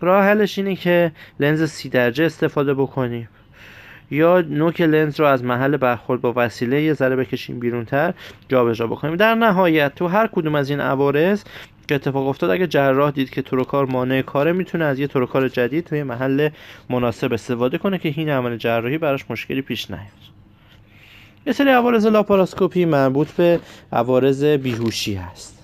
راه 0.00 0.24
حلش 0.24 0.58
اینه 0.58 0.76
که 0.76 1.12
لنز 1.40 1.70
سی 1.70 1.88
درجه 1.88 2.24
استفاده 2.24 2.74
بکنیم. 2.74 3.28
یا 4.12 4.40
نوک 4.40 4.80
لنز 4.80 5.20
رو 5.20 5.26
از 5.26 5.44
محل 5.44 5.76
برخورد 5.76 6.20
با 6.20 6.32
وسیله 6.36 6.82
یه 6.82 6.94
ذره 6.94 7.16
بکشیم 7.16 7.58
بیرونتر 7.58 8.14
جابجا 8.48 8.86
بکنیم. 8.86 9.16
در 9.16 9.34
نهایت 9.34 9.94
تو 9.94 10.06
هر 10.06 10.26
کدوم 10.26 10.54
از 10.54 10.70
این 10.70 10.80
عوارض 10.80 11.44
که 11.88 11.94
اتفاق 11.94 12.26
افتاد 12.26 12.50
اگه 12.50 12.66
جراح 12.66 13.10
دید 13.10 13.30
که 13.30 13.42
تروکار 13.42 13.86
مانع 13.86 14.22
کاره 14.22 14.52
می‌تونه 14.52 14.84
از 14.84 14.98
یه 14.98 15.06
تروکار 15.06 15.48
جدید 15.48 15.84
توی 15.84 16.02
محل 16.02 16.48
مناسب 16.90 17.32
استفاده 17.32 17.78
کنه 17.78 17.98
که 17.98 18.14
این 18.16 18.28
عمل 18.28 18.56
جراحی 18.56 18.98
براش 18.98 19.24
مشکلی 19.30 19.62
پیش 19.62 19.90
نیاد. 19.90 20.02
یه 21.46 21.52
سری 21.52 21.70
عوارض 21.70 22.06
لاپاراسکوپی 22.06 22.84
مربوط 22.84 23.30
به 23.30 23.60
عوارض 23.92 24.44
بیهوشی 24.44 25.14
هست. 25.14 25.58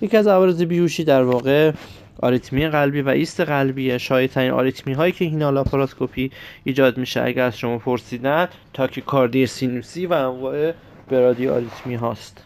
یکی 0.00 0.16
از 0.16 0.26
عوارض 0.26 0.62
بیهوشی 0.62 1.04
در 1.04 1.22
واقع 1.22 1.72
آریتمی 2.18 2.68
قلبی 2.68 3.02
و 3.02 3.08
ایست 3.08 3.40
قلبی 3.40 3.98
شایع 3.98 4.50
آریتمی 4.50 4.92
هایی 4.92 5.12
که 5.12 5.24
حین 5.24 5.50
لاپاراسکوپی 5.50 6.30
ایجاد 6.64 6.98
میشه 6.98 7.22
اگر 7.22 7.44
از 7.44 7.58
شما 7.58 7.78
پرسیدن 7.78 8.48
تاکیکاردی 8.72 9.46
سینوسی 9.46 10.06
و 10.06 10.12
انواع 10.12 10.72
برادی 11.10 11.48
آریتمی 11.48 11.94
هاست. 11.94 12.44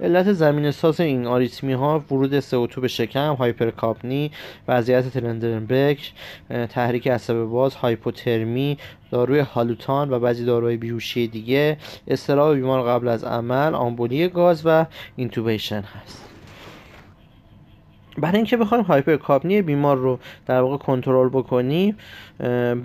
علت 0.00 0.32
زمین 0.32 0.70
ساز 0.70 1.00
این 1.00 1.26
آریتمی 1.26 1.72
ها 1.72 2.04
ورود 2.10 2.40
CO2 2.40 2.78
به 2.78 2.88
شکم 2.88 3.34
هایپرکاپنی 3.34 4.30
وضعیت 4.68 5.08
تلندرنبک 5.08 6.12
تحریک 6.68 7.08
عصب 7.08 7.34
باز 7.34 7.74
هایپوترمی 7.74 8.78
داروی 9.10 9.38
هالوتان 9.38 10.10
و 10.10 10.18
بعضی 10.18 10.44
داروهای 10.44 10.76
بیهوشی 10.76 11.26
دیگه. 11.26 11.76
استراب 12.08 12.54
بیمار 12.54 12.88
قبل 12.88 13.08
از 13.08 13.24
عمل 13.24 13.74
آمبولی 13.74 14.28
گاز 14.28 14.62
و 14.64 14.86
اینتوبیشن 15.16 15.80
هست. 15.80 16.29
برای 18.18 18.36
اینکه 18.36 18.56
بخوایم 18.56 18.84
هایپرکاپنی 18.84 19.62
بیمار 19.62 19.96
رو 19.96 20.18
در 20.46 20.60
واقع 20.60 20.76
کنترل 20.76 21.28
بکنیم 21.28 21.96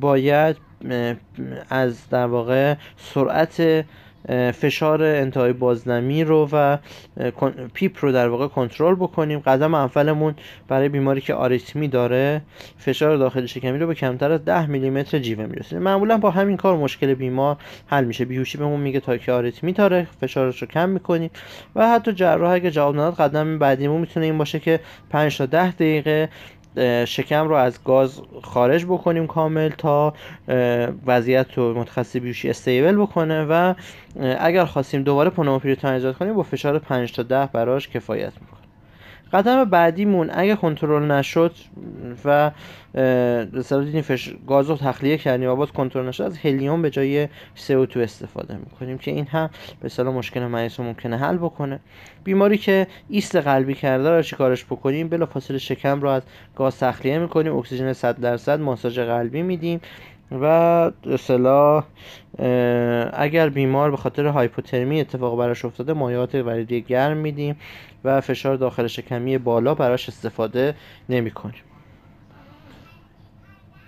باید 0.01 0.57
از 1.69 2.09
در 2.09 2.26
واقع 2.26 2.76
سرعت 2.97 3.86
فشار 4.53 5.03
انتهای 5.03 5.53
بازنمی 5.53 6.23
رو 6.23 6.49
و 6.51 6.78
پیپ 7.73 7.97
رو 8.01 8.11
در 8.11 8.28
واقع 8.28 8.47
کنترل 8.47 8.95
بکنیم. 8.95 9.39
قدم 9.39 9.73
اولمون 9.73 10.36
برای 10.67 10.89
بیماری 10.89 11.21
که 11.21 11.34
آریتمی 11.34 11.88
داره 11.88 12.41
فشار 12.78 13.17
داخل 13.17 13.45
شکمی 13.45 13.80
رو 13.80 13.88
به 13.88 13.95
کمتر 13.95 14.32
از 14.32 14.45
10 14.45 14.65
میلیمتر 14.65 15.19
جیوه 15.19 15.45
میرسونیم 15.45 15.84
معمولا 15.84 16.17
با 16.17 16.32
همین 16.32 16.57
کار 16.57 16.78
مشکل 16.78 17.13
بیمار 17.13 17.57
حل 17.88 18.03
میشه. 18.03 18.26
بیهوشی 18.26 18.57
بهمون 18.57 18.80
میگه 18.80 18.99
تا 18.99 19.17
که 19.17 19.32
آریتمی 19.32 19.73
داره 19.73 20.07
فشارش 20.21 20.61
رو 20.61 20.67
کم 20.67 20.89
می‌کنیم. 20.89 21.30
و 21.76 21.89
حتی 21.89 22.13
جراح 22.13 22.51
اگه 22.51 22.71
جواب 22.71 22.95
نداد 22.95 23.15
قدم 23.15 23.59
بعدیمون 23.59 24.01
می‌تونه 24.01 24.26
این 24.26 24.38
باشه 24.38 24.59
که 24.59 24.80
5 25.09 25.38
تا 25.38 25.45
10 25.45 25.71
دقیقه 25.71 26.30
شکم 27.05 27.47
رو 27.47 27.55
از 27.55 27.84
گاز 27.84 28.21
خارج 28.43 28.86
بکنیم 28.86 29.28
کامل 29.28 29.69
تا 29.69 30.13
وضعیت 31.05 31.53
رو 31.53 31.80
متخصص 31.80 32.17
بیوشی 32.17 32.49
استیبل 32.49 32.95
بکنه 32.95 33.45
و 33.49 33.73
اگر 34.39 34.65
خواستیم 34.65 35.03
دوباره 35.03 35.30
پنوموپریتون 35.30 35.91
ایجاد 35.91 36.17
کنیم 36.17 36.34
با 36.34 36.43
فشار 36.43 36.80
5 36.80 37.13
تا 37.13 37.23
10 37.23 37.49
براش 37.53 37.89
کفایت 37.89 38.34
می‌کنه 38.41 38.55
قدم 39.34 39.63
بعدیمون 39.63 40.30
اگه 40.34 40.55
کنترل 40.55 41.11
نشد 41.11 41.55
و 42.26 42.51
دیدیم 43.84 44.01
فش... 44.01 44.34
گاز 44.47 44.67
تخلیه 44.67 45.17
کردیم 45.17 45.49
و 45.49 45.55
باز 45.55 45.71
کنترل 45.71 46.07
نشد 46.07 46.23
از 46.23 46.38
هلیوم 46.38 46.82
به 46.82 46.89
جای 46.89 47.28
CO2 47.28 47.97
استفاده 47.97 48.57
می‌کنیم 48.57 48.97
که 48.97 49.11
این 49.11 49.26
هم 49.26 49.49
به 49.80 49.86
اصطلاح 49.86 50.13
مشکل 50.13 50.39
مریض 50.39 50.80
ممکنه 50.80 51.17
حل 51.17 51.38
بکنه. 51.38 51.80
بیماری 52.23 52.57
که 52.57 52.88
ایست 53.09 53.36
قلبی 53.36 53.73
کرده 53.73 54.09
رو 54.09 54.21
چیکارش 54.21 54.65
بکنیم؟ 54.65 55.09
بلا 55.09 55.26
فاصله 55.26 55.57
شکم 55.57 56.01
رو 56.01 56.09
از 56.09 56.21
گاز 56.55 56.80
تخلیه 56.80 57.19
می‌کنیم 57.19 57.55
اکسیژن 57.55 57.93
100 57.93 58.19
درصد 58.19 58.59
ماساژ 58.59 58.99
قلبی 58.99 59.41
میدیم. 59.41 59.80
و 60.32 60.45
اصطلاح 61.11 61.84
اگر 63.13 63.49
بیمار 63.49 63.91
به 63.91 63.97
خاطر 63.97 64.26
هایپوترمی 64.26 65.01
اتفاق 65.01 65.39
براش 65.39 65.65
افتاده 65.65 65.93
مایعات 65.93 66.36
وریدی 66.36 66.82
گرم 66.82 67.17
میدیم 67.17 67.55
و 68.03 68.21
فشار 68.21 68.55
داخل 68.55 68.88
شکمی 68.88 69.38
بالا 69.38 69.76
براش 69.76 70.09
استفاده 70.09 70.76
نمی 71.09 71.32
کنیم 71.32 71.61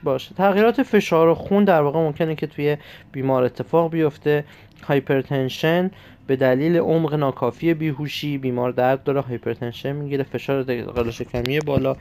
باشه. 0.03 0.35
تغییرات 0.35 0.83
فشار 0.83 1.27
و 1.27 1.35
خون 1.35 1.63
در 1.63 1.81
واقع 1.81 1.99
ممکنه 1.99 2.35
که 2.35 2.47
توی 2.47 2.77
بیمار 3.11 3.43
اتفاق 3.43 3.91
بیفته. 3.91 4.43
hypertension 4.84 5.91
به 6.27 6.35
دلیل 6.35 6.77
عمق 6.77 7.13
ناکافی 7.13 7.73
بیهوشی 7.73 8.38
بیمار 8.38 8.71
درد 8.71 9.03
داره 9.03 9.21
hypertension 9.21 9.91
می‌گیره 9.91 10.23
فشار 10.23 10.61
داخل 10.63 11.09
شکمی 11.09 11.59
بالا 11.59 11.95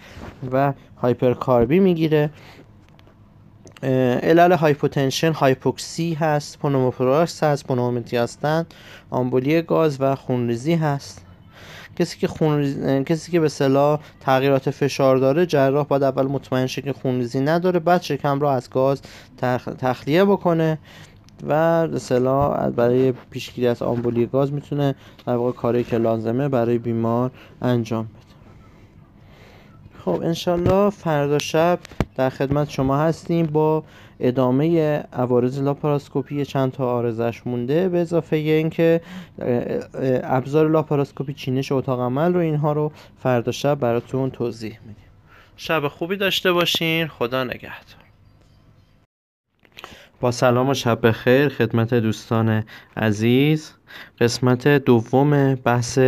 و 0.52 0.72
هایپرکاربی 1.02 1.78
می‌گیره. 1.78 2.30
علل 3.82 4.52
hypotension 4.52 5.32
هایپوکسی 5.32 6.14
هست 6.14 6.58
پنوموتوراکس 6.58 7.42
هست 7.42 7.66
پنومومدیاستن 7.66 8.66
آمبولی 9.10 9.62
گاز 9.62 9.96
و 10.00 10.14
خونریزی 10.14 10.74
هست. 10.74 11.26
کسی 11.98 12.18
که 12.18 12.28
خون 12.28 13.04
کسی 13.04 13.32
که 13.32 13.40
به 13.40 13.48
اصطلاح 13.48 14.00
تغییرات 14.20 14.70
فشار 14.70 15.16
داره 15.16 15.46
جراح 15.46 15.86
باید 15.86 16.02
اول 16.02 16.26
مطمئن 16.26 16.66
شه 16.66 16.82
که 16.82 16.92
خونریزی 16.92 17.40
نداره 17.40 17.78
بعد 17.78 18.02
شکم 18.02 18.40
رو 18.40 18.46
از 18.46 18.70
گاز 18.70 19.02
تخلیه 19.78 20.24
بکنه 20.24 20.78
و 21.48 21.88
به 21.88 22.70
برای 22.76 23.12
پیشگیری 23.30 23.68
از 23.68 23.82
آمبولی 23.82 24.26
گاز 24.26 24.52
می‌تونه 24.52 24.94
در 25.26 25.36
واقع 25.36 25.52
کاری 25.52 25.84
که 25.84 25.98
لازمه 25.98 26.48
برای 26.48 26.78
بیمار 26.78 27.30
انجام 27.62 28.08
خب 30.06 30.22
انشالله 30.22 30.90
فردا 30.90 31.38
شب 31.38 31.78
در 32.16 32.30
خدمت 32.30 32.70
شما 32.70 32.96
هستیم 32.98 33.46
با 33.46 33.84
ادامه 34.20 34.96
عوارض 35.12 35.62
لاپاراسکوپی 35.62 36.44
چند 36.44 36.72
تا 36.72 36.90
آرزش 36.90 37.46
مونده 37.46 37.88
به 37.88 37.98
اضافه 37.98 38.36
اینکه 38.36 39.00
ابزار 40.24 40.68
لاپاراسکوپی 40.68 41.34
چینش 41.34 41.72
اتاق 41.72 42.00
عمل 42.00 42.34
رو 42.34 42.40
اینها 42.40 42.72
رو 42.72 42.92
فردا 43.22 43.52
شب 43.52 43.74
براتون 43.74 44.30
توضیح 44.30 44.78
میدیم. 44.80 45.04
شب 45.56 45.88
خوبی 45.88 46.16
داشته 46.16 46.52
باشین. 46.52 47.06
خدا 47.06 47.44
نگهدار. 47.44 48.06
با 50.20 50.30
سلام 50.30 50.68
و 50.68 50.74
شب 50.74 51.06
بخیر 51.06 51.48
خدمت 51.48 51.94
دوستان 51.94 52.64
عزیز. 52.96 53.72
قسمت 54.20 54.68
دوم 54.68 55.54
بحث 55.54 55.98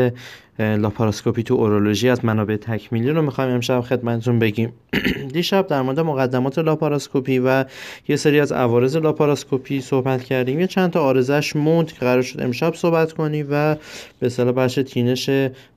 لاپاراسکوپی 0.59 1.43
تو 1.43 1.55
اورولوژی 1.55 2.09
از 2.09 2.25
منابع 2.25 2.57
تکمیلی 2.57 3.11
رو 3.11 3.23
می‌خوایم 3.23 3.55
امشب 3.55 3.81
خدمتتون 3.81 4.39
بگیم. 4.39 4.73
دیشب 5.33 5.67
در 5.67 5.83
مورد 5.83 6.01
مقدمات 6.01 6.59
لاپاراسکوپی 6.59 7.39
و 7.39 7.65
یه 8.09 8.17
سری 8.17 8.41
از 8.41 8.53
عوارض 8.53 8.97
لاپاراسکوپی 8.97 9.81
صحبت 9.81 10.25
کردیم. 10.25 10.61
یه 10.61 10.67
چند 10.67 10.91
تا 10.91 11.01
عارضه‌ش 11.01 11.57
موند 11.57 11.93
که 11.93 12.01
قرار 12.01 12.23
شد 12.23 12.41
امشب 12.41 12.75
صحبت 12.75 13.13
کنیم 13.13 13.47
و 13.51 13.77
به 14.19 14.27
اصطلاح 14.27 14.53
بخش 14.53 14.75
setting 14.75 15.18
ش 15.18 15.31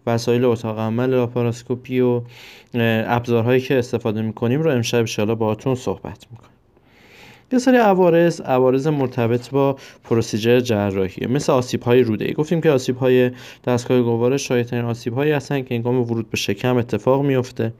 وسایل 0.07 0.45
اتاق 0.45 0.79
عمل 0.79 1.09
لاپاراسکوپی 1.09 1.99
و 1.99 2.21
ابزارهایی 2.73 3.61
که 3.61 3.79
استفاده 3.79 4.21
می‌کنیم 4.21 4.61
رو 4.61 4.71
امشب 4.71 5.05
ان 5.19 5.35
باهاتون 5.35 5.75
صحبت 5.75 6.25
می‌کنیم. 6.31 6.60
سری 7.59 7.77
عوارض 7.77 8.41
عوارض 8.41 8.87
مرتبط 8.87 9.49
با 9.49 9.75
پروسیجر 10.03 10.59
جراحی 10.59 11.27
مثل 11.27 11.53
آسیب 11.53 11.81
های 11.81 12.03
روده 12.03 12.25
ای 12.25 12.33
گفتیم 12.33 12.61
که 12.61 12.71
آسیب 12.71 12.97
های 12.97 13.31
دستگاه 13.67 14.01
گوارش 14.01 14.47
شایع 14.47 14.81
آسیب 14.81 15.13
هایی 15.13 15.31
هستن 15.31 15.61
که 15.61 15.75
هنگام 15.75 15.99
ورود 15.99 16.29
به 16.29 16.37
شکم 16.37 16.77
اتفاق 16.77 17.21
میفته 17.21 17.73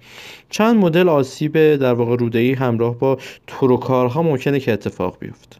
چند 0.49 0.75
مدل 0.75 1.09
آسیب 1.09 1.75
در 1.75 1.93
واقع 1.93 2.15
روده 2.15 2.39
ای 2.39 2.53
همراه 2.53 2.97
با 2.97 3.17
تروکارها 3.47 4.23
ممکنه 4.23 4.59
که 4.59 4.73
اتفاق 4.73 5.17
بیفته. 5.19 5.57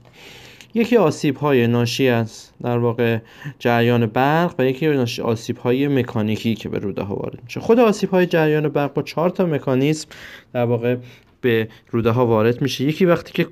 یکی 0.74 0.98
آسیب 0.98 1.38
های 1.38 1.68
ناشی 1.68 2.08
از 2.08 2.50
در 2.64 2.78
واقع 2.78 3.18
جریان 3.60 4.06
برق 4.06 4.56
و 4.60 4.66
یکی 4.66 4.88
آسیب 5.24 5.58
های 5.58 5.88
مکانیکی 5.88 6.56
که 6.56 6.70
به 6.70 6.80
روده 6.80 7.02
ها 7.02 7.16
وارد 7.16 7.40
میشه. 7.44 7.60
خود 7.60 7.80
آسیب 7.80 8.10
های 8.10 8.26
جریان 8.26 8.70
برق 8.70 8.94
با 8.94 9.02
چهار 9.02 9.30
تا 9.30 9.46
مکانیزم 9.46 10.08
در 10.54 10.66
واقع 10.66 10.96
به 11.42 11.68
روده 11.92 12.10
ها 12.10 12.26
وارد 12.26 12.62
میشه. 12.62 12.84
یکی 12.84 13.06
وقتی 13.06 13.34
که 13.34 13.48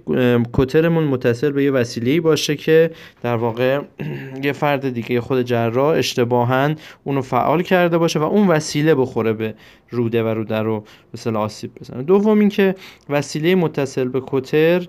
کترمون 0.54 1.04
متصل 1.04 1.52
به 1.52 1.64
یه 1.64 1.72
وسیله 1.72 2.22
باشه 2.22 2.56
که 2.56 2.92
در 3.22 3.36
واقع 3.36 3.82
یه 4.44 4.52
فرد 4.52 4.90
دیگه 4.90 5.22
خود 5.22 5.42
جراح 5.42 5.98
اشتباها 5.98 6.70
اونو 7.04 7.22
فعال 7.22 7.62
کرده 7.62 7.98
باشه 7.98 8.20
و 8.20 8.24
اون 8.24 8.48
وسیله 8.48 8.96
بخوره 8.96 9.34
به 9.34 9.54
روده 9.90 10.24
و 10.24 10.28
روده 10.28 10.60
رو 10.60 10.84
به 11.12 11.38
آسیب 11.40 11.72
بزنه. 11.76 12.04
دوم 12.04 12.40
اینکه 12.40 12.76
وسیله 13.10 13.56
متصل 13.56 14.08
به 14.08 14.22
کتر 14.28 14.88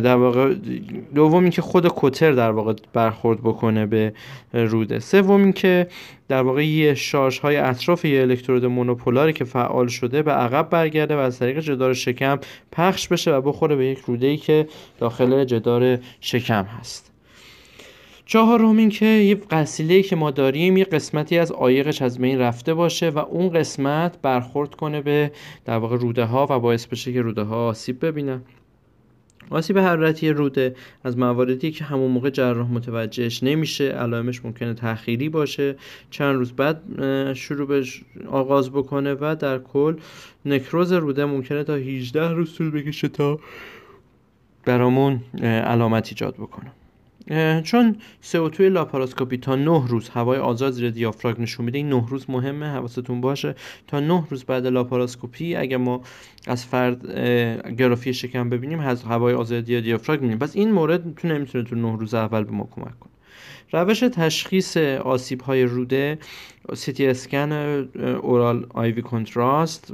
در 0.00 0.14
واقع 0.14 0.54
دوم 1.14 1.42
اینکه 1.42 1.62
خود 1.62 1.92
کتر 1.96 2.32
در 2.32 2.50
واقع 2.50 2.74
برخورد 2.92 3.40
بکنه 3.40 3.86
به 3.86 4.12
روده. 4.52 4.98
سوم 4.98 5.42
اینکه 5.42 5.86
در 6.30 6.42
واقع 6.42 6.66
یه 6.66 6.94
شارژ 6.94 7.38
های 7.38 7.56
اطراف 7.56 8.04
یه 8.04 8.20
الکترود 8.20 8.64
مونوپولاری 8.64 9.32
که 9.32 9.44
فعال 9.44 9.86
شده 9.86 10.22
به 10.22 10.32
عقب 10.32 10.70
برگرده 10.70 11.16
و 11.16 11.18
از 11.18 11.38
طریق 11.38 11.58
جدار 11.58 11.94
شکم 11.94 12.38
پخش 12.72 13.08
بشه 13.08 13.34
و 13.34 13.40
بخوره 13.40 13.76
به 13.76 13.86
یک 13.86 13.98
روده 13.98 14.26
ای 14.26 14.36
که 14.36 14.68
داخل 14.98 15.44
جدار 15.44 15.98
شکم 16.20 16.64
هست. 16.64 17.12
چهارم 18.26 18.76
این 18.76 18.88
که 18.88 19.06
یه 19.06 19.34
قسیله 19.34 20.02
که 20.02 20.16
ما 20.16 20.30
داریم 20.30 20.76
یه 20.76 20.84
قسمتی 20.84 21.38
از 21.38 21.52
عایقش 21.52 22.02
از 22.02 22.18
بین 22.18 22.38
رفته 22.38 22.74
باشه 22.74 23.08
و 23.08 23.18
اون 23.18 23.48
قسمت 23.48 24.18
برخورد 24.22 24.74
کنه 24.74 25.00
به 25.00 25.32
در 25.64 25.76
واقع 25.76 25.96
روده 25.96 26.24
ها 26.24 26.46
و 26.50 26.58
باعث 26.58 26.86
بشه 26.86 27.12
که 27.12 27.22
روده 27.22 27.42
ها 27.42 27.66
آسیب 27.66 28.06
ببینن. 28.06 28.42
آسیب 29.50 29.78
حرارتی 29.78 30.30
روده 30.30 30.74
از 31.04 31.18
مواردی 31.18 31.70
که 31.70 31.84
همون 31.84 32.10
موقع 32.10 32.30
جراح 32.30 32.72
متوجهش 32.72 33.42
نمیشه 33.42 33.84
علائمش 33.84 34.44
ممکنه 34.44 34.74
تأخیری 34.74 35.28
باشه. 35.28 35.76
چند 36.10 36.36
روز 36.36 36.52
بعد 36.52 36.82
شروع 37.34 37.66
به 37.66 37.84
آغاز 38.30 38.70
بکنه 38.70 39.14
و 39.20 39.36
در 39.40 39.58
کل 39.58 39.96
نکروز 40.44 40.92
روده 40.92 41.24
ممکنه 41.24 41.64
تا 41.64 41.74
18 41.74 42.28
روز 42.28 42.54
طول 42.54 42.70
بکشه 42.70 43.08
تا 43.08 43.40
برامون 44.64 45.20
علامت 45.42 46.08
ایجاد 46.08 46.34
بکنه. 46.34 46.72
چون 47.64 47.96
CO2 48.22 48.60
لاپاراسکوپی 48.60 49.36
تا 49.36 49.56
9 49.56 49.86
روز 49.88 50.08
هوای 50.08 50.38
آزاد 50.38 50.72
زیر 50.72 50.90
دیافراگم 50.90 51.42
نشون 51.42 51.64
میده 51.64 51.78
این 51.78 51.88
9 51.88 52.06
روز 52.08 52.30
مهمه 52.30 52.66
حواستون 52.66 53.20
باشه. 53.20 53.54
تا 53.86 54.00
9 54.00 54.24
روز 54.30 54.44
بعد 54.44 54.66
لاپاراسکوپی 54.66 55.56
اگر 55.56 55.76
ما 55.76 56.00
از 56.46 56.64
فرد 56.64 57.18
گرافی 57.76 58.14
شکم 58.14 58.50
ببینیم 58.50 58.80
هوای 58.80 59.34
آزاد 59.34 59.64
زیر 59.64 59.80
دیافراگم 59.80 60.22
می‌بینیم 60.22 60.38
پس 60.38 60.56
این 60.56 60.72
مورد 60.72 61.14
تو 61.14 61.28
نمی‌تونه 61.28 61.64
تو 61.64 61.76
9 61.76 61.96
روز 61.98 62.14
اول 62.14 62.44
به 62.44 62.52
ما 62.52 62.68
کمک 62.70 62.98
کنه. 62.98 63.09
روش 63.72 64.00
تشخیص 64.00 64.76
آسیب 64.76 65.40
های 65.40 65.62
روده 65.62 66.18
سیتی 66.74 67.06
اسکن 67.06 67.52
oral 68.22 68.66
IV 68.74 69.02
contrast 69.02 69.92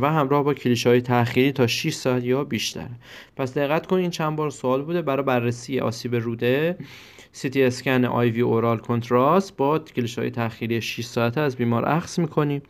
و 0.00 0.12
همراه 0.12 0.44
با 0.44 0.54
کلیشه 0.54 0.86
های 0.86 1.00
تأخیری 1.00 1.52
تا 1.52 1.66
6 1.66 1.94
ساعت 1.94 2.24
یا 2.24 2.44
بیشتر. 2.44 2.88
پس 3.36 3.58
دقت 3.58 3.86
کنید 3.86 4.02
این 4.02 4.10
چند 4.10 4.36
بار 4.36 4.50
سوال 4.50 4.82
بوده 4.82 5.02
برای 5.02 5.22
بررسی 5.22 5.80
آسیب 5.80 6.14
روده. 6.14 6.76
سیتی 7.32 7.62
اسکن 7.62 8.04
IV 8.04 8.40
oral 8.40 8.78
contrast 8.78 9.56
با 9.56 9.78
کلیشه 9.78 10.18
های 10.18 10.30
تأخیری 10.30 10.80
6 10.80 11.04
ساعته 11.04 11.40
از 11.40 11.56
بیمار 11.56 11.88
اخذ 11.88 12.18
می‌کنیم 12.18 12.62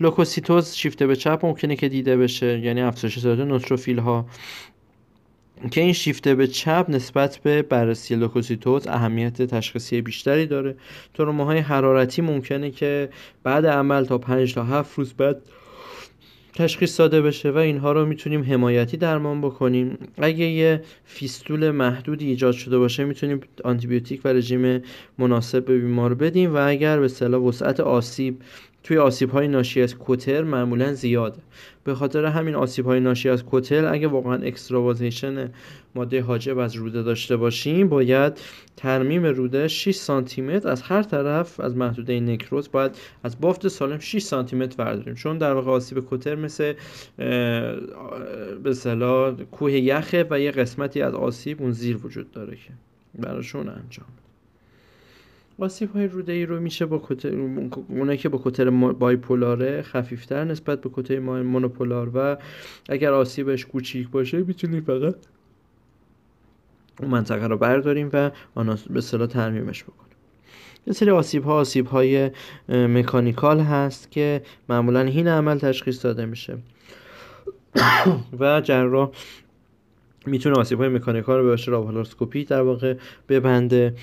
لوکوسیتوز 0.00 0.74
شیفته 0.74 1.06
به 1.06 1.16
چپ 1.16 1.40
ممکنه 1.42 1.76
که 1.76 1.88
دیده 1.88 2.16
بشه 2.16 2.58
یعنی 2.58 2.82
افزایش 2.82 3.14
تعداد 3.14 3.40
نوتروفیل 3.40 3.98
ها 3.98 4.26
که 5.70 5.80
این 5.80 5.92
شیفته 5.92 6.34
به 6.34 6.46
چپ 6.46 6.86
نسبت 6.88 7.38
به 7.38 7.62
بررسی 7.62 8.16
لوکوسیتوز 8.16 8.86
اهمیت 8.86 9.42
تشخیصی 9.42 10.00
بیشتری 10.00 10.46
داره. 10.46 10.76
های 11.18 11.58
حرارتی 11.58 12.22
ممکنه 12.22 12.70
که 12.70 13.08
بعد 13.42 13.66
عمل 13.66 14.04
تا 14.04 14.18
5 14.18 14.54
تا 14.54 14.64
7 14.64 14.98
روز 14.98 15.14
بعد 15.14 15.42
تشخیص 16.54 17.00
داده 17.00 17.22
بشه 17.22 17.50
و 17.50 17.56
اینها 17.56 17.92
رو 17.92 18.06
می‌تونیم 18.06 18.42
حمایتی 18.42 18.96
درمان 18.96 19.40
بکنیم. 19.40 19.98
اگه 20.18 20.44
یه 20.44 20.82
فیستول 21.04 21.70
محدودی 21.70 22.26
ایجاد 22.26 22.54
شده 22.54 22.78
باشه 22.78 23.04
می‌تونیم 23.04 23.40
آنتیبیوتیک 23.64 24.20
و 24.24 24.28
رژیم 24.28 24.82
مناسب 25.18 25.64
به 25.64 25.78
بیمار 25.78 26.14
بدیم 26.14 26.54
و 26.54 26.68
اگر 26.68 27.00
به 27.00 27.08
اصطلاح 27.08 27.42
وسعت 27.42 27.80
آسیب 27.80 28.36
توی 28.88 28.98
آسیب 28.98 29.30
های 29.30 29.48
ناشی 29.48 29.82
از 29.82 29.94
کوتر 29.94 30.42
معمولا 30.42 30.92
زیاده 30.92 31.38
به 31.84 31.94
خاطر 31.94 32.24
همین 32.24 32.54
آسیب 32.54 32.86
های 32.86 33.00
ناشی 33.00 33.28
از 33.28 33.44
کوتر 33.44 33.86
اگه 33.86 34.08
واقعا 34.08 34.34
اکستراوازیشن 34.34 35.50
ماده 35.94 36.22
حاجب 36.22 36.58
از 36.58 36.74
روده 36.74 37.02
داشته 37.02 37.36
باشیم 37.36 37.88
باید 37.88 38.40
ترمیم 38.76 39.24
روده 39.24 39.68
6 39.68 39.94
سانتی 39.94 40.42
متر 40.42 40.68
از 40.68 40.82
هر 40.82 41.02
طرف 41.02 41.60
از 41.60 41.76
محدوده 41.76 42.20
نکروز 42.20 42.70
باید 42.72 42.98
از 43.24 43.40
بافت 43.40 43.68
سالم 43.68 43.98
6 43.98 44.22
سانتی 44.22 44.56
متر 44.56 44.76
برداریم 44.76 45.14
چون 45.14 45.38
در 45.38 45.52
واقع 45.52 45.70
آسیب 45.70 46.00
کوتر 46.00 46.34
مثل 46.34 46.72
به 47.16 48.70
اصطلاح 48.70 49.34
کوه 49.34 49.72
یخه 49.72 50.26
و 50.30 50.40
یه 50.40 50.50
قسمتی 50.50 51.02
از 51.02 51.14
آسیب 51.14 51.62
اون 51.62 51.70
زیر 51.70 52.06
وجود 52.06 52.30
داره 52.30 52.56
که 52.56 52.72
براشون 53.18 53.68
انجام 53.68 54.06
آسیب 55.58 55.92
های 55.92 56.08
روده 56.08 56.32
ای 56.32 56.46
رو 56.46 56.60
میشه 56.60 56.86
با 56.86 57.02
کتر 57.08 57.34
اونایی 57.88 58.18
که 58.18 58.28
با 58.28 58.40
کتر 58.44 58.70
بایپولاره 58.70 59.82
خفیفتر 59.82 60.44
نسبت 60.44 60.80
به 60.80 60.90
کتر 60.92 61.18
مونوپولار 61.18 62.10
و 62.14 62.36
اگر 62.88 63.12
آسیبش 63.12 63.66
کوچیک 63.66 64.08
باشه 64.08 64.38
می‌تونیم 64.38 64.80
فقط 64.80 65.14
اون 67.00 67.10
منطقه 67.10 67.46
رو 67.46 67.58
برداریم 67.58 68.10
و 68.12 68.30
آن 68.54 68.78
به 68.90 69.00
صلاح 69.00 69.26
ترمیمش 69.26 69.84
بکنیم. 69.84 70.16
یه 70.86 70.92
سری 70.92 71.10
آسیب 71.10 71.44
ها 71.44 71.54
آسیب 71.54 71.86
های 71.86 72.30
مکانیکال 72.68 73.60
هست 73.60 74.10
که 74.10 74.42
معمولا 74.68 75.02
هین 75.02 75.28
عمل 75.28 75.58
تشخیص 75.58 76.04
داده 76.04 76.26
میشه. 76.26 76.58
و 78.40 78.60
جراح 78.60 79.10
می‌تونه 80.26 80.56
آسیب 80.56 80.78
های 80.78 80.88
مکانیکال 80.88 81.38
رو 81.38 81.44
به 81.44 81.50
واسه 81.80 82.44
در 82.44 82.60
واقع 82.60 82.94
ببنده 83.28 83.94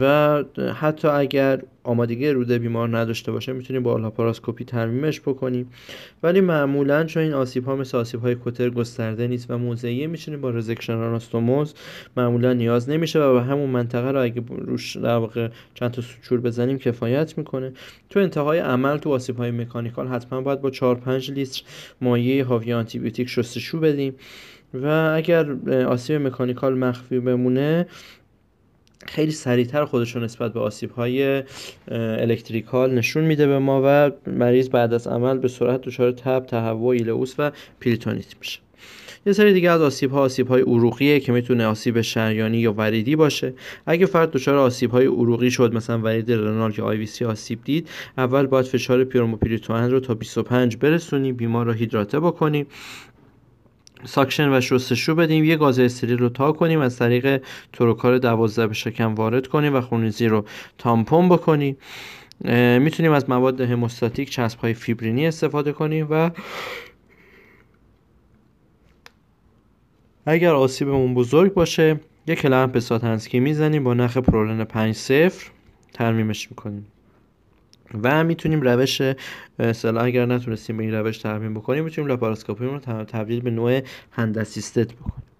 و 0.00 0.44
حتی 0.74 1.08
اگر 1.08 1.62
آمادگی 1.82 2.28
روده 2.28 2.58
بیمار 2.58 2.98
نداشته 2.98 3.32
باشه 3.32 3.52
می‌تونیم 3.52 3.82
با 3.82 3.96
لاپاراسکوپی 3.96 4.64
ترمیمش 4.64 5.20
بکنیم. 5.20 5.70
ولی 6.22 6.40
معمولا 6.40 7.04
چون 7.04 7.22
این 7.22 7.32
آسیب 7.32 7.64
ها 7.64 7.76
مثل 7.76 7.98
آسیب 7.98 8.20
های 8.20 8.34
کوتر 8.34 8.70
گسترده 8.70 9.26
نیست 9.26 9.50
و 9.50 9.58
موضعیه 9.58 10.06
می‌تونیم 10.06 10.40
با 10.40 10.50
resection 10.50 10.92
آناستوموز 10.92 11.74
معمولا 12.16 12.52
نیاز 12.52 12.90
نمیشه 12.90 13.20
و 13.20 13.32
به 13.32 13.42
همون 13.42 13.70
منطقه 13.70 14.10
رو 14.10 14.22
اگه 14.22 14.42
روش 14.48 14.96
در 14.96 15.16
واقع 15.16 15.48
چند 15.74 15.90
تا 15.90 16.02
suture 16.02 16.40
بزنیم 16.40 16.78
کفایت 16.78 17.38
می‌کنه. 17.38 17.72
تو 18.10 18.20
انتهای 18.20 18.58
عمل 18.58 18.98
تو 18.98 19.12
آسیب 19.12 19.36
های 19.36 19.50
mechanical 19.50 20.08
حتما 20.08 20.40
باید 20.40 20.60
با 20.60 20.70
4 20.70 20.94
5 20.94 21.30
لیتر 21.30 21.62
مایع 22.00 22.44
حاوی 22.44 22.72
آنتیبیوتیک 22.72 23.28
شستشو 23.28 23.80
بدیم. 23.80 24.14
و 24.82 25.12
اگر 25.16 25.52
آسیب 25.86 26.26
mechanical 26.26 26.78
مخفی 26.78 27.20
بمونه 27.20 27.86
خیلی 29.06 29.32
سریعتر 29.32 29.84
خودشون 29.84 30.24
نسبت 30.24 30.52
به 30.52 30.60
آسیب 30.60 30.90
های 30.90 31.42
electrical 31.90 32.94
نشون 32.94 33.24
میده 33.24 33.46
به 33.46 33.58
ما 33.58 33.82
و 33.84 34.10
مریض 34.26 34.68
بعد 34.68 34.94
از 34.94 35.06
عمل 35.06 35.38
به 35.38 35.48
سرعت 35.48 35.80
دچار 35.80 36.12
تب 36.12 36.46
تهوع 36.46 36.88
ایلئوس 36.88 37.34
و 37.38 37.52
پریتونیت 37.80 38.34
میشه. 38.40 38.60
یه 39.26 39.32
سری 39.32 39.52
دیگه 39.52 39.70
از 39.70 39.82
آسیب 39.82 40.10
ها 40.10 40.20
آسیب 40.20 40.48
های 40.48 40.62
عروقیه 40.62 41.20
که 41.20 41.32
می‌تونه 41.32 41.66
آسیب 41.66 42.00
شریانی 42.00 42.58
یا 42.58 42.72
وریدی 42.72 43.16
باشه. 43.16 43.54
اگه 43.86 44.06
فرد 44.06 44.30
دچار 44.30 44.58
آسیب 44.58 44.90
های 44.90 45.06
عروقی 45.06 45.50
شد 45.50 45.74
مثلا 45.74 45.98
ورید 45.98 46.32
renal 46.32 46.72
که 46.72 46.82
آی 46.82 46.96
وی 46.96 47.06
سی 47.06 47.24
آسیب 47.24 47.58
دید 47.64 47.88
اول 48.18 48.46
باید 48.46 48.66
فشار 48.66 49.04
پنوموپریتوئن 49.04 49.90
رو 49.90 50.00
تا 50.00 50.14
25 50.14 50.76
برسونیم 50.76 51.36
بیمار 51.36 51.66
رو 51.66 51.72
هیدراته 51.72 52.20
بکنیم 52.20 52.66
ساکشن 54.04 54.56
و 54.56 54.60
شستشو 54.60 55.14
بدیم. 55.14 55.44
یه 55.44 55.56
گاز 55.56 55.78
استریل 55.78 56.18
رو 56.18 56.28
تا 56.28 56.52
کنیم 56.52 56.80
از 56.80 56.98
طریق 56.98 57.42
تروکار 57.72 58.18
دوازده 58.18 58.66
به 58.66 58.74
شکم 58.74 59.14
وارد 59.14 59.46
کنیم 59.46 59.74
و 59.74 59.80
خونریزی 59.80 60.26
رو 60.26 60.44
تامپون 60.78 61.28
بکنیم. 61.28 61.76
می‌تونیم 62.78 63.12
از 63.12 63.30
مواد 63.30 63.60
هموستاتیک 63.60 64.30
چسب 64.30 64.58
های 64.58 64.74
فیبرینی 64.74 65.26
استفاده 65.26 65.72
کنیم 65.72 66.06
و 66.10 66.30
اگر 70.26 70.54
آسیبمون 70.54 71.14
بزرگ 71.14 71.54
باشه 71.54 72.00
یک 72.26 72.46
کلمپ 72.46 72.78
ساتنسکی 72.78 73.40
می‌زنیم 73.40 73.84
با 73.84 73.94
نخ 73.94 74.16
پرولن 74.16 74.64
5 74.64 74.94
صفر 74.94 75.50
ترمیمش 75.92 76.50
می‌کنیم. 76.50 76.86
و 78.02 78.24
می‌تونیم 78.24 78.60
روش 78.60 79.02
اصلا 79.58 80.00
اگر 80.00 80.26
نتونستیم 80.26 80.76
به 80.76 80.82
این 80.82 80.94
روش 80.94 81.18
ترمیم 81.18 81.54
بکنیم 81.54 81.84
می‌تونیم 81.84 82.08
لاپاراسکوپی 82.08 82.64
رو 82.64 82.78
تبدیل 83.04 83.40
به 83.40 83.50
نوع 83.50 83.80
hand 84.10 84.38
assisted 84.38 84.92
بکنیم. 84.92 85.35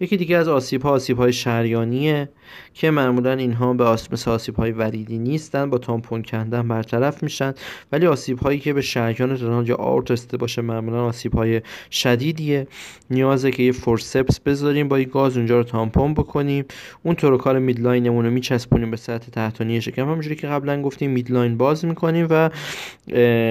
یکی 0.00 0.16
دیگه 0.16 0.36
از 0.36 0.48
آسیب 0.48 0.82
ها 0.82 0.90
آسیب 0.90 1.18
های 1.18 1.32
شریانیه 1.32 2.28
که 2.74 2.90
معمولا 2.90 3.32
اینها 3.32 3.74
به 3.74 3.90
مثل 3.90 4.30
آسیب 4.30 4.56
های 4.56 4.70
وریدی 4.70 5.18
نیستن 5.18 5.70
با 5.70 5.78
تامپون 5.78 6.22
کردن 6.22 6.68
برطرف 6.68 7.22
میشن. 7.22 7.54
ولی 7.92 8.06
آسیب 8.06 8.38
هایی 8.38 8.58
که 8.58 8.72
به 8.72 8.80
شریان 8.80 9.30
renal 9.30 9.68
یا 9.68 9.76
آورت 9.76 10.10
رسیده 10.10 10.36
باشه 10.36 10.62
معمولا 10.62 11.04
آسیب 11.04 11.34
های 11.34 11.60
شدیدیه. 11.90 12.66
نیازه 13.10 13.50
که 13.50 13.62
یه 13.62 13.72
فورسپس 13.72 14.40
بذاریم 14.40 14.88
با 14.88 14.96
این 14.96 15.08
گاز 15.08 15.36
اونجا 15.36 15.56
رو 15.58 15.64
تامپون 15.64 16.14
بکنیم. 16.14 16.64
اون 17.02 17.14
تروکار 17.14 17.58
midline 17.58 18.04
مون 18.04 18.24
رو 18.24 18.30
میچسبونیم 18.30 18.90
به 18.90 18.96
سطح 18.96 19.30
تحتانی 19.30 19.80
شکم. 19.80 20.02
همونجوری 20.02 20.36
که 20.36 20.46
قبلا 20.46 20.82
گفتیم 20.82 21.10
midline 21.10 21.56
باز 21.56 21.84
می‌کنیم 21.84 22.26
و 22.30 22.50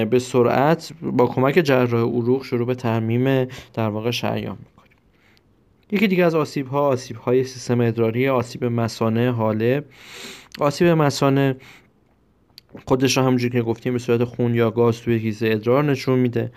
به 0.05 0.19
سرعت 0.21 0.93
با 1.01 1.27
کمک 1.27 1.53
جراح 1.53 2.01
عروق 2.01 2.43
شروع 2.43 2.67
به 2.67 2.75
ترمیم 2.75 3.47
در 3.73 3.89
واقع 3.89 4.11
شریان 4.11 4.57
یکی 5.93 6.07
دیگه 6.07 6.25
از 6.25 6.35
آسیب 6.35 6.67
ها 6.67 6.87
آسیب 6.87 7.17
های 7.17 7.43
سیستم 7.43 7.81
ادراری 7.81 8.29
آسیب 8.29 8.65
مسانه 8.65 9.31
حاله. 9.31 9.83
آسیب 10.59 10.87
مسانه 10.87 11.55
خودش 12.85 13.17
رو 13.17 13.23
همونجوری 13.23 13.51
که 13.53 13.61
گفتیم 13.61 13.93
به 13.93 13.99
صورت 13.99 14.23
خون 14.23 14.55
یا 14.55 14.71
گاز 14.71 15.01
توی 15.01 15.17
هیزه 15.17 15.49
ادرار 15.51 15.83
نشون 15.83 16.19
میده. 16.19 16.51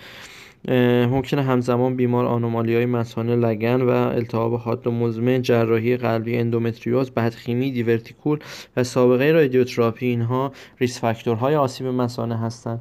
ممکنه 0.68 1.42
همزمان 1.42 1.96
بیمار 1.96 2.24
آنومالی 2.24 2.74
های 2.74 2.86
مسانه 2.86 3.36
لگن 3.36 3.80
و 3.80 3.90
التهاب 3.90 4.54
حاد 4.54 4.86
و 4.86 4.90
مزمن 4.90 5.42
جراحی 5.42 5.96
قلبی 5.96 6.36
اندومتریوز 6.36 7.10
بدخیمی 7.10 7.72
دیورتیکول 7.72 8.38
و 8.76 8.84
سابقه 8.84 9.30
رادیوتراپی 9.30 10.06
اینها 10.06 10.52
risk 10.80 11.00
factor 11.00 11.42
های 11.42 11.56
آسیب 11.56 11.86
مسانه 11.86 12.38
هستند. 12.38 12.80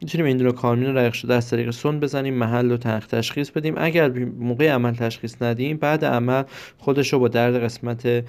می‌تونیم 0.00 0.26
این 0.26 0.44
رو 0.44 0.52
کارمین 0.52 0.96
رو 0.96 1.12
شده 1.12 1.34
از 1.34 1.50
طریق 1.50 1.70
سون 1.70 2.00
بزنیم 2.00 2.34
محل 2.34 2.70
رو 2.70 2.76
تشخیص 2.76 3.50
بدیم. 3.50 3.74
اگر 3.76 4.08
موقع 4.40 4.70
عمل 4.70 4.94
تشخیص 4.94 5.42
ندیم 5.42 5.76
بعد 5.76 6.04
عمل 6.04 6.42
خودش 6.78 7.12
رو 7.12 7.18
با 7.18 7.28
درد 7.28 7.62
قسمت 7.64 8.24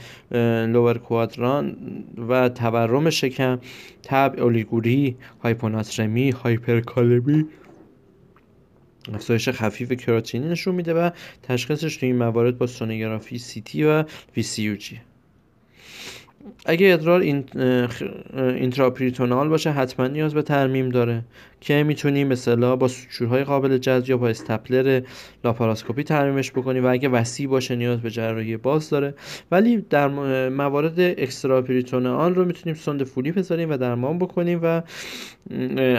lower 0.72 0.98
quadrant 0.98 1.76
و 2.30 2.50
تورم 2.50 3.10
شکم 3.10 3.60
تب 4.04 4.36
اولیگوری 4.38 5.18
هایپوناترمی 5.44 6.30
هایپرکالمی 6.30 7.46
افزایش 9.14 9.50
خفیف 9.50 9.92
کراتینین 9.92 10.48
نشون 10.48 10.76
میده 10.76 10.94
و 10.94 11.10
تشخیصش 11.44 11.98
تو 11.98 12.06
این 12.06 12.16
موارد 12.16 12.58
با 12.58 12.68
سونوگرافی 12.68 13.38
سی 13.38 13.84
و 13.84 14.04
VC 14.38 14.70
اگه 16.66 16.94
ادرار 16.94 17.20
این 17.20 17.44
intraperitoneal 18.36 19.50
باشه 19.50 19.72
حتما 19.72 20.08
نیاز 20.08 20.34
به 20.34 20.42
ترمیم 20.42 20.90
داره. 20.90 21.24
که 21.62 21.84
می‌تونیم 21.84 22.28
مثلا 22.28 22.76
با 22.76 22.88
suture 22.88 23.30
های 23.30 23.44
قابل 23.44 23.78
جذب 23.78 24.10
یا 24.10 24.18
با 24.18 24.28
استپلر 24.28 25.02
لاپاراسکوپی 25.44 26.04
ترمیمش 26.04 26.52
بکنیم 26.52 26.86
و 26.86 26.92
اگه 26.92 27.10
وسیع 27.10 27.48
باشه 27.48 27.76
نیاز 27.76 28.02
به 28.02 28.10
جراحی 28.10 28.58
باز 28.58 28.90
داره. 28.90 29.14
ولی 29.52 29.78
در 29.78 30.08
موارد 30.50 31.00
extraperitoneal 31.00 32.36
رو 32.36 32.46
می‌تونیم 32.46 32.76
سوند 32.76 33.04
فولی 33.04 33.32
بذاریم 33.32 33.70
و 33.70 33.78
درمان 33.78 34.20
بکنیم 34.20 34.60
و 34.64 34.82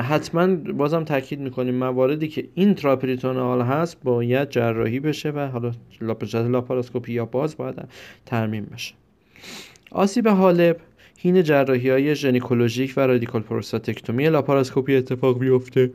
حتما 0.02 0.54
بازم 0.56 1.04
تاکید 1.04 1.40
می‌کنیم 1.40 1.74
مواردی 1.74 2.28
که 2.28 2.48
intraperitoneal 2.54 3.60
هست 3.60 4.02
باید 4.04 4.50
جراحی 4.50 5.00
بشه 5.00 5.30
و 5.30 5.38
حالا 5.48 5.72
لاپاراسکوپی 6.32 7.12
یا 7.12 7.24
باز 7.24 7.56
باید 7.56 7.88
ترمیم 8.26 8.64
بشه. 8.64 8.94
آسیب 9.90 10.28
حالب 10.28 10.76
هین 11.18 11.42
جراحی 11.42 11.90
های 11.90 12.14
ژنیکولوژیک 12.14 12.94
و 12.96 13.00
radical 13.00 13.42
prostatectomy 13.42 14.28
لاپاراسکوپی 14.28 14.96
اتفاق 14.96 15.38
بیفته. 15.38 15.90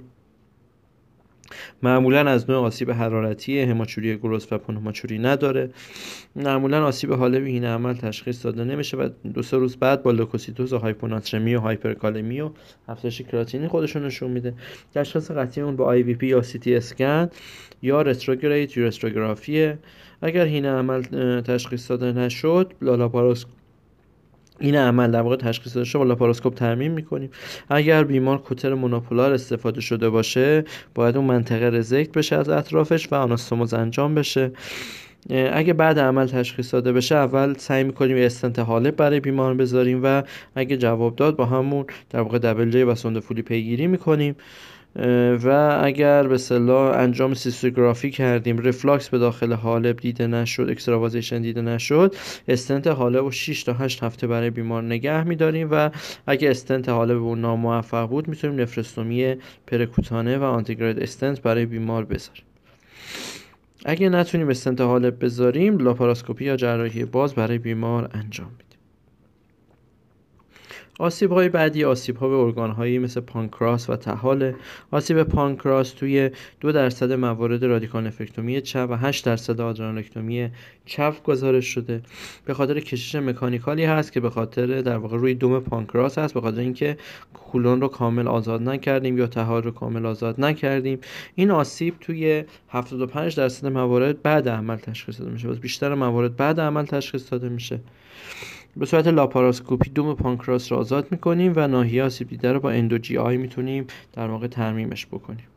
معمولا 1.83 2.29
از 2.29 2.49
نوع 2.49 2.65
آسیب 2.65 2.91
حرارتی 2.91 3.61
hematuria 3.61 4.17
gross 4.17 4.53
و 4.53 4.57
pneumaturia 4.57 5.19
نداره. 5.19 5.69
معمولا 6.35 6.85
آسیب 6.85 7.13
حالب 7.13 7.43
این 7.43 7.65
عمل 7.65 7.93
تشخیص 7.93 8.45
داده 8.45 8.63
نمیشه 8.63 8.97
و 8.97 9.09
دو 9.33 9.41
سه 9.41 9.57
روز 9.57 9.77
بعد 9.77 10.03
با 10.03 10.11
لوکوسیتوز 10.11 10.73
و 10.73 10.77
هایپوناترمی 10.77 11.55
و 11.55 11.59
هایپرکالمی 11.59 12.41
و 12.41 12.49
افزایش 12.87 13.21
کراتینین 13.21 13.67
خودشون 13.67 14.05
نشون 14.05 14.31
میده. 14.31 14.53
تشخیص 14.95 15.31
قطعی 15.31 15.63
اون 15.63 15.75
با 15.75 15.85
IVP 15.85 16.27
یا 16.27 16.41
سی 16.41 16.59
تی 16.59 16.75
اسکن 16.75 17.29
یا 17.81 18.01
رستروگریت 18.01 18.77
یا 18.77 18.85
رستروگرافیه. 18.85 19.79
اگر 20.21 20.45
هین 20.45 20.65
عمل 20.65 21.01
تشخیص 21.41 21.91
داده 21.91 22.11
نشد 22.11 22.73
لالاپاراسکوپ 22.81 23.60
این 24.61 24.75
عمل 24.75 25.11
در 25.11 25.21
واقع 25.21 25.35
تشخیص 25.35 25.77
داده 25.77 25.89
با 25.93 26.03
لاپاروسکوپ 26.03 26.53
ترمیم 26.53 26.91
می‌کنیم. 26.91 27.29
اگر 27.69 28.03
بیمار 28.03 28.37
کوتر 28.37 28.73
مونوپولار 28.73 29.33
استفاده 29.33 29.81
شده 29.81 30.09
باشه 30.09 30.63
باید 30.95 31.17
اون 31.17 31.25
منطقه 31.25 31.69
رزکت 31.69 32.11
بشه 32.11 32.35
از 32.35 32.49
اطرافش 32.49 33.11
و 33.11 33.15
آناستوموز 33.15 33.73
انجام 33.73 34.15
بشه. 34.15 34.51
اگه 35.29 35.73
بعد 35.73 35.99
عمل 35.99 36.27
تشخیص 36.27 36.73
داده 36.73 36.93
بشه 36.93 37.15
اول 37.15 37.53
سعی 37.57 37.83
می‌کنیم 37.83 38.17
استنت 38.17 38.59
حالب 38.59 38.95
برای 38.95 39.19
بیمار 39.19 39.53
بذاریم 39.53 39.99
و 40.03 40.23
اگه 40.55 40.77
جواب 40.77 41.15
داد 41.15 41.35
با 41.35 41.45
همون 41.45 41.85
در 42.09 42.21
واقع 42.21 42.39
دبل 42.39 42.69
جی 42.69 42.83
و 42.83 42.95
سوندفولی 42.95 43.41
پیگیری 43.41 43.87
می‌کنیم. 43.87 44.35
و 45.43 45.79
اگر 45.83 46.27
به 46.27 46.37
اصطلاح 46.37 46.97
انجام 46.97 47.33
سیستوگرافی 47.33 48.11
کردیم 48.11 48.57
رفلاکس 48.57 49.09
به 49.09 49.17
داخل 49.17 49.53
حالب 49.53 49.97
دیده 49.97 50.27
نشد 50.27 50.67
extravasation 50.69 51.41
دیده 51.41 51.61
نشد 51.61 52.15
استنت 52.47 52.87
حالب 52.87 53.23
رو 53.23 53.31
6 53.31 53.63
تا 53.63 53.73
8 53.73 54.03
هفته 54.03 54.27
برای 54.27 54.49
بیمار 54.49 54.83
نگه 54.83 55.23
میداریم 55.23 55.67
و 55.71 55.89
اگر 56.27 56.49
استنت 56.49 56.89
حالب 56.89 57.17
اون 57.17 57.41
ناموفق 57.41 58.09
بود 58.09 58.27
می‌تونیم 58.27 58.61
نفرستومی 58.61 59.35
پرکوتانه 59.67 60.37
و 60.37 60.43
antegrade 60.43 60.99
استنت 60.99 61.41
برای 61.41 61.65
بیمار 61.65 62.05
بذاریم. 62.05 62.43
اگه 63.85 64.09
نتونیم 64.09 64.49
استنت 64.49 64.81
حالب 64.81 65.25
بذاریم 65.25 65.77
لاپاراسکوپی 65.77 66.45
یا 66.45 66.55
جراحی 66.55 67.05
باز 67.05 67.35
برای 67.35 67.57
بیمار 67.57 68.09
انجام 68.13 68.51
بدیم 68.59 68.70
آسیب 71.01 71.31
های 71.31 71.49
بعدی 71.49 71.83
آسیب 71.83 72.17
ها 72.17 72.27
به 72.27 72.35
ارگان 72.35 72.71
هایی 72.71 72.99
مثل 72.99 73.21
پانکراس 73.21 73.89
و 73.89 73.95
تحال 73.95 74.53
آسیب 74.91 75.23
پانکراس 75.23 75.91
توی 75.91 76.29
دو 76.59 76.71
درصد 76.71 77.11
موارد 77.11 77.65
رادیکال 77.65 78.07
نفرکتومی 78.07 78.61
چپ 78.61 78.87
و 78.89 78.97
8 78.97 79.25
درصد 79.25 79.61
آدرانکتومی 79.61 80.49
چپ 80.85 81.23
گزارش 81.23 81.65
شده. 81.65 82.01
به 82.45 82.53
خاطر 82.53 82.79
کشش 82.79 83.15
مکانیکالی 83.15 83.85
هست 83.85 84.11
که 84.11 84.19
به 84.19 84.29
خاطر 84.29 84.81
در 84.81 84.97
واقع 84.97 85.17
روی 85.17 85.33
دوم 85.33 85.59
پانکراس 85.59 86.17
هست 86.17 86.33
به 86.33 86.41
خاطر 86.41 86.59
اینکه 86.59 86.97
کولون 87.33 87.81
رو 87.81 87.87
کامل 87.87 88.27
آزاد 88.27 88.61
نکردیم 88.61 89.17
یا 89.17 89.27
تحال 89.27 89.63
رو 89.63 89.71
کامل 89.71 90.05
آزاد 90.05 90.41
نکردیم. 90.41 90.99
این 91.35 91.51
آسیب 91.51 91.95
توی 92.01 92.43
75 92.69 93.35
درصد 93.35 93.67
موارد 93.67 94.21
بعد 94.21 94.49
عمل 94.49 94.75
تشخیص 94.75 95.19
داده 95.19 95.31
میشه. 95.31 95.47
بیشتر 95.47 95.95
موارد 95.95 96.35
بعد 96.35 96.59
عمل 96.59 96.85
تشخیص 96.85 97.31
داده 97.31 97.49
میشه. 97.49 97.79
به 98.77 98.85
صورت 98.85 99.07
لاپاراسکوپی 99.07 99.89
دم 99.89 100.15
پانکراس 100.15 100.71
را 100.71 100.77
آزاد 100.77 101.07
می‌کنیم 101.11 101.53
و 101.55 101.67
ناحیه 101.67 102.03
آسیب 102.03 102.27
دیده 102.27 102.53
رو 102.53 102.59
با 102.59 102.71
Endo 102.71 103.17
GIA 103.17 103.37
می‌تونیم 103.37 103.87
در 104.13 104.27
واقع 104.27 104.47
ترمیمش 104.47 105.05
بکنیم. 105.05 105.47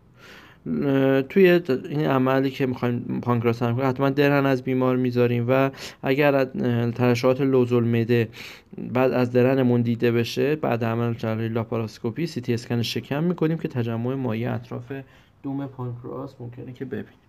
توی 1.29 1.61
این 1.89 2.07
عملی 2.07 2.51
که 2.51 2.67
می‌خوایم 2.67 3.21
پانکراس 3.23 3.59
ترمیم 3.59 3.77
کنیم 3.77 3.89
حتما 3.89 4.11
درن 4.11 4.47
از 4.47 4.63
بیمار 4.63 4.97
می‌ذاریم 4.97 5.47
و 5.49 5.71
اگر 6.03 6.45
ترشحات 6.91 7.41
لوزالمعده 7.41 8.29
بعد 8.93 9.13
از 9.13 9.33
درنمون 9.33 9.83
دیده 9.83 10.13
بشه 10.13 10.57
بعد 10.57 10.85
عمل 10.85 11.15
جراحی 11.15 11.49
لاپاراسکوپی 11.49 12.27
سی 12.27 12.41
تی 12.41 12.55
اسکن 12.55 12.83
شکم 12.83 13.25
می‌کنیم 13.25 13.59
که 13.59 13.69
تجمع 13.69 14.15
مایع 14.15 14.55
اطراف 14.55 14.93
دم 15.43 15.67
پانکراس 15.67 16.35
ممکنه 16.41 16.73
که 16.73 16.85
ببینیم. 16.85 17.24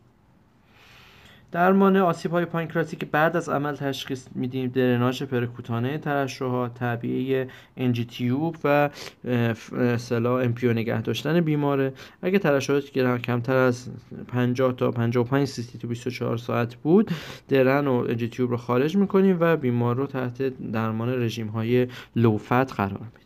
درمان 1.56 1.98
آسیب 1.98 2.32
های 2.32 2.46
پانکراسی 2.46 2.98
که 2.98 3.06
بعد 3.06 3.38
از 3.38 3.50
عمل 3.50 3.76
تشخیص 3.76 4.28
میدیم. 4.36 4.70
درناژ 4.70 5.24
پرکوتانه 5.24 5.98
ترشحات 5.98 6.74
تعبیه 6.74 7.48
NG 7.78 8.06
tube 8.06 8.58
و 8.64 8.90
و 9.98 10.40
NPO 10.40 10.74
نگه 10.74 11.02
داشتن 11.02 11.42
بیماره. 11.42 11.94
اگه 12.22 12.40
ترشحات 12.40 12.90
کمتر 13.22 13.56
از 13.56 13.90
50 14.28 14.74
تا 14.74 14.92
55 14.92 15.48
سی‌سی 15.48 15.78
تو 15.78 15.88
24 15.88 16.38
ساعت 16.38 16.76
بود 16.76 17.12
درن 17.48 17.88
و 17.88 18.06
NG 18.10 18.28
tube 18.28 18.52
رو 18.52 18.58
خارج 18.58 18.96
می‌کنیم 18.96 19.38
و 19.40 19.58
بیمار 19.58 19.96
رو 19.96 20.08
تحت 20.08 20.42
درمان 20.72 21.10
رژیم 21.10 21.48
های 21.48 21.88
low 22.16 22.45
fat 22.45 22.74
قرار 22.74 22.92
میدیم. 23.14 23.25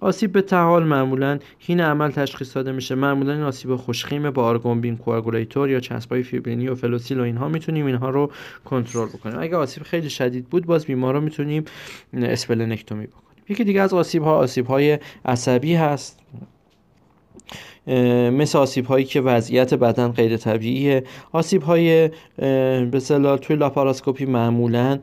آسیب 0.00 0.32
به 0.32 0.42
طحال 0.42 0.84
معمولا 0.84 1.38
هین 1.58 1.80
عمل 1.80 2.10
تشخیص 2.10 2.56
داده 2.56 2.72
میشه. 2.72 2.94
معمولا 2.94 3.32
این 3.32 3.42
آسیب 3.42 3.76
خوشخیم 3.76 4.30
با 4.30 4.44
argon 4.44 4.73
beam 4.73 4.96
coagulator 4.96 5.70
یا 5.70 5.80
چسبای 5.80 6.22
فیبرینی 6.22 6.68
و 6.68 6.74
FloSeal 6.74 7.20
و 7.20 7.22
اینها 7.22 7.48
می‌تونیم 7.48 7.86
اینها 7.86 8.10
رو 8.10 8.32
کنترل 8.64 9.08
بکنیم. 9.08 9.36
اگه 9.40 9.56
آسیب 9.56 9.82
خیلی 9.82 10.10
شدید 10.10 10.44
بود 10.44 10.66
باز 10.66 10.86
بیمار 10.86 11.14
رو 11.14 11.20
می‌تونیم 11.20 11.64
اسپلنکتومی 12.14 13.06
بکنیم. 13.06 13.44
یکی 13.48 13.64
دیگه 13.64 13.82
از 13.82 13.94
آسیب 13.94 14.22
ها 14.22 14.36
آسیب 14.36 14.66
های 14.66 14.98
عصبی 15.24 15.74
هست. 15.74 16.20
مثل 18.32 18.58
آسیب 18.58 18.86
هایی 18.86 19.04
که 19.04 19.20
وضعیت 19.20 19.74
بدن 19.74 20.08
غیر 20.08 20.36
طبیعیه. 20.36 21.04
آسیب 21.32 21.62
های 21.62 22.10
به 22.90 23.00
توی 23.42 23.56
لاپاراسکوپی 23.56 24.24
معمولا 24.24 24.98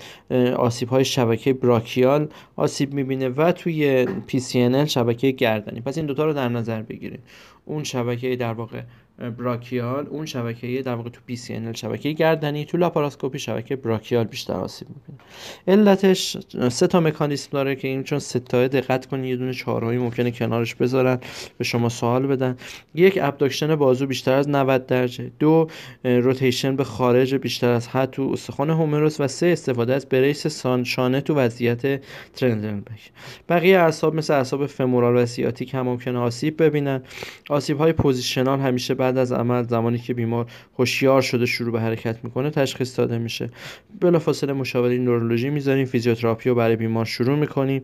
آسیب 0.56 0.90
های 0.90 1.06
شبکه 1.06 1.54
براکیال 1.54 2.28
آسیب 2.56 2.94
می‌بینه 2.94 3.30
و 3.30 3.52
توی 3.52 4.06
PCNL 4.06 4.86
شبکه 4.88 5.32
گردنی. 5.32 5.82
پس 5.82 5.98
این 5.98 6.06
دوتا 6.06 6.26
رو 6.26 6.34
در 6.34 6.50
نظر 6.50 6.82
بگیریم 6.82 7.20
اون 7.66 7.84
شبکه 7.84 8.36
در 8.36 8.54
واقع 8.54 8.82
brachial 9.18 10.08
اون 10.08 10.26
شبکه 10.26 10.82
در 10.82 10.96
واقع 10.96 11.10
تو 11.10 11.22
پی 11.26 11.40
ان 11.50 11.74
شبکه 11.74 12.12
گردنی 12.12 12.66
تو 12.66 12.78
لاپاراسکوپی 12.78 13.40
شبکه 13.40 13.76
brachial 13.76 14.24
بیشتر 14.24 14.54
آسیب 14.54 14.88
می‌بینه. 14.90 15.20
علتش 15.68 16.38
سه 16.70 16.88
تا 16.88 17.00
مکانیسم 17.00 17.50
داره 17.52 17.76
که 17.76 17.88
این 17.88 18.04
چون 18.04 18.20
سه 18.20 18.40
تا 18.40 18.68
دقت 18.68 19.06
کنید 19.06 19.26
یه 19.26 19.36
دونه 19.36 19.54
چهارمی 19.54 19.98
ممکنه 19.98 20.32
کنارش 20.32 20.76
بذارن 20.76 21.20
به 21.58 21.64
شما 21.64 21.90
سوال 21.90 22.28
بدن. 22.28 22.58
یک 22.96 23.20
abduction 23.22 23.76
بازو 23.76 24.06
بیشتر 24.08 24.34
از 24.34 24.50
90 24.50 24.86
درجه. 24.86 25.32
دو 25.40 25.68
rotation 26.04 26.76
به 26.76 26.84
خارج 26.84 27.36
بیشتر 27.36 27.70
از 27.70 27.88
حد 27.88 28.12
تو 28.12 28.30
استخوان 28.34 28.70
humerus 28.70 29.22
و 29.22 29.28
سه 29.28 29.48
استفاده 29.48 29.94
از 29.94 30.06
brace 30.06 30.48
شانه 30.48 31.22
تو 31.22 31.36
وضعیت 31.36 32.02
Trendelenburg 32.34 33.12
بقیه 33.50 33.80
اعصاب 33.80 34.16
مثل 34.16 34.34
اعصاب 34.34 34.66
femoral 34.66 35.16
و 35.16 35.26
سیاتیک 35.26 35.74
هم 35.74 35.82
ممکنه 35.82 36.20
آسیب 36.20 36.64
ببینن. 36.64 37.02
آسیب 37.50 37.78
های 37.78 37.94
positional 37.94 38.60
همیشه 38.60 38.94
بعد 39.08 39.18
از 39.18 39.32
عمل 39.32 39.64
زمانی 39.64 39.98
که 39.98 40.14
بیمار 40.14 40.46
هوشیار 40.78 41.22
شده 41.22 41.46
شروع 41.46 41.72
به 41.72 41.82
حرکت 41.82 42.24
می‌کنه 42.24 42.50
تشخیص 42.50 43.00
داده 43.00 43.18
میشه. 43.18 43.50
بلافاصله 44.00 44.54
مشاوره 44.54 44.98
نورولوژی 44.98 45.50
می‌ذاریم 45.50 45.86
فیزیوتراپی 45.86 46.50
رو 46.50 46.56
برای 46.56 46.76
بیمار 46.76 47.06
شروع 47.06 47.36
می‌کنیم. 47.36 47.82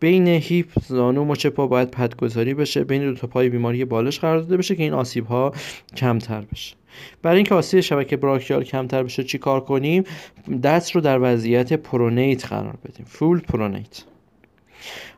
بین 0.00 0.26
hip 0.28 0.66
زانو 0.86 1.24
مچ 1.24 1.46
پا 1.46 1.66
باید 1.66 1.90
پدگذاری 1.90 2.54
بشه. 2.54 2.84
بین 2.84 3.02
دو 3.02 3.14
تا 3.14 3.26
پای 3.26 3.48
بیماری 3.48 3.84
بالش 3.84 4.18
قرار 4.18 4.38
داده 4.38 4.56
بشه 4.56 4.76
که 4.76 4.82
این 4.82 4.92
آسیب 4.92 5.26
ها 5.26 5.52
کمتر 5.96 6.40
بشه. 6.40 6.76
برای 7.22 7.36
اینکه 7.36 7.54
آسیب 7.54 7.80
شبکه 7.80 8.16
brachial 8.16 8.64
کمتر 8.64 9.02
بشه 9.02 9.24
چی 9.24 9.38
کار 9.38 9.60
کنیم؟ 9.60 10.04
دست 10.62 10.90
رو 10.90 11.00
در 11.00 11.18
وضعیت 11.22 11.72
pronate 11.72 12.46
قرار 12.46 12.74
بدیم. 12.84 13.06
full 13.08 13.40
pronate. 13.40 14.02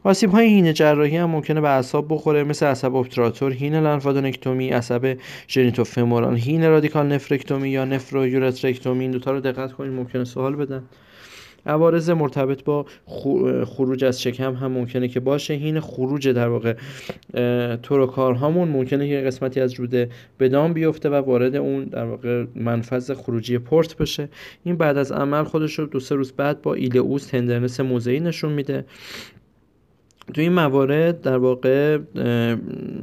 آسیب 0.04 0.30
های 0.30 0.46
حین 0.48 0.72
جراحی 0.72 1.16
هم 1.16 1.30
ممکنه 1.30 1.60
به 1.60 1.68
اعصاب 1.68 2.06
بخوره 2.08 2.44
مثل 2.44 2.66
عصب 2.66 2.94
obturator 2.94 3.52
حین 3.52 3.74
lymphadenectomy 3.74 4.70
عصب 4.70 5.16
genitofemoral 5.48 6.36
حین 6.36 6.64
radical 6.64 7.06
nephrectomy 7.06 7.70
یا 7.70 7.84
nephroureterectomy 7.84 9.00
این 9.00 9.10
دوتا 9.10 9.32
رو 9.32 9.40
دقت 9.40 9.72
کنید 9.72 9.92
ممکنه 9.92 10.24
سوال 10.24 10.56
بدن. 10.56 10.82
عوارض 11.66 12.10
مرتبط 12.10 12.64
با 12.64 12.86
خروج 13.64 14.04
از 14.04 14.22
شکم 14.22 14.54
هم 14.54 14.72
ممکنه 14.72 15.08
که 15.08 15.20
باشه. 15.20 15.54
حین 15.54 15.80
خروج 15.80 16.28
در 16.28 16.48
واقع 16.48 16.74
trocar 17.82 18.34
هامون 18.34 18.68
ممکنه 18.68 19.08
که 19.08 19.20
قسمتی 19.20 19.60
از 19.60 19.74
روده 19.74 20.08
به 20.40 20.56
دام 20.56 20.72
بیفته 20.72 21.10
و 21.10 21.14
وارد 21.14 21.56
اون 21.56 21.84
در 21.84 22.04
واقع 22.04 22.44
منفذ 22.54 23.10
خروجی 23.10 23.58
پورت 23.58 23.96
بشه. 23.96 24.28
این 24.64 24.76
بعد 24.76 24.96
از 24.96 25.12
عمل 25.12 25.44
خودش 25.44 25.78
رو 25.78 25.86
دو 25.86 26.00
سه 26.00 26.14
روز 26.14 26.32
بعد 26.32 26.62
با 26.62 26.74
ileus 26.74 27.26
tenderness 27.26 27.80
موضعی 27.80 28.20
نشون 28.20 28.52
میده. 28.52 28.84
تو 30.34 30.40
این 30.40 30.52
موارد 30.52 31.20
در 31.20 31.36
واقع 31.36 31.98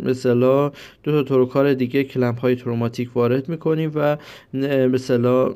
مثلا 0.04 0.70
دو 1.04 1.12
تا 1.12 1.24
تروکار 1.24 1.74
دیگه 1.74 2.04
کلمپ 2.04 2.40
های 2.40 2.56
تروماتیک 2.56 3.16
وارد 3.16 3.50
می‌کنیم 3.50 3.92
و 3.96 4.18
مثلا 4.88 5.50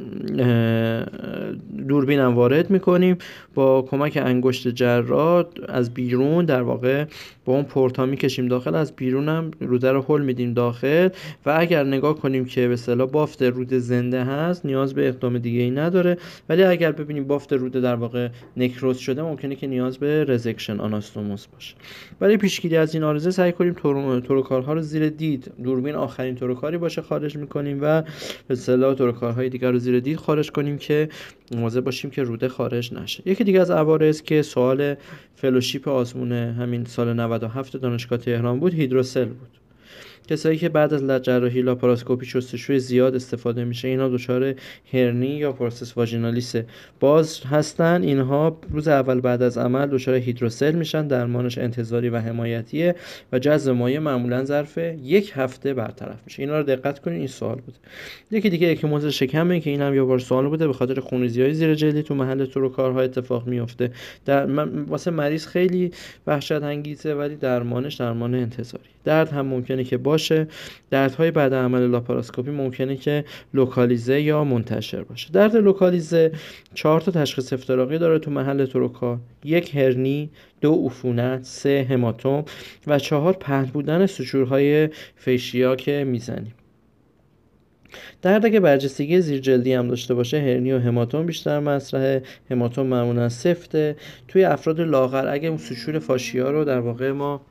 دوربین 1.88 2.20
هم 2.20 2.36
وارد 2.36 2.70
می‌کنیم 2.70 3.18
با 3.54 3.82
کمک 3.82 4.18
انگشت 4.26 4.68
جراح 4.68 5.46
از 5.68 5.94
بیرون 5.94 6.46
در 6.46 6.62
واقع 6.62 7.06
با 7.46 7.54
اون 7.54 7.64
پورتا 7.64 8.06
می‌کشیم 8.06 8.48
داخل 8.48 8.76
از 8.76 8.96
بیرون 8.96 9.30
هم 9.30 9.52
روده 9.60 9.92
رو 9.92 10.06
حل 10.10 10.22
میدیم 10.22 10.54
داخل 10.54 11.10
و 11.46 11.56
اگر 11.60 11.84
نگاه 11.84 12.20
کنیم 12.20 12.46
که 12.46 12.70
اصطلاح 12.74 13.10
بافت 13.10 13.42
روده 13.42 13.80
زنده 13.80 14.24
هست 14.24 14.66
نیاز 14.66 14.94
به 14.94 15.08
اقدام 15.08 15.38
دیگه 15.38 15.60
ای 15.60 15.72
نداره. 15.72 16.18
ولی 16.50 16.64
اگر 16.64 16.92
ببینیم 16.92 17.28
بافت 17.28 17.54
روده 17.54 17.82
در 17.82 17.96
واقع 17.96 18.30
نکروز 18.58 18.98
شده 18.98 19.22
ممکنه 19.22 19.56
که 19.56 19.68
نیاز 19.68 19.98
به 19.98 20.24
resection 20.24 20.80
anastomosis 20.80 21.48
باشه. 21.56 21.76
برای 22.20 22.38
پیشگیری 22.38 22.78
از 22.78 22.94
این 22.94 23.04
عارضه 23.04 23.32
سعی 23.32 23.52
کنیم 23.52 23.74
trocar 24.20 24.66
ها 24.66 24.74
رو 24.74 24.82
زیر 24.82 25.10
دید 25.10 25.52
دوربین 25.64 25.96
آخرین 25.96 26.36
trocar 26.36 26.72
ی 26.72 26.78
باشه 26.78 27.02
خارج 27.02 27.38
می‌کنیم 27.38 27.80
و 27.82 28.02
به 28.02 28.06
اصطلاح 28.50 28.94
trocar 28.94 29.36
های 29.36 29.50
دیگر 29.50 29.72
رو 29.72 29.80
زیر 29.80 30.00
دید 30.00 30.18
خارج 30.18 30.52
کنیم 30.52 30.78
که 30.78 31.10
مواظب 31.56 31.84
باشیم 31.84 32.12
که 32.12 32.24
روده 32.24 32.48
خارج 32.48 32.94
نشه. 32.94 33.24
یکی 33.26 33.44
دیگه 33.44 33.62
از 33.62 33.72
عوارض 33.72 34.22
که 34.22 34.42
سوال 34.42 34.96
fellowship 35.36 35.88
آزمون 35.88 36.32
همین 36.32 36.86
سال 36.86 37.14
97 37.14 37.78
دانشگاه 37.78 38.20
تهران 38.20 38.60
بود 38.60 38.74
hydrocele 38.74 39.26
بود. 39.26 39.65
کسایی 40.28 40.58
که 40.58 40.70
بعد 40.70 40.94
از 40.94 41.24
جراحی 41.24 41.62
لاپاراسکوپی 41.62 42.26
شستشوی 42.26 42.80
زیاد 42.80 43.16
استفاده 43.16 43.64
میشه 43.64 43.88
اینا 43.88 44.10
دچار 44.10 44.56
هرنی 44.94 45.28
یا 45.28 45.52
process 45.52 45.98
vaginalis 45.98 46.56
باز 47.00 47.42
هستن 47.44 48.04
اینها 48.04 48.58
روز 48.72 48.88
اول 48.88 49.22
بعد 49.22 49.42
از 49.42 49.58
عمل 49.58 49.88
دچار 49.88 50.16
hydrocele 50.16 50.76
میشن 50.76 51.08
درمانش 51.08 51.58
انتظاری 51.58 52.10
و 52.10 52.18
حمایتیه 52.18 52.96
و 53.32 53.40
جذب 53.40 53.72
مایع 53.72 54.00
معمولا 54.00 54.44
ظرف 54.44 54.78
یک 55.04 55.32
هفته 55.36 55.74
برطرف 55.74 56.20
میشه. 56.26 56.42
اینا 56.44 56.58
رو 56.58 56.64
دقت 56.64 57.00
کنین 57.00 57.18
این 57.18 57.28
سوال 57.28 57.56
بود 57.56 57.76
یکی 58.32 58.50
دیگه 58.50 58.72
اکیموز 58.72 59.06
شکمه 59.06 59.60
که 59.60 59.70
اینم 59.70 59.96
یه 59.96 60.04
بار 60.04 60.20
سوال 60.20 60.48
بوده 60.48 60.68
به 60.68 60.74
خاطر 60.74 61.00
خونریزی 61.00 61.42
های 61.42 61.54
زیر 61.54 61.76
جلدی 61.76 62.04
تو 62.04 62.16
محل 62.16 62.46
trocar 62.46 62.70
ها 62.70 63.02
اتفاق 63.02 63.48
میفته 63.48 63.92
در 64.26 64.46
واسه 64.88 65.12
مریض 65.12 65.48
خیلی 65.48 65.92
وحشت 66.28 66.52
انگیزه 66.52 67.14
ولی 67.14 67.36
درمانش 67.36 67.96
درمان 67.96 68.36
انتظاری 68.36 68.95
درد 69.06 69.30
هم 69.30 69.46
ممکنه 69.46 69.84
که 69.84 69.98
باشه. 69.98 70.48
دردهای 70.90 71.32
بعد 71.32 71.54
عمل 71.54 71.88
لاپاراسکوپی 71.88 72.52
ممکنه 72.52 72.96
که 72.96 73.26
لوکالیزه 73.54 74.22
یا 74.22 74.44
منتشر 74.44 75.04
باشه. 75.04 75.32
درد 75.32 75.56
لوکالیزه 75.56 76.32
چهار 76.74 77.02
تا 77.02 77.12
تشخیص 77.12 77.54
افتراقی 77.54 77.98
داره 77.98 78.20
تو 78.20 78.32
محل 78.32 78.66
trocar. 78.66 79.20
یک 79.44 79.76
هرنی 79.76 80.30
دو 80.62 80.86
عفونت 80.86 81.44
سه 81.44 81.88
هماتوم 81.90 82.46
و 82.88 83.00
چهار 83.00 83.34
پهن 83.34 83.66
بودن 83.66 84.06
suture 84.06 84.90
های 85.16 85.31
fascia 85.31 85.76
که 85.76 86.04
می‌زنیم. 86.08 86.54
درد 88.22 88.52
که 88.52 88.60
برجستگی 88.60 89.22
زیر 89.22 89.40
جلدی 89.40 89.74
هم 89.74 89.88
داشته 89.88 90.14
باشه 90.14 90.40
هرنی 90.40 90.74
و 90.74 90.80
هماتوم 90.80 91.26
بیشتر 91.26 91.60
مطرحه 91.60 92.24
هماتوم 92.52 92.88
معمولا 92.88 93.30
سفته. 93.30 93.96
توی 94.28 94.44
افراد 94.44 94.82
لاغر 94.82 95.28
اگه 95.28 95.50
اون 95.50 95.58
suture 95.58 96.00
fascia 96.00 96.52
رو 96.52 96.64
در 96.64 96.80
واقع 96.80 97.12
ما 97.12 97.42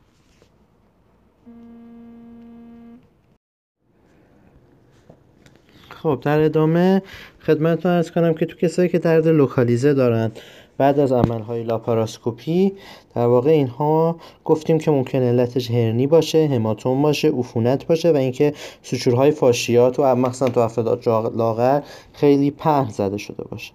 خب 6.05 6.21
در 6.23 6.41
ادامه 6.41 7.03
خدمتتون 7.47 7.93
ارز 7.93 8.11
کنم 8.11 8.35
که 8.35 8.47
تو 8.47 8.57
کسایی 8.57 8.89
که 8.89 8.99
درد 8.99 9.29
لوکالیزه 9.29 9.95
دارن 9.95 10.31
بعد 10.79 10.99
از 10.99 11.13
عملهای 11.13 11.63
لاپاراسکوپی 11.63 12.73
در 13.15 13.27
واقع 13.27 13.51
اینها 13.51 14.17
گفتیم 14.45 14.79
که 14.79 14.91
ممکن 14.91 15.23
علتش 15.23 15.71
هرنی 15.71 16.07
باشه 16.07 16.49
هماتوم 16.53 17.03
باشه 17.03 17.31
عفونت 17.31 17.87
باشه 17.87 18.13
و 18.13 18.17
اینکه 18.17 18.53
سوچورهای 18.83 19.31
فاشیات 19.31 19.99
و 19.99 20.15
مخصوصا 20.15 20.49
تو 20.49 20.61
افراد 20.61 21.09
لاغر 21.37 21.81
خیلی 22.13 22.51
پهن 22.51 22.91
زده 22.91 23.19
شده 23.19 23.45
باشه. 23.45 23.73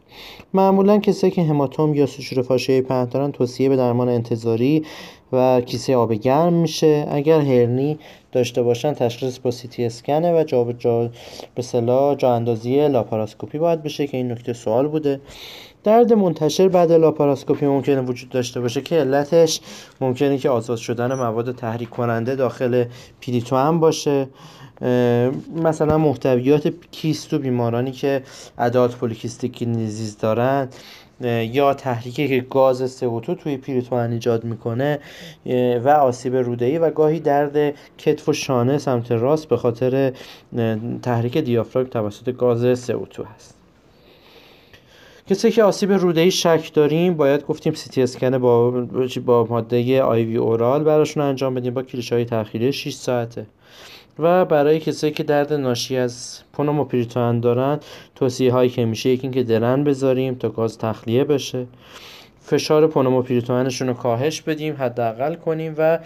معمولا 0.54 0.98
کسایی 0.98 1.32
که 1.32 1.44
هماتوم 1.44 1.94
یا 1.94 2.06
سوچور 2.06 2.44
فاشیای 2.44 2.82
پهن 2.82 3.06
دارن 3.06 3.32
توصیه 3.32 3.70
به 3.70 3.76
درمان 3.76 4.10
انتظاری 4.10 4.84
و 5.34 5.62
کیسه 5.62 5.96
آب 5.96 6.14
گرم 6.14 6.54
میشه. 6.54 7.08
اگر 7.12 7.42
هرنی 7.42 8.00
داشته 8.32 8.64
باشن 8.64 8.94
تشخیص 8.94 9.40
با 9.40 9.52
سی 9.52 9.69
تی 9.69 9.86
اسکنه 9.86 10.40
و 10.40 10.44
جا 10.44 10.64
به 10.64 10.74
جا 10.74 11.10
به 11.56 11.62
اصطلاح 11.62 12.16
جا 12.16 12.34
اندازی 12.34 12.88
لاپاراسکوپی 12.88 13.58
باید 13.58 13.84
بشه 13.84 14.08
که 14.08 14.18
این 14.18 14.32
نکته 14.32 14.54
سوال 14.54 14.88
بوده. 14.88 15.22
درد 15.84 16.14
منتشر 16.14 16.68
بعد 16.68 16.92
لاپاراسکوپی 16.92 17.66
ممکنه 17.66 18.02
وجود 18.02 18.30
داشته 18.30 18.62
باشه 18.62 18.82
که 18.82 18.96
علتش 18.96 19.62
ممکنه 20.02 20.38
که 20.38 20.50
آزاد 20.50 20.78
شدن 20.78 21.14
مواد 21.14 21.56
تحریک 21.56 21.90
کننده 21.90 22.36
داخل 22.36 22.86
پریتوئن 23.20 23.56
هم 23.56 23.80
باشه. 23.80 24.28
مثلا 25.56 25.98
محتویات 25.98 26.74
کیست 26.92 27.34
تو 27.34 27.40
بیمارانی 27.40 27.92
که 27.92 28.24
adult 28.58 28.96
polycystic 28.96 29.64
disease 29.68 30.18
دارن 30.18 30.68
یا 31.52 31.74
تحریکی 31.74 32.28
که 32.28 32.46
گاز 32.50 33.00
CO2 33.00 33.44
توی 33.44 33.58
پریتوئن 33.58 34.12
ایجاد 34.12 34.44
می‌کنه 34.44 35.00
و 35.84 35.90
آسیب 35.90 36.36
روده‌ای 36.36 36.78
و 36.78 36.90
گاهی 36.90 37.20
درد 37.20 37.76
کتف 37.98 38.30
و 38.30 38.34
شانه 38.34 38.78
سمت 38.78 39.12
راست 39.12 39.48
به 39.48 39.58
خاطر 39.58 40.14
تحریک 41.02 41.38
دیافراگم 41.38 41.90
توسط 41.90 42.30
گاز 42.30 42.88
CO2 42.88 43.26
هست. 43.36 43.59
کسی 45.30 45.52
که 45.52 45.64
آسیب 45.64 45.92
روده‌ای 45.92 46.32
شک 46.32 46.74
داریم 46.74 47.14
باید 47.14 47.46
گفتیم 47.46 47.74
سی 47.74 48.02
اسکن 48.02 48.38
با 48.38 48.72
با 49.26 49.48
ماده 49.50 50.02
آیوی 50.02 50.38
اورال 50.38 50.84
براشون 50.84 51.24
انجام 51.24 51.56
بدیم. 51.56 51.74
با 51.74 51.84
کلیش 51.84 52.14
های 52.14 52.26
تأخیری 52.26 52.74
6 52.74 52.94
ساعته. 52.94 53.46
و 54.20 54.46
برای 54.46 54.80
کسایی 54.80 55.14
که 55.14 55.24
درد 55.24 55.54
ناشی 55.54 55.98
از 55.98 56.40
پونوموپریتوان 56.54 57.40
دارن 57.40 57.80
توصیه 58.16 58.54
هایی 58.54 58.70
که 58.70 58.86
میشه 58.86 59.10
یکی 59.10 59.22
اینکه 59.22 59.44
درن 59.44 59.84
بذاریم 59.84 60.36
تا 60.36 60.50
گاز 60.50 60.78
تخلیه 60.78 61.24
بشه. 61.24 61.66
فشار 62.42 62.88
پونوموپریتوانشون 62.88 63.88
رو 63.88 63.94
کاهش 63.94 64.42
بدیم 64.42 64.76
حداقل 64.80 65.36
کنیم 65.36 65.76
و 65.78 66.00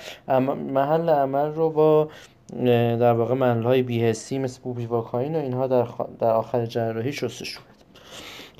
محل 0.73 1.09
عمل 1.09 1.53
رو 1.53 1.69
با 1.69 2.09
در 2.99 3.13
واقع 3.13 3.33
محل 3.33 3.63
های 3.63 3.81
بیهستی 3.81 4.39
مثل 4.39 4.61
بوبیواکاین 4.61 5.35
و 5.35 5.39
اینها 5.39 5.67
در, 5.67 5.85
در 6.19 6.31
آخر 6.31 6.65
جراحی 6.65 7.13
شستشو 7.13 7.61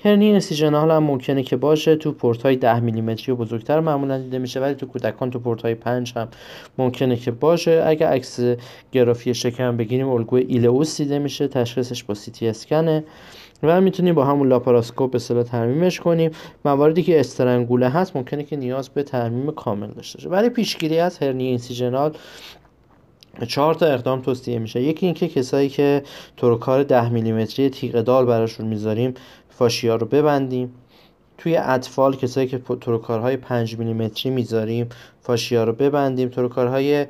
هرنی 0.06 0.32
انسیژنال 0.34 0.92
هم 0.92 1.04
ممکنه 1.04 1.44
که 1.44 1.56
باشه. 1.56 1.96
تو 1.96 2.12
پورت 2.12 2.44
های 2.44 2.56
10 2.56 2.80
میلیمتری 2.80 3.32
و 3.32 3.36
بزرگتر 3.36 3.80
معمولا 3.80 4.18
دیده 4.18 4.40
میشه. 4.40 4.60
ولی 4.60 4.76
تو 4.76 4.86
کودکان 4.86 5.30
تو 5.30 5.40
پورت 5.40 5.62
های 5.62 5.76
5 5.76 6.14
هم 6.16 6.28
ممکنه 6.78 7.16
که 7.16 7.32
باشه. 7.32 7.84
اگه 7.86 8.08
عکس 8.08 8.40
گرافی 8.92 9.34
شکم 9.34 9.78
بگیریم 9.78 10.10
الگوی 10.10 10.42
ایلئوس 10.42 10.98
دیده 10.98 11.20
میشه. 11.20 11.48
تشخیصش 11.48 12.04
با 12.04 12.14
سی 12.14 12.32
تی 12.32 12.48
اسکنه. 12.48 13.04
و 13.64 13.82
می‌تونیم 13.82 14.16
با 14.16 14.26
همون 14.26 14.48
لاپاراسکوپ 14.48 15.12
به 15.12 15.16
اصطلاح 15.16 15.44
ترمیمش 15.44 16.00
کنیم 16.00 16.32
مواردی 16.66 17.04
که 17.04 17.20
استرنگوله 17.20 17.90
هست 17.90 18.16
ممکنه 18.16 18.44
که 18.44 18.56
نیاز 18.56 18.90
به 18.90 19.04
ترمیم 19.04 19.52
کامل 19.52 19.88
داشته 19.88 20.18
باشه. 20.18 20.30
برای 20.30 20.50
پیشگیری 20.50 21.00
از 21.00 21.18
هرنی 21.18 21.44
اینسیژنال 21.44 22.14
چهار 23.48 23.74
تا 23.74 23.86
اقدام 23.86 24.22
توصیه 24.22 24.60
میشه. 24.60 24.82
یکی 24.82 25.06
اینکه 25.06 25.28
کسایی 25.28 25.70
که 25.70 26.04
تروکار 26.38 26.84
ده 26.84 27.10
میلیمتری 27.10 27.70
تیغ 27.70 28.02
دال 28.02 28.26
براشون 28.26 28.68
می‌ذاریم 28.68 29.14
فاشیا 29.58 29.96
رو 29.96 30.06
ببندیم. 30.06 30.74
توی 31.38 31.58
اطفال 31.58 32.16
کسایی 32.16 32.48
که 32.48 32.58
تروکارهای 32.58 33.38
5 33.38 33.78
میلیمتری 33.78 34.32
می‌ذاریم 34.32 34.90
فاشیا 35.22 35.64
رو 35.64 35.74
ببندیم. 35.74 36.30
تروکارهای 36.30 37.06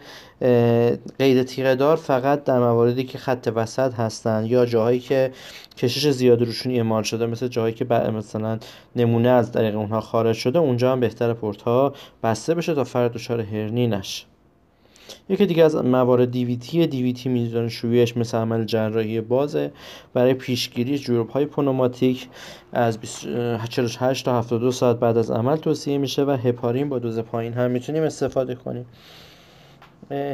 غیر 1.20 1.44
تیغه 1.44 1.76
دار 1.76 1.96
فقط 1.98 2.44
در 2.44 2.60
مواردی 2.60 3.04
که 3.04 3.18
خط 3.18 3.52
وسط 3.56 3.94
هستن 3.94 4.46
یا 4.46 4.66
جاهایی 4.66 5.00
که 5.00 5.32
کشش 5.78 6.10
زیاد 6.10 6.42
روشون 6.42 6.76
اعمال 6.76 7.04
شده 7.04 7.26
مثل 7.26 7.48
جاهایی 7.48 7.74
که 7.74 7.86
مثلا 7.86 8.60
نمونه 8.96 9.30
از 9.30 9.52
طریق 9.52 9.76
اونها 9.76 10.02
خارج 10.02 10.36
شده 10.36 10.60
اونجا 10.60 10.92
هم 10.92 11.00
بهتر 11.00 11.34
پورت 11.34 11.62
ها 11.62 11.94
بسته 12.24 12.54
بشه 12.56 12.76
تا 12.76 12.84
فرد 12.84 13.14
دچار 13.14 13.42
هرنی 13.42 13.88
نشه 13.88 14.33
یکی 15.30 15.46
دیگه 15.46 15.64
از 15.64 15.76
موارد 15.76 16.32
دیویتی 16.32 16.88
دیویتی 16.88 17.30
میزان 17.30 17.70
شویش 17.70 18.18
مثل 18.18 18.38
عمل 18.38 18.66
جراحی 18.66 19.22
بازه. 19.22 19.72
برای 20.14 20.34
پیشگیری 20.34 20.98
جروب 20.98 21.30
های 21.30 21.46
پنوماتیک 21.46 22.28
از 22.74 22.98
48 23.70 24.26
تا 24.26 24.40
72 24.40 24.72
ساعت 24.72 25.00
بعد 25.00 25.18
از 25.18 25.32
عمل 25.32 25.56
توصیه 25.56 25.98
میشه 25.98 26.24
و 26.24 26.32
هپارین 26.32 26.90
با 26.90 27.00
دوز 27.00 27.20
پایین 27.20 27.54
هم 27.54 27.72
می‌تونیم 27.72 28.04
استفاده 28.04 28.56
کنیم. 28.56 28.86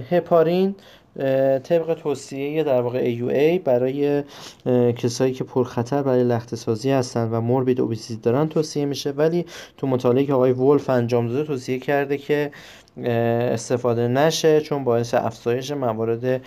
هپارین 0.09 0.75
طبق 1.63 1.97
توصیه 2.03 2.63
در 2.63 2.81
واقع 2.81 3.15
AUA 3.15 3.59
برای 3.63 4.23
کسایی 4.97 5.33
که 5.33 5.43
پرخطر 5.43 6.03
برای 6.03 6.23
لخت 6.23 6.55
سازی 6.55 6.91
هستن 6.91 7.29
و 7.31 7.41
موربید 7.41 7.81
اوبیسیتی 7.81 8.21
دارن 8.21 8.47
توصیه 8.47 8.85
میشه. 8.85 9.11
ولی 9.11 9.45
تو 9.77 9.87
مطالعه 9.87 10.25
که 10.25 10.33
آقای 10.33 10.51
ولف 10.51 10.89
انجام 10.89 11.27
داده 11.27 11.43
توصیه 11.43 11.79
کرده 11.79 12.17
که 12.17 12.51
استفاده 13.05 14.07
نشه 14.07 14.61
چون 14.61 14.83
باعث 14.83 15.13
افزایش 15.13 15.71
موارد 15.71 16.41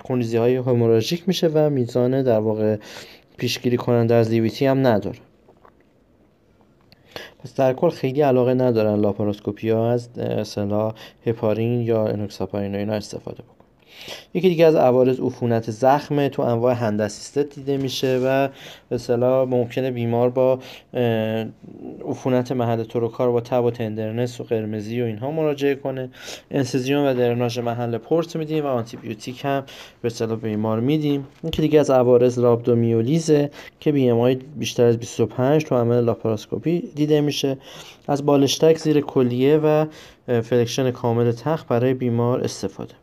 خونریزی 0.00 0.36
های 0.36 0.56
هموراژیک 0.56 1.28
میشه 1.28 1.48
و 1.48 1.70
میزان 1.70 2.22
در 2.22 2.38
واقع 2.38 2.76
پیشگیری 3.36 3.76
کننده 3.76 4.14
از 4.14 4.30
لیویتی 4.30 4.66
هم 4.66 4.86
نداره. 4.86 5.18
پس 7.44 7.54
در 7.54 7.72
کل 7.72 7.90
خیلی 7.90 8.20
علاقه 8.22 8.54
ندارن 8.54 9.00
لاپاراسکوپی 9.00 9.70
ها 9.70 9.90
از 9.90 10.18
اصطلاح 10.18 10.94
هپارین 11.26 11.80
یا 11.80 12.06
انوکساپارین 12.06 12.74
و 12.74 12.78
اینا 12.78 12.92
استفاده 12.92 13.42
یکی 14.34 14.48
دیگه 14.48 14.66
از 14.66 14.74
عوارض 14.74 15.20
عفونت 15.20 15.70
زخم 15.70 16.28
تو 16.28 16.42
انواع 16.42 16.74
hand-assisted 16.74 17.54
دیده 17.54 17.76
میشه 17.76 18.20
و 18.24 18.48
به 18.88 18.94
اصطلاح 18.94 19.48
ممکنه 19.48 19.90
بیمار 19.90 20.30
با 20.30 20.58
عفونت 22.08 22.52
محل 22.52 22.84
trocar 22.84 23.30
با 23.30 23.40
تب 23.40 23.64
و 23.64 23.70
tenderness 23.70 24.40
و 24.40 24.44
قرمزی 24.44 25.02
و 25.02 25.04
اینها 25.04 25.30
مراجعه 25.30 25.74
کنه. 25.74 26.08
انسیزیون 26.50 27.06
و 27.06 27.14
درناژ 27.14 27.58
محل 27.58 27.98
پورت 27.98 28.36
میدیم 28.36 28.64
و 28.64 28.68
آنتیبیوتیک 28.68 29.44
هم 29.44 29.64
به 30.02 30.06
اصطلاح 30.06 30.38
بیمار 30.38 30.80
میدیم. 30.80 31.26
یکی 31.44 31.62
دیگه 31.62 31.80
از 31.80 31.90
عوارض 31.90 32.38
رابدومیولیزه 32.38 33.50
که 33.80 33.92
BMI 33.92 34.34
بیشتر 34.34 34.84
از 34.84 34.98
25 34.98 35.64
تو 35.64 35.74
عمل 35.74 36.04
لاپاراسکوپی 36.04 36.90
دیده 36.94 37.20
میشه. 37.20 37.56
از 38.08 38.26
بالشتک 38.26 38.78
زیر 38.78 39.00
کلیه 39.00 39.56
و 39.56 39.86
flexion 40.26 40.90
کامل 40.90 41.32
تخت 41.32 41.68
برای 41.68 41.94
بیمار 41.94 42.40
استفاده. 42.40 42.94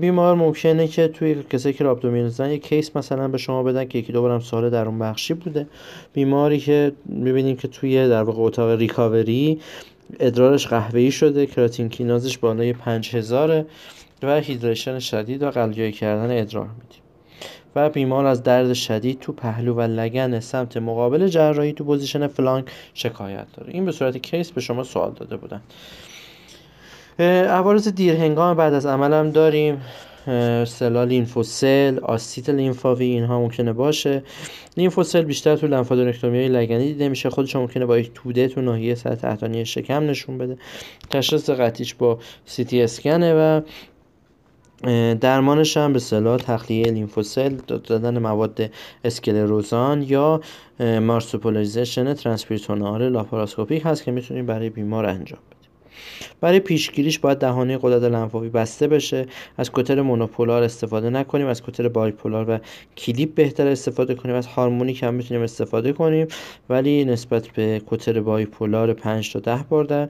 بیمار 0.00 0.34
ممکنه 0.34 0.88
که 0.88 1.08
توی 1.08 1.42
کسایی 1.50 1.74
که 1.74 1.84
رابدومیولیز 1.84 2.28
دارن 2.28 2.50
یک 2.50 2.68
case 2.68 2.96
مثلا 2.96 3.28
به 3.28 3.38
شما 3.38 3.62
بدن 3.62 3.84
که 3.84 3.98
یکی 3.98 4.12
دو 4.12 4.22
بارم 4.22 4.40
سال 4.40 4.70
در 4.70 4.86
اون 4.86 4.98
بخشی 4.98 5.34
بوده. 5.34 5.66
بیماری 6.12 6.58
که 6.58 6.92
می‌بینیم 7.06 7.56
که 7.56 7.68
توی 7.68 8.08
در 8.08 8.22
واقع 8.22 8.42
اتاق 8.42 8.70
recovery 8.70 9.60
ادرارش 10.20 10.66
قهوه‌ای 10.66 11.10
شده 11.10 11.46
creatine 11.46 11.88
kinase 11.88 12.26
ش 12.26 12.38
بالای 12.38 12.72
5000 12.72 13.64
و 14.22 14.40
hydration 14.40 14.98
شدید 14.98 15.42
و 15.42 15.50
قلیایی 15.50 15.92
کردن 15.92 16.40
ادرار 16.40 16.66
میدیم. 16.66 17.02
و 17.76 17.90
بیمار 17.90 18.26
از 18.26 18.42
درد 18.42 18.72
شدید 18.72 19.20
تو 19.20 19.32
پهلو 19.32 19.74
و 19.74 19.80
لگن 19.80 20.40
سمت 20.40 20.76
مقابل 20.76 21.28
جراحی 21.28 21.72
تو 21.72 21.84
position 21.84 22.26
flank 22.26 22.64
شکایت 22.94 23.46
داره. 23.56 23.72
این 23.72 23.84
به 23.84 23.92
صورت 23.92 24.16
case 24.16 24.50
به 24.50 24.60
شما 24.60 24.84
سوال 24.84 25.12
داده 25.12 25.36
بودن. 25.36 25.60
عوارض 27.18 27.88
دیرهنگام 27.88 28.56
بعد 28.56 28.74
از 28.74 28.86
عملم 28.86 29.30
داریم. 29.30 29.80
مثلا 30.66 31.04
lymphocele 31.04 31.98
آسیت 32.02 32.50
لیمفاوی 32.50 33.04
اینها 33.04 33.40
ممکنه 33.40 33.72
باشه. 33.72 34.22
lymphocele 34.76 35.22
بیشتر 35.22 35.56
تو 35.56 35.66
lymphadenectomy 35.66 36.38
های 36.38 36.48
لگنی 36.48 36.84
دیده 36.84 37.08
میشه. 37.08 37.30
خودش 37.30 37.56
ممکنه 37.56 37.86
با 37.86 37.98
یک 37.98 38.10
توده 38.14 38.48
تو 38.48 38.60
ناحیه 38.60 38.94
سطح 38.94 39.14
تحتانی 39.14 39.64
شکم 39.64 40.06
نشون 40.06 40.38
بده. 40.38 40.56
تشخیص 41.10 41.50
قطعیش 41.50 41.94
با 41.94 42.18
سی 42.46 42.64
تی 42.64 42.82
اسکنه 42.82 43.34
و 43.34 43.60
درمانش 45.14 45.76
هم 45.76 45.92
به 45.92 45.98
اصطلاح 45.98 46.36
تخلیه 46.36 46.86
lymphocele 46.86 47.54
دادن 47.66 48.18
مواد 48.18 48.70
اسکلروزان 49.04 50.02
یا 50.02 50.40
marsupialization 50.80 52.14
transperitoneal 52.14 53.08
laparoscopic 53.08 53.82
هست 53.86 54.04
که 54.04 54.10
می‌تونیم 54.10 54.46
برای 54.46 54.70
بیمار 54.70 55.06
انجام 55.06 55.40
برای 56.40 56.60
پیشگیریش 56.60 57.18
باید 57.18 57.38
دهانه 57.38 57.78
قدرت 57.82 58.02
لنفاوی 58.02 58.48
بسته 58.48 58.88
بشه 58.88 59.26
از 59.58 59.70
cauter 59.72 60.00
monopolar 60.00 60.62
استفاده 60.62 61.10
نکنیم 61.10 61.46
از 61.46 61.62
cauter 61.62 61.88
bipolar 61.88 62.50
و 62.50 62.58
clip 62.96 63.34
بهتر 63.34 63.66
استفاده 63.66 64.14
کنیم 64.14 64.34
از 64.34 64.46
harmonic 64.46 65.02
هم 65.02 65.14
می‌تونیم 65.14 65.42
استفاده 65.42 65.92
کنیم. 65.92 66.26
ولی 66.68 67.04
نسبت 67.04 67.48
به 67.48 67.82
cauter 67.86 68.20
bipolar 68.20 68.92
5 68.92 69.32
تا 69.32 69.40
10 69.40 69.64
بار 69.68 69.84
در 69.84 70.08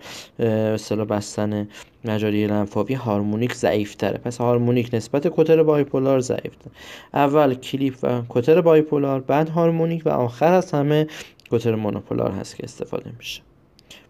اصطلاح 0.75 1.07
بستن 1.07 1.69
مجاری 2.05 2.47
لنفاوی 2.47 2.95
harmonic 2.95 3.55
ضعیف 3.55 3.95
تره 3.95 4.19
پس 4.19 4.39
harmonic 4.39 4.95
نسبت 4.95 5.29
cauter 5.37 5.63
bipolar 5.63 6.21
ضعیف 6.21 6.53
اول 7.15 7.55
clip 7.55 7.95
و 8.03 8.23
cauter 8.29 8.61
bipolar 8.61 9.21
بعد 9.21 9.49
harmonic 9.49 10.07
و 10.07 10.09
آخر 10.09 10.53
از 10.53 10.73
همه 10.73 11.07
cauter 11.51 11.75
monopolar 11.75 12.31
هست 12.31 12.57
که 12.57 12.65
استفاده 12.65 13.13
میشه. 13.19 13.52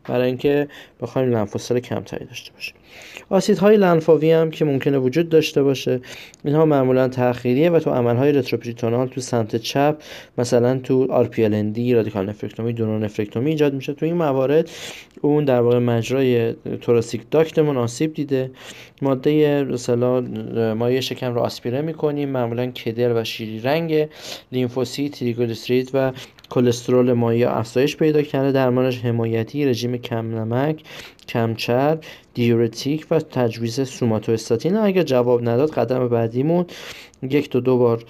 برای 0.04 0.26
اینکه 0.26 0.68
بخوایم 1.00 1.30
lymphocele 1.30 1.78
کمتری 1.78 2.24
داشته 2.24 2.52
باشیم. 2.52 2.74
آسیت‌های 3.30 3.76
لنفاوی 3.76 4.32
هم 4.32 4.50
که 4.50 4.64
ممکنه 4.64 4.98
وجود 4.98 5.28
داشته 5.28 5.62
باشه 5.62 6.00
اینها 6.44 6.66
معمولا 6.66 7.08
تأخیریه 7.08 7.70
و 7.70 7.78
تو 7.78 7.90
عملهای 7.90 8.32
retroperitoneal 8.32 9.08
تو 9.08 9.20
سمت 9.20 9.56
چپ 9.56 9.96
مثلا 10.38 10.78
تو 10.78 11.06
RPLND 11.24 11.92
radical 11.92 12.28
nephrectomy 12.28 12.72
donor 12.72 13.04
nephrectomy 13.04 13.50
ایجاد 13.50 13.74
میشه. 13.74 13.92
تو 13.92 14.06
این 14.06 14.14
موارد 14.14 14.70
اون 15.20 15.44
در 15.44 15.60
واقع 15.60 15.78
مجرای 15.78 16.52
توراسیک 16.80 17.22
داکتمون 17.30 17.76
آسیب 17.76 18.14
دیده. 18.14 18.50
ماده 19.02 19.64
مثلا 19.64 20.20
مایع 20.74 21.00
شکم 21.00 21.34
رو 21.34 21.40
آسپیره 21.40 21.80
می‌کنیم 21.80 22.28
معمولا 22.28 22.66
کدر 22.66 23.20
و 23.20 23.24
شیری 23.24 23.60
رنگ 23.60 24.08
لیمفوسیت 24.52 25.12
تریگلیسیرید 25.12 25.90
و 25.94 26.12
کلسترول 26.52 27.12
مایع 27.12 27.58
افزایش 27.58 27.96
پیدا 27.96 28.22
کرده 28.22 28.52
درمانش 28.52 29.04
حمایتی 29.04 29.66
رژیم 29.66 29.96
کم 29.96 30.38
نمک 30.38 30.82
کم 31.28 31.54
چرب 31.54 32.00
دیورتیک 32.34 33.06
و 33.10 33.18
تجویز 33.18 33.80
سوماتوستاتین. 33.88 34.76
اگر 34.76 35.02
جواب 35.02 35.48
نداد 35.48 35.70
قدم 35.70 36.08
بعدیمون 36.08 36.66
یک 37.22 37.50
تا 37.50 37.60
دو 37.60 37.78
بار 37.78 38.04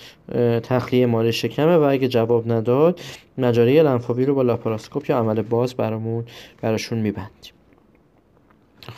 تخلیه 0.63 1.07
مال 1.07 1.31
شکمه 1.31 1.77
و 1.77 1.81
اگه 1.81 2.09
جواب 2.09 2.53
نداد 2.53 3.01
مجاری 3.39 3.83
لنفاوی 3.83 4.25
رو 4.25 4.35
با 4.35 4.43
لاپاراسکوپ 4.43 5.11
یا 5.11 5.19
عمل 5.19 5.43
باز 5.43 5.75
برامون 5.75 6.25
براشون 6.61 6.99
میبندیم. 6.99 7.53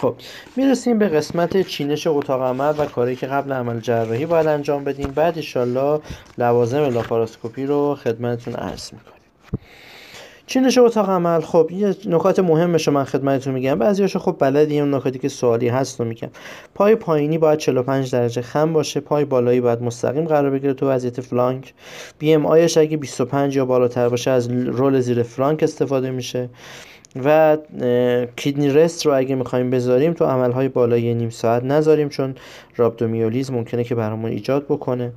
خب 0.00 0.14
می‌رسیم 0.56 0.98
به 0.98 1.08
قسمت 1.08 1.62
چینش 1.62 2.06
اتاق 2.06 2.42
عمل 2.42 2.74
و 2.78 2.86
کاری 2.86 3.16
که 3.16 3.26
قبل 3.26 3.52
عمل 3.52 3.80
جراحی 3.80 4.26
باید 4.26 4.46
انجام 4.46 4.84
بدیم. 4.84 5.10
بعد 5.10 5.36
ایشالله 5.36 6.00
لوازم 6.38 6.84
لاپاراسکوپی 6.84 7.66
رو 7.66 7.94
خدمتتون 7.94 8.54
عرض 8.54 8.92
می‌کنیم 9.54 9.84
چینش 10.46 10.78
اتاق 10.78 11.10
عمل؟ 11.10 11.40
خب 11.40 11.70
یه 11.72 11.94
نکات 12.06 12.38
مهمش 12.38 12.88
من 12.88 13.04
خدمتتون 13.04 13.54
میگم. 13.54 13.78
بعضیاشو 13.78 14.18
خب 14.18 14.36
بلدی 14.38 14.80
اون 14.80 14.94
نکاتی 14.94 15.18
که 15.18 15.28
سوالی 15.28 15.68
هست 15.68 16.00
رو 16.00 16.06
میگم. 16.06 16.28
پای 16.74 16.94
پایینی 16.94 17.38
باید 17.38 17.58
45 17.58 18.12
درجه 18.12 18.42
خم 18.42 18.72
باشه 18.72 19.00
پای 19.00 19.24
بالایی 19.24 19.60
باید 19.60 19.82
مستقیم 19.82 20.24
قرار 20.24 20.50
بگیره 20.50 20.74
تو 20.74 20.88
وضعیت 20.88 21.20
flank. 21.20 21.74
BMI 22.18 22.46
ش 22.46 22.78
اگه 22.78 22.96
25 22.96 23.56
یا 23.56 23.64
بالاتر 23.64 24.08
باشه 24.08 24.30
از 24.30 24.50
roll 24.50 25.00
زیر 25.00 25.22
flank 25.22 25.62
استفاده 25.62 26.10
میشه. 26.10 26.48
و 27.24 27.58
kidney 28.36 28.68
rest 28.68 29.06
رو 29.06 29.16
اگه 29.16 29.34
می‌خوایم 29.34 29.70
بذاریم 29.70 30.12
تو 30.12 30.24
عملهای 30.24 30.68
بالای 30.68 31.14
نیم 31.14 31.30
ساعت 31.30 31.64
نذاریم 31.64 32.08
چون 32.08 32.34
رابدومیولیز 32.76 33.50
ممکنه 33.50 33.84
که 33.84 33.94
برامون 33.94 34.30
ایجاد 34.30 34.64
بکنه. 34.64 35.12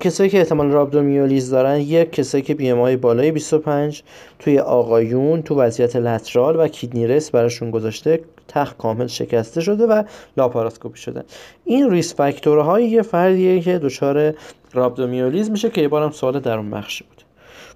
کسایی 0.00 0.30
که 0.30 0.38
احتمال 0.38 0.70
رابدومیولیز 0.70 1.50
دارن 1.50 1.80
یک 1.80 2.12
کسایی 2.12 2.44
که 2.44 2.54
BMI 2.54 2.96
بالای 2.96 3.32
25 3.32 4.02
توی 4.38 4.58
آقایون 4.58 5.42
تو 5.42 5.54
وضعیت 5.54 5.96
lateral 5.96 6.56
و 6.56 6.68
kidney 6.68 7.06
rest 7.06 7.30
براشون 7.30 7.70
گذاشته 7.70 8.20
تخت 8.48 8.78
کامل 8.78 9.06
شکسته 9.06 9.60
شده 9.60 9.86
و 9.86 10.02
لاپاراسکوپی 10.36 10.98
شده. 10.98 11.24
این 11.64 11.90
risk 11.90 12.14
factor 12.14 12.70
های 12.70 12.88
یه 12.88 13.02
فردیه 13.02 13.60
که 13.60 13.78
دچار 13.78 14.34
رابدومیولیز 14.72 15.50
میشه 15.50 15.70
که 15.70 15.80
یه 15.80 15.88
بارم 15.88 16.10
سوال 16.10 16.40
در 16.40 16.58
اون 16.58 16.70
بخشی 16.70 17.04
بود. 17.04 17.15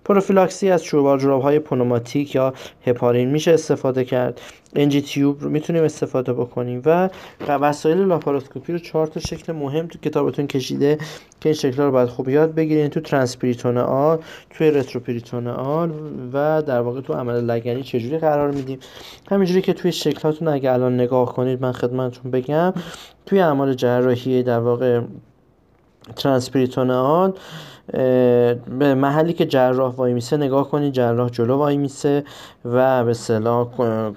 پروفیلاکسی 0.04 0.70
از 0.70 0.84
جوراب 0.84 1.42
های 1.42 1.58
پنوماتیک 1.58 2.34
یا 2.34 2.54
هپارین 2.86 3.30
میشه 3.30 3.50
استفاده 3.50 4.04
کرد. 4.04 4.40
NG 4.76 5.02
tube 5.02 5.42
رو 5.42 5.50
می‌تونیم 5.50 5.84
استفاده 5.84 6.32
بکنیم 6.32 6.82
و 6.84 7.08
وسایل 7.48 7.98
لاپاراسکوپی 7.98 8.72
رو 8.72 8.78
چهار 8.78 9.06
تا 9.06 9.20
شکل 9.20 9.52
مهم 9.52 9.86
تو 9.86 9.98
کتابتون 9.98 10.46
کشیده 10.46 10.98
که 11.40 11.48
این 11.48 11.54
شکل 11.54 11.82
رو 11.82 11.90
باید 11.90 12.08
خوب 12.08 12.28
یاد 12.28 12.54
بگیرین. 12.54 12.88
تو 12.88 13.00
transperitoneal 13.00 14.18
توی 14.50 14.70
retroperitoneal 14.70 15.92
و 16.32 16.62
در 16.62 16.80
واقع 16.80 17.00
تو 17.00 17.12
عمل 17.12 17.44
لگنی 17.44 17.82
چجوری 17.82 18.18
قرار 18.18 18.50
میدیم. 18.50 18.78
همینجوری 19.30 19.62
که 19.62 19.72
توی 19.72 19.92
شکلاتون 19.92 20.48
اگه 20.48 20.72
الان 20.72 20.94
نگاه 20.94 21.34
کنید 21.34 21.62
من 21.62 21.72
خدمتتون 21.72 22.30
بگم 22.30 22.72
توی 23.26 23.40
اعمال 23.40 23.74
جراحی 23.74 24.42
در 24.42 24.58
واقع 24.58 25.00
ترانسپریتونال 26.16 27.32
به 27.92 28.94
محلی 28.94 29.32
که 29.32 29.46
جراح 29.46 29.94
وای 29.94 30.12
میسه 30.12 30.36
نگاه 30.36 30.70
کنید 30.70 30.92
جراح 30.92 31.28
جلو 31.28 31.56
وای 31.56 31.76
میسه 31.76 32.24
و 32.64 33.04
به 33.04 33.14
صلاح 33.14 33.68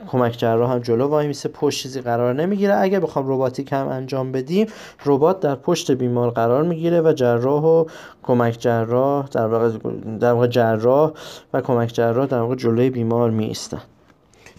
کمک 0.08 0.38
جراح 0.38 0.72
هم 0.72 0.80
جلو 0.80 1.08
وای 1.08 1.28
میسه. 1.28 1.50
پشت 1.50 1.84
چیزی 1.84 2.02
قرار 2.02 2.34
نمی‌گیره. 2.34 2.76
اگه 2.76 3.00
بخوام 3.00 3.26
رباتیک 3.28 3.74
هم 3.74 3.88
انجام 3.88 4.32
بدیم 4.32 4.68
ربات 5.06 5.40
در 5.40 5.56
پشت 5.56 5.92
بیمار 5.92 6.30
قرار 6.30 6.64
می‌گیره 6.64 7.02
و 7.02 7.14
جراح 7.14 7.64
و 7.64 7.86
کمک 8.24 8.56
جراح 8.60 9.28
در 9.28 9.48
واقع 9.48 9.70
در 10.20 10.34
واقع 10.34 10.48
جراح 10.48 11.12
و 11.54 11.62
کمک 11.62 11.94
جراح 11.94 12.26
در 12.26 12.40
واقع 12.40 12.56
جلوی 12.56 12.90
بیمار 12.90 13.32
میستن 13.32 13.82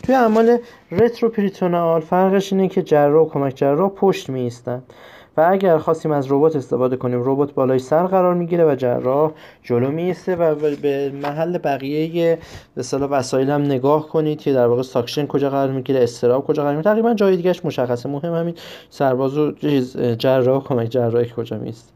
توی 0.03 0.15
اعمال 0.15 0.59
retroperitoneal 0.91 2.01
فرقش 2.01 2.53
اینه 2.53 2.69
که 2.69 2.83
جراح 2.83 3.27
و 3.27 3.29
کمک 3.29 3.55
جراح 3.55 3.91
پشت 3.91 4.31
میستن 4.31 4.83
و 5.37 5.49
اگر 5.51 5.79
خواستیم 5.79 6.13
از 6.13 6.33
ربات 6.33 6.57
استفاده 6.57 6.97
کنیم 6.97 7.21
ربات 7.25 7.55
بالای 7.55 7.79
سر 7.79 8.07
قرار 8.07 8.35
می‌گیره 8.35 8.65
و 8.65 8.75
جراح 8.75 9.33
جلو 9.63 9.91
میسته 9.91 10.37
و 10.37 10.55
به 10.83 11.13
محل 11.23 11.59
بقیه 11.59 12.39
به 12.75 12.81
اصطلاح 12.81 13.11
وسایل 13.11 13.51
هم 13.51 13.63
نگاه 13.63 14.09
کنید 14.09 14.41
که 14.41 14.53
در 14.53 14.67
واقع 14.67 14.83
suction 14.83 15.27
کجا 15.27 15.51
قرار 15.51 15.71
می‌گیره 15.71 16.03
scrub 16.03 16.47
کجا 16.47 16.63
قرار 16.63 16.77
می‌گیره. 16.77 16.93
تقریبا 16.93 17.15
جای 17.15 17.37
دیگهش 17.37 17.65
مشخصه. 17.65 18.09
مهم 18.09 18.35
همین 18.35 18.55
سرباز 18.91 19.39
و 19.39 19.53
جراح 20.19 20.65
کمک 20.65 20.89
جراحی 20.89 21.31
کجا 21.37 21.59
میست 21.59 21.93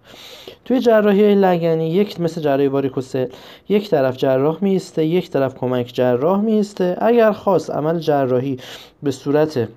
توی 0.65 0.81
جراحی 0.81 1.35
لگنی 1.35 1.91
یک 1.91 2.21
مثل 2.21 2.41
جراحی 2.41 2.69
واریکوسل 2.69 3.27
یک 3.69 3.91
طرف 3.91 4.17
جراح 4.17 4.59
میسته 4.61 5.05
یک 5.05 5.31
طرف 5.31 5.55
کمک 5.55 5.91
جراح 5.95 6.41
میسته 6.41 6.97
اگر 7.01 7.33
خواست 7.33 7.71
عمل 7.71 7.99
جراحی 7.99 8.59
به 9.03 9.11
صورت 9.11 9.69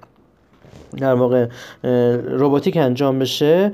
در 0.98 1.14
واقع 1.14 1.48
روباتیک 2.38 2.78
انجام 2.78 3.20
بشه 3.20 3.72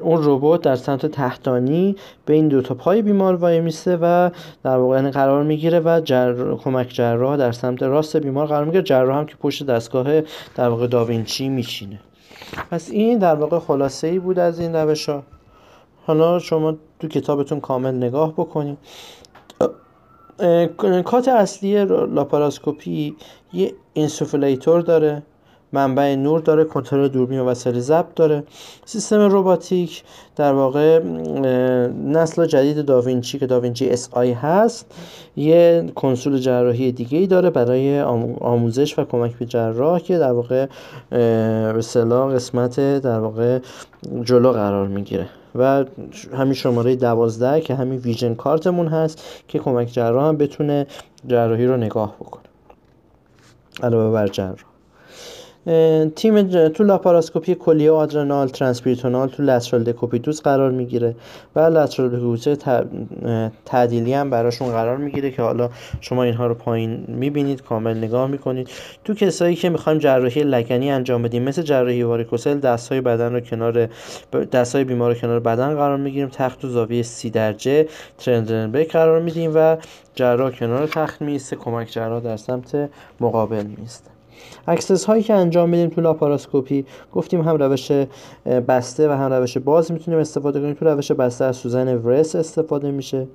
اون 0.00 0.20
ربات 0.24 0.62
در 0.62 0.76
سمت 0.76 1.06
تحتانی 1.06 1.96
بین 2.26 2.48
دو 2.48 2.62
تا 2.62 2.74
پای 2.74 3.02
بیمار 3.02 3.34
وای 3.34 3.60
میسته 3.60 3.98
و 4.02 4.30
در 4.64 4.76
واقع 4.76 4.96
یعنی 4.96 5.10
قرار 5.10 5.42
می‌گیره 5.42 5.80
و 5.80 6.00
جر... 6.04 6.54
کمک 6.54 6.88
جراح 6.88 7.36
در 7.36 7.52
سمت 7.52 7.82
راست 7.82 8.16
بیمار 8.16 8.46
قرار 8.46 8.64
می‌گیره. 8.64 8.82
جراح 8.82 9.18
هم 9.18 9.26
که 9.26 9.34
پشت 9.40 9.66
دستگاه 9.66 10.20
در 10.54 10.68
واقع 10.68 10.86
داوینچی 10.86 11.48
میشینه 11.48 12.00
پس 12.70 12.90
این 12.90 13.18
در 13.18 13.34
واقع 13.34 13.58
خلاصه 13.58 14.06
ای 14.06 14.18
بود 14.18 14.38
از 14.38 14.60
این 14.60 14.76
روش 14.76 15.08
ها 15.08 15.22
حالا 16.06 16.38
شما 16.38 16.76
تو 17.00 17.08
کتابتون 17.08 17.60
کامل 17.60 17.94
نگاه 17.94 18.32
بکنید 18.32 18.78
cart 21.04 21.28
اصلی 21.28 21.84
لاپاراسکوپی 21.84 23.16
یه 23.52 23.72
insufflator 23.92 24.80
داره. 24.80 25.22
منبع 25.72 26.14
نور 26.14 26.40
داره 26.40 26.64
کنترل 26.64 27.08
دوربین 27.08 27.40
و 27.40 27.44
وسایل 27.44 27.80
ضبط 27.80 28.14
داره. 28.16 28.44
سیستم 28.84 29.28
رباتیک 29.36 30.02
در 30.36 30.52
واقع 30.52 30.98
نسل 32.06 32.46
جدید 32.46 32.84
داوینچی 32.84 33.38
که 33.38 33.46
da 33.46 33.90
Vinci 33.90 34.08
Si 34.12 34.32
هست 34.32 34.86
یه 35.36 35.90
کنسول 35.94 36.38
جراحی 36.38 36.92
دیگه 36.92 37.18
ای 37.18 37.26
داره 37.26 37.50
برای 37.50 38.00
آموزش 38.40 38.98
و 38.98 39.04
کمک 39.04 39.36
به 39.36 39.46
جراح 39.46 39.98
که 39.98 40.18
در 40.18 40.32
واقع 40.32 40.66
به 41.10 41.72
قسمت 42.34 42.80
در 42.80 43.18
واقع 43.18 43.58
جلو 44.24 44.52
قرار 44.52 44.88
می‌گیره. 44.88 45.26
و 45.54 45.84
همین 46.34 46.54
شماره 46.54 46.96
دوازده 46.96 47.60
که 47.60 47.74
همین 47.74 47.98
vision 47.98 48.34
cart 48.34 48.65
مون 48.65 48.88
هست 48.88 49.24
که 49.48 49.58
کمک 49.58 49.88
جراح 49.88 50.28
هم 50.28 50.36
بتونه 50.36 50.86
جراحی 51.26 51.66
رو 51.66 51.76
نگاه 51.76 52.16
بکنه. 52.20 52.42
علاوه 53.82 54.12
بر 54.12 54.28
جراح. 54.28 54.69
تیم 56.16 56.68
تو 56.68 56.84
لاپاراسکوپی 56.84 57.54
کلیه 57.54 57.90
و 57.90 57.94
آدرنال 57.94 58.48
transperitoneal 58.48 59.28
تو 59.28 59.42
lateral 59.42 59.84
decubitus 59.84 60.42
قرار 60.42 60.70
می‌گیره 60.70 61.14
و 61.56 61.60
lateral 61.60 62.08
decubitus 62.08 62.58
تعدیلی 63.64 64.12
هم 64.12 64.30
براشون 64.30 64.68
قرار 64.68 64.96
می‌گیره 64.96 65.30
که 65.30 65.42
حالا 65.42 65.70
شما 66.00 66.22
اینها 66.22 66.46
رو 66.46 66.54
پایین 66.54 67.04
می‌بینید 67.08 67.62
کامل 67.62 67.96
نگاه 67.96 68.26
می‌کنید. 68.30 68.68
تو 69.04 69.14
کسایی 69.14 69.56
که 69.56 69.68
می‌خوایم 69.68 69.98
جراحی 69.98 70.42
لگنی 70.42 70.90
انجام 70.90 71.22
بدیم 71.22 71.42
مثل 71.42 71.62
جراحی 71.62 72.02
واریکوسل 72.02 72.58
دستهای 72.58 73.00
بدن 73.00 73.32
رو 73.32 73.40
کنار 73.40 73.88
دستهای 74.52 74.84
بیمار 74.84 75.12
رو 75.12 75.20
کنار 75.20 75.40
بدن 75.40 75.74
قرار 75.74 75.96
می‌گیریم. 75.96 76.28
تخت 76.28 76.64
و 76.64 76.68
زاویه 76.68 77.02
سی 77.02 77.30
درجه 77.30 77.88
ترندلنبرگ 78.18 78.90
قرار 78.90 79.20
میدیم 79.20 79.52
و 79.54 79.76
جراح 80.14 80.50
کنار 80.50 80.86
تخت 80.86 81.22
میسته 81.22 81.56
کمک 81.56 81.88
جراح 81.90 82.20
در 82.20 82.36
سمت 82.36 82.90
مقابل 83.20 83.66
میسته 83.78 84.10
access 84.66 85.04
هایی 85.04 85.22
که 85.22 85.34
انجام 85.34 85.68
میدیم 85.68 85.88
تو 85.88 86.00
لاپاراسکوپی 86.00 86.84
گفتیم 87.12 87.40
هم 87.40 87.56
روش 87.56 87.92
بسته 88.68 89.08
و 89.08 89.12
هم 89.12 89.32
روش 89.32 89.58
باز 89.58 89.92
می‌تونیم 89.92 90.20
استفاده 90.20 90.60
کنیم. 90.60 90.74
تو 90.74 90.84
روش 90.84 91.12
بسته 91.12 91.44
از 91.44 91.56
سوزن 91.56 91.96
Veress 91.96 92.36
استفاده 92.36 92.90
میشه 92.90 93.26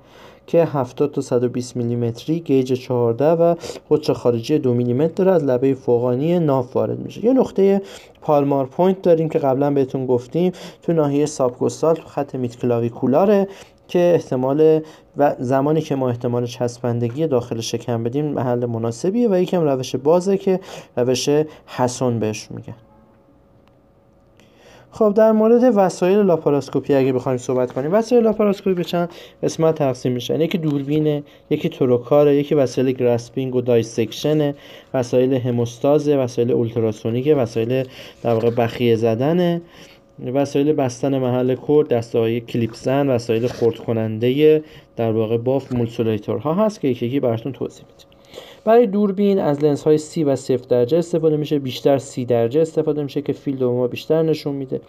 که 0.46 0.64
70 0.64 1.12
تا 1.12 1.20
120 1.20 1.76
میلیمتری 1.76 2.40
gauge 2.40 2.72
14 2.72 3.24
و 3.30 3.54
قطر 3.90 4.12
خارجی 4.12 4.58
2 4.58 4.74
میلیمتر 4.74 5.14
داره 5.14 5.32
از 5.32 5.44
لبه 5.44 5.74
فوقانی 5.74 6.38
ناف 6.38 6.76
وارد 6.76 6.98
میشه. 6.98 7.24
یه 7.24 7.32
نقطه 7.32 7.82
Palmer 8.22 8.66
point 8.66 9.02
داریم 9.02 9.28
که 9.28 9.38
قبلا 9.38 9.70
بهتون 9.70 10.06
گفتیم. 10.06 10.52
تو 10.82 10.92
ناحیه 10.92 11.26
subcostal 11.26 11.94
تو 11.94 12.08
خط 12.08 12.34
midclavicular 12.34 13.40
ه 13.40 13.48
که 13.88 14.12
احتمال 14.14 14.80
و 15.16 15.34
زمانی 15.38 15.80
که 15.80 15.94
ما 15.94 16.08
احتمال 16.08 16.46
چسبندگی 16.46 17.26
داخل 17.26 17.60
شکم 17.60 18.04
بدیم 18.04 18.24
محل 18.24 18.66
مناسبیه 18.66 19.28
و 19.30 19.40
یکم 19.40 19.62
روش 19.62 19.96
بازه 19.96 20.38
که 20.38 20.60
روش 20.96 21.28
Hasson 21.66 22.18
بهش 22.18 22.48
میگن. 22.50 22.74
خب 24.96 25.14
در 25.14 25.32
مورد 25.32 25.72
وسایل 25.76 26.18
لاپاراسکوپی 26.18 26.94
اگه 26.94 27.12
بخوایم 27.12 27.38
صحبت 27.38 27.72
کنیم 27.72 27.94
وسایل 27.94 28.22
لاپاراسکوپی 28.22 28.74
به 28.74 28.84
چند 28.84 29.08
قسمت 29.42 29.74
تقسیم 29.74 30.12
میشن 30.12 30.40
یکی 30.40 30.58
دوربینه 30.58 31.22
یکی 31.50 31.68
تروکاره 31.68 32.36
یکی 32.36 32.54
وسایل 32.54 32.92
grasping 32.92 33.54
و 33.54 33.60
dissection 33.60 34.46
ه 34.46 34.54
وسایل 34.94 35.34
هموستازه 35.34 36.16
وسایل 36.16 36.52
اولتراسونیکه 36.52 37.34
وسایل 37.34 37.84
در 38.22 38.32
واقع 38.32 38.50
بخیه 38.50 38.96
زدنه. 38.96 39.60
وسایل 40.24 40.72
بستن 40.72 41.18
محل 41.18 41.56
کرد 41.68 41.88
دسته 41.88 42.18
های 42.18 42.40
کلیپ 42.40 42.74
زن 42.74 43.10
وسایل 43.10 43.46
خرد 43.46 43.78
کننده 43.78 44.62
در 44.96 45.12
واقع 45.12 45.36
باف 45.36 45.72
ها 46.28 46.54
هست 46.54 46.80
که 46.80 46.88
یکی 46.88 47.20
براتون 47.20 47.52
توضیح 47.52 47.84
میدیم 47.84 48.16
برای 48.66 48.86
دوربین 48.86 49.38
از 49.38 49.64
لنز 49.64 49.82
های 49.82 49.98
سی 49.98 50.24
و 50.24 50.36
صفر 50.36 50.66
درجه 50.68 50.98
استفاده 50.98 51.36
میشه 51.36 51.58
بیشتر 51.58 51.98
سی 51.98 52.24
درجه 52.24 52.60
استفاده 52.60 53.02
میشه 53.02 53.22
که 53.22 53.32
field 53.32 53.62
ما 53.62 53.86
بیشتر 53.86 54.22
نشون 54.22 54.54
میده. 54.54 54.80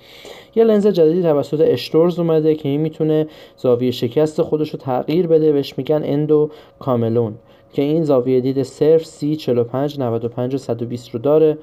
یه 0.55 0.63
لنز 0.63 0.87
جدیدی 0.87 1.21
توسط 1.21 1.61
Storz 1.61 2.19
اومده 2.19 2.55
که 2.55 2.69
این 2.69 2.81
می‌تونه 2.81 3.27
زاویه 3.57 3.91
شکست 3.91 4.41
خودش 4.41 4.69
رو 4.69 4.79
تغییر 4.79 5.27
بده 5.27 5.51
بهش 5.51 5.73
میگن 5.77 6.01
EndoCameleon 6.05 7.35
که 7.73 7.81
این 7.81 8.03
زاویه 8.03 8.41
دید 8.41 8.63
صفر 8.63 9.05
30 9.05 9.35
45 9.35 9.99
95 9.99 10.55
و 10.55 10.57
120 10.57 11.09
رو 11.09 11.19
داره. 11.19 11.57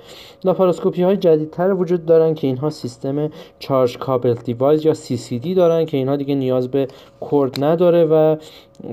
لاپاراسکوپی 0.44 1.02
های 1.02 1.16
جدیدتر 1.16 1.72
وجود 1.72 2.06
دارن 2.06 2.34
که 2.34 2.46
اینها 2.46 2.70
سیستم 2.70 3.30
charge 3.58 3.98
coupled 3.98 4.34
device 4.34 4.84
یا 4.84 4.94
CCD 4.94 5.56
دارن 5.56 5.84
که 5.84 5.96
اینها 5.96 6.16
دیگه 6.16 6.34
نیاز 6.34 6.70
به 6.70 6.88
کرد 7.30 7.64
نداره 7.64 8.04
و 8.04 8.36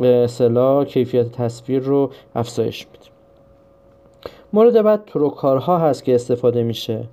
اصطلاح 0.03 0.85
کیفیت 0.85 1.31
تصویر 1.31 1.79
رو 1.79 2.11
افزایش 2.35 2.87
میده. 2.91 3.05
مورد 4.53 4.81
بعد 4.81 5.05
تروکارها 5.05 5.77
هست 5.77 6.03
که 6.03 6.15
استفاده 6.15 6.63
میشه. 6.63 7.03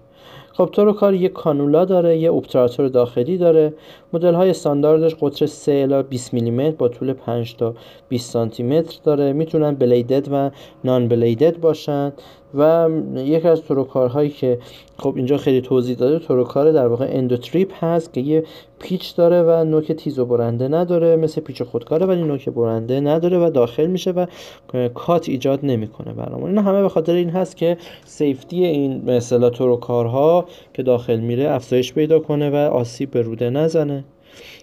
خب 0.58 0.68
تروکار 0.72 1.14
یه 1.14 1.28
کانولا 1.28 1.84
داره 1.84 2.18
یه 2.18 2.32
obturator 2.32 2.88
داخلی 2.88 3.38
داره. 3.38 3.74
مدل 4.12 4.34
های 4.34 4.50
استانداردش 4.50 5.14
قطر 5.20 5.46
3 5.46 5.72
الی 5.72 6.02
20 6.02 6.34
میلیمتر 6.34 6.76
با 6.76 6.88
طول 6.88 7.12
5 7.12 7.56
تا 7.56 7.74
20 8.08 8.30
سانتی 8.30 8.62
متر 8.62 8.98
داره. 9.04 9.32
می‌تونن 9.32 9.74
bladed 9.74 10.28
و 10.32 10.50
non-bladed 10.84 11.60
باشن. 11.60 12.12
و 12.54 12.88
یکی 13.16 13.48
از 13.48 13.62
تروکارهایی 13.62 14.30
که 14.30 14.58
خب 14.98 15.12
اینجا 15.16 15.36
خیلی 15.36 15.60
توضیح 15.60 15.96
داده 15.96 16.18
تروکار 16.18 16.72
در 16.72 16.86
واقع 16.86 17.06
EndoTIP 17.10 17.84
هست 17.84 18.12
که 18.12 18.20
یه 18.20 18.44
پیچ 18.78 19.16
داره 19.16 19.42
و 19.42 19.64
نوک 19.64 19.92
تیز 19.92 20.18
و 20.18 20.26
برنده 20.26 20.68
نداره 20.68 21.16
مثل 21.16 21.40
پیچ 21.40 21.62
خودکاره 21.62 22.06
ولی 22.06 22.22
نوک 22.22 22.48
برنده 22.48 23.00
نداره 23.00 23.38
و 23.46 23.50
داخل 23.50 23.86
میشه 23.86 24.10
و 24.10 24.26
کات 24.94 25.28
ایجاد 25.28 25.60
نمی‌کنه 25.62 26.12
برامون. 26.12 26.50
این 26.50 26.58
همه 26.58 26.82
به 26.82 26.88
خاطر 26.88 27.12
این 27.12 27.30
هست 27.30 27.56
که 27.56 27.76
سیفتی 28.04 28.64
این 28.64 29.10
مثلا 29.10 29.50
تروکارها 29.50 30.44
که 30.74 30.82
داخل 30.82 31.20
میره 31.20 31.50
افزایش 31.50 31.92
پیدا 31.92 32.18
کنه 32.18 32.50
و 32.50 32.54
آسیب 32.54 33.10
به 33.10 33.22
روده 33.22 33.50
نزنه. 33.50 34.04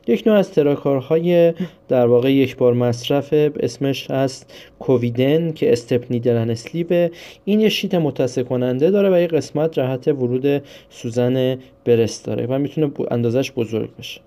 یک 0.08 0.28
نوع 0.28 0.38
از 0.38 0.52
تراکارهای 0.52 1.54
در 1.88 2.08
واقع 2.08 2.34
یک 2.34 2.58
بار 2.58 2.74
مصرف 2.74 3.34
اسمش 3.60 4.12
هست 4.12 4.54
کوویدن 4.80 5.52
که 5.52 5.72
استپ 5.72 6.06
نیدرن 6.10 6.50
اسلیبه 6.50 7.12
این 7.46 7.60
یه 7.60 7.70
شیت 7.70 7.96
متصل 7.96 8.44
کننده 8.44 8.92
داره 8.92 9.10
و 9.10 9.22
یه 9.22 9.28
قسمت 9.28 9.72
جهت 9.72 10.08
ورود 10.08 10.64
سوزن 10.90 11.58
Veress 11.86 12.26
داره 12.26 12.46
و 12.46 12.60
می‌تونه 12.60 12.92
اندازش 13.12 13.52
بزرگ 13.52 13.90
بشه. 13.98 14.22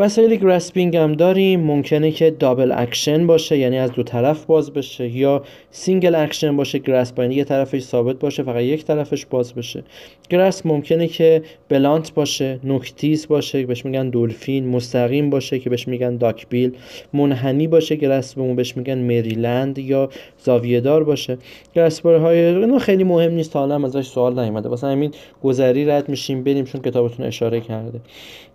وسایل 0.00 0.36
grasping 0.36 0.96
هم 0.96 1.12
داریم. 1.12 1.60
ممکنه 1.60 2.10
که 2.10 2.30
double 2.30 2.72
action 2.72 3.26
باشه 3.26 3.58
یعنی 3.58 3.78
از 3.78 3.92
دو 3.92 4.02
طرف 4.02 4.44
باز 4.44 4.72
بشه 4.72 5.08
یا 5.08 5.42
single 5.70 6.14
action 6.14 6.56
باشه 6.56 6.78
grasp 6.78 7.18
یعنی 7.18 7.34
یه 7.34 7.44
طرفش 7.44 7.82
ثابت 7.82 8.18
باشه 8.18 8.42
فقط 8.42 8.62
یک 8.62 8.84
طرفش 8.84 9.26
باز 9.26 9.54
بشه. 9.54 9.82
grasp 10.30 10.66
ممکنه 10.66 11.06
که 11.06 11.42
blunt 11.68 12.14
باشه 12.14 12.60
نکتیز 12.64 13.28
باشه 13.28 13.66
بهش 13.66 13.84
میگن 13.84 14.10
dolphin 14.10 14.68
مستقیم 14.68 15.30
باشه 15.30 15.58
که 15.58 15.70
بهش 15.70 15.88
میگن 15.88 16.16
duckbill. 16.16 16.72
منحنی 17.12 17.66
باشه 17.66 17.96
grasp 17.96 18.33
مون 18.33 18.56
بهش 18.56 18.76
میگن 18.76 18.98
Maryland 18.98 19.78
یا 19.78 20.10
زاویه 20.38 20.80
دار 20.80 21.04
باشه. 21.04 21.38
grasper 21.74 22.16
های 22.16 22.44
اینا 22.44 22.78
خیلی 22.78 23.04
مهم 23.04 23.32
نیست 23.32 23.52
تا 23.52 23.58
حالا 23.58 23.86
ازش 23.86 24.06
سوال 24.06 24.38
نیومده. 24.38 24.68
واسه 24.68 24.86
همین 24.86 25.10
گذری 25.42 25.84
رد 25.84 26.08
میشیم 26.08 26.44
بریم 26.44 26.64
چون 26.64 26.82
کتابتون 26.82 27.26
اشاره 27.26 27.60
کرده. 27.60 28.00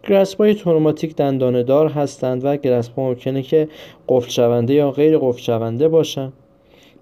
grasp 0.05 0.41
های 0.41 0.53
traumatic 0.53 1.15
دندانه 1.15 1.63
دار 1.63 1.89
هستند 1.89 2.45
و 2.45 2.57
grasp 2.57 2.99
ممکنه 2.99 3.41
که 3.41 3.67
قفل 4.09 4.29
شونده 4.29 4.73
یا 4.73 4.91
غیر 4.91 5.17
قفل 5.17 5.41
شونده 5.41 5.87
باشن. 5.87 6.33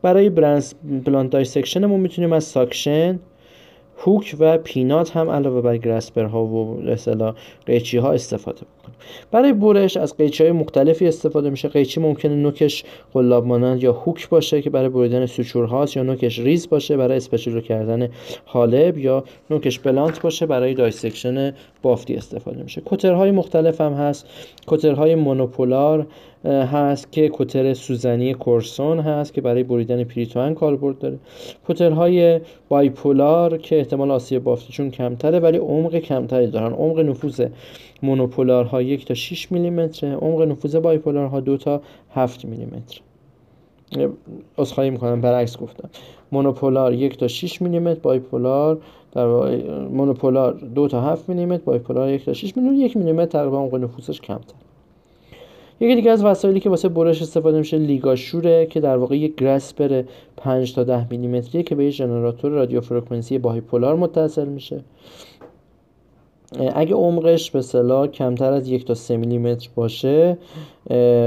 برای 0.01 0.29
برنس 0.29 0.75
blunt 1.05 1.29
dissection 1.29 1.85
ما 1.85 1.97
می‌تونیم 1.97 2.33
از 2.33 2.43
suction 2.43 3.19
hook 3.97 4.35
و 4.39 4.57
peanut 4.57 5.17
هم 5.17 5.29
علاوه 5.29 5.61
بر 5.61 5.77
grasper 5.77 6.23
ها 6.23 6.45
و 6.45 6.83
اصطلاح 6.89 7.35
قیچی 7.65 7.97
ها 7.97 8.11
استفاده 8.11 8.61
بکنیم 8.61 8.95
برای 9.31 9.53
برش 9.53 9.97
از 9.97 10.17
قیچی 10.17 10.43
های 10.43 10.51
مختلفی 10.51 11.07
استفاده 11.07 11.49
میشه. 11.49 11.67
قیچی 11.67 11.99
ممکنه 11.99 12.35
نوکش 12.35 12.83
قلاب 13.13 13.45
مانند 13.45 13.83
یا 13.83 13.91
hook 13.93 14.29
باشه 14.29 14.61
که 14.61 14.69
برای 14.69 14.89
بریدن 14.89 15.25
suture 15.25 15.89
یا 15.95 16.03
نوکش 16.03 16.39
ریز 16.39 16.69
باشه 16.69 16.97
برای 16.97 17.17
spatulate 17.17 17.61
کردن 17.61 18.09
حالب 18.45 18.97
یا 18.97 19.23
نوکش 19.49 19.79
blunt 19.79 20.21
باشه 20.21 20.45
برای 20.45 20.73
dissection 20.73 21.53
بافتی 21.81 22.15
استفاده 22.15 22.63
میشه. 22.63 22.81
کترهای 22.85 23.31
مختلف 23.31 23.81
هم 23.81 23.93
هست. 23.93 24.25
کترهای 24.67 25.15
monopolar 25.15 26.07
هست 26.45 27.11
که 27.11 27.31
کتر 27.33 27.73
سوزنی 27.73 28.33
Corson 28.33 28.99
هست 28.99 29.33
که 29.33 29.41
برای 29.41 29.63
بریدن 29.63 30.03
پریتوان 30.03 30.53
کاربرد 30.53 30.99
داره. 30.99 31.19
کترهای 31.67 32.39
bipolar 32.69 33.57
که 33.57 33.77
احتمال 33.77 34.11
آسیب 34.11 34.43
بافتیشون 34.43 34.91
کمتره 34.91 35.39
ولی 35.39 35.57
عمق 35.57 35.95
کمتری 35.95 36.47
دارن. 36.47 36.73
عمق 36.73 36.99
نفوذ 36.99 37.45
monopolar 38.03 38.73
ها 38.73 38.81
یک 38.81 39.05
تا 39.05 39.13
6 39.13 39.51
میلیمتر 39.51 40.07
عمق 40.07 40.41
نفوذ 40.41 40.75
bipolar 40.75 41.31
ها 41.31 41.39
دو 41.39 41.57
تا 41.57 41.81
7 42.13 42.45
میلیمتر 42.45 43.01
اصخایی 44.57 44.89
می‌کنم 44.89 45.21
برعکس 45.21 45.57
گفتم. 45.57 45.89
مونوپولار 46.31 46.93
یک 46.93 47.17
تا 47.17 47.27
6 47.27 47.61
میلیمتر 47.61 47.99
بایپولار 47.99 48.77
در 49.11 49.27
مونوپولار 49.87 50.53
دو 50.53 50.87
تا 50.87 51.01
7 51.01 51.29
میلیمتر 51.29 51.63
بایپولار 51.63 52.09
یک 52.09 52.25
تا 52.25 52.33
6 52.33 52.57
میلیمتر. 52.57 52.85
یک 52.85 52.97
میلیمتر 52.97 53.25
تقریبا 53.25 53.57
عمق 53.57 53.75
نفوذش 53.75 54.21
کمتر 54.21 54.55
یکی 55.83 55.95
دیگه 55.95 56.11
از 56.11 56.25
وسایلی 56.25 56.59
که 56.59 56.69
واسه 56.69 56.89
برش 56.89 57.21
استفاده 57.21 57.57
میشه 57.57 57.77
لیگاشوره 57.77 58.65
که 58.65 58.79
در 58.79 58.97
واقع 58.97 59.17
یک 59.17 59.35
گرسپر 59.35 60.03
5 60.37 60.73
تا 60.73 60.83
10 60.83 61.07
میلیمتریه 61.09 61.63
که 61.63 61.75
به 61.75 61.83
یه 61.83 61.89
ژنراتور 61.89 62.51
رادیو 62.51 62.81
فرکانسی 62.81 63.37
بایپولار 63.37 63.95
متصل 63.95 64.47
میشه. 64.47 64.83
اگه 66.75 66.95
عمقش 66.95 67.51
به 67.51 67.61
صلاح 67.61 68.07
کمتر 68.07 68.53
از 68.53 68.69
یک 68.69 68.85
تا 68.85 68.93
سه 68.93 69.17
میلیمتر 69.17 69.69
باشه 69.75 70.37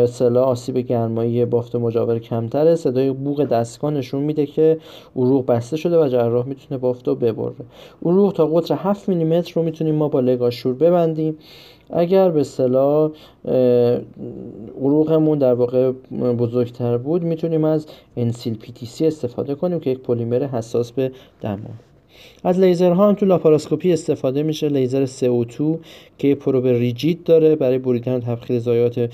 صلاح 0.07 0.49
آسیب 0.49 0.79
گرمایی 0.79 1.45
بافت 1.45 1.77
مجاور 1.77 2.19
کمتره. 2.19 2.75
صدای 2.75 3.11
بوق 3.11 3.45
دستگاه 3.45 3.91
نشون 3.91 4.23
میده 4.23 4.47
که 4.47 4.79
عروق 5.17 5.47
بسته 5.47 5.77
شده 5.77 5.99
و 6.05 6.09
جراح 6.09 6.47
می‌تونه 6.47 6.79
بافت 6.79 7.09
رو 7.09 7.15
ببره. 7.15 7.55
عروق 8.05 8.33
تا 8.33 8.47
قطر 8.47 8.75
7 8.75 9.09
میلیمتر 9.09 9.53
رو 9.55 9.63
می‌تونیم 9.63 9.95
ما 9.95 10.09
با 10.09 10.21
LigaSure 10.21 10.75
ببندیم. 10.75 11.39
اگر 11.91 12.31
به 12.31 12.45
صلاح 12.45 13.11
عروقمون 14.83 15.39
در 15.39 15.55
واقع 15.55 15.93
بزرگتر 16.39 16.99
بود 16.99 17.23
می‌تونیم 17.23 17.65
از 17.65 17.87
EnSeal 18.17 18.57
پی 18.57 19.07
استفاده 19.07 19.55
کنیم 19.55 19.81
که 19.81 19.91
یک 19.91 19.99
پلیمر 19.99 20.45
حساس 20.45 20.93
به 20.93 21.13
دما 21.41 21.59
از 22.45 22.61
لیزرها 22.61 23.09
هم 23.09 23.15
تو 23.15 23.27
لاپاراسکوپی 23.27 23.93
استفاده 23.93 24.43
میشه 24.43 24.69
لیزر 24.69 25.07
CO2 25.07 25.63
که 26.19 26.35
probe 26.35 26.67
rigid 26.67 27.25
داره 27.25 27.57
برای 27.57 27.79
بریدن 27.79 28.21
تبخیر 28.21 28.59
ضایعات 28.59 29.11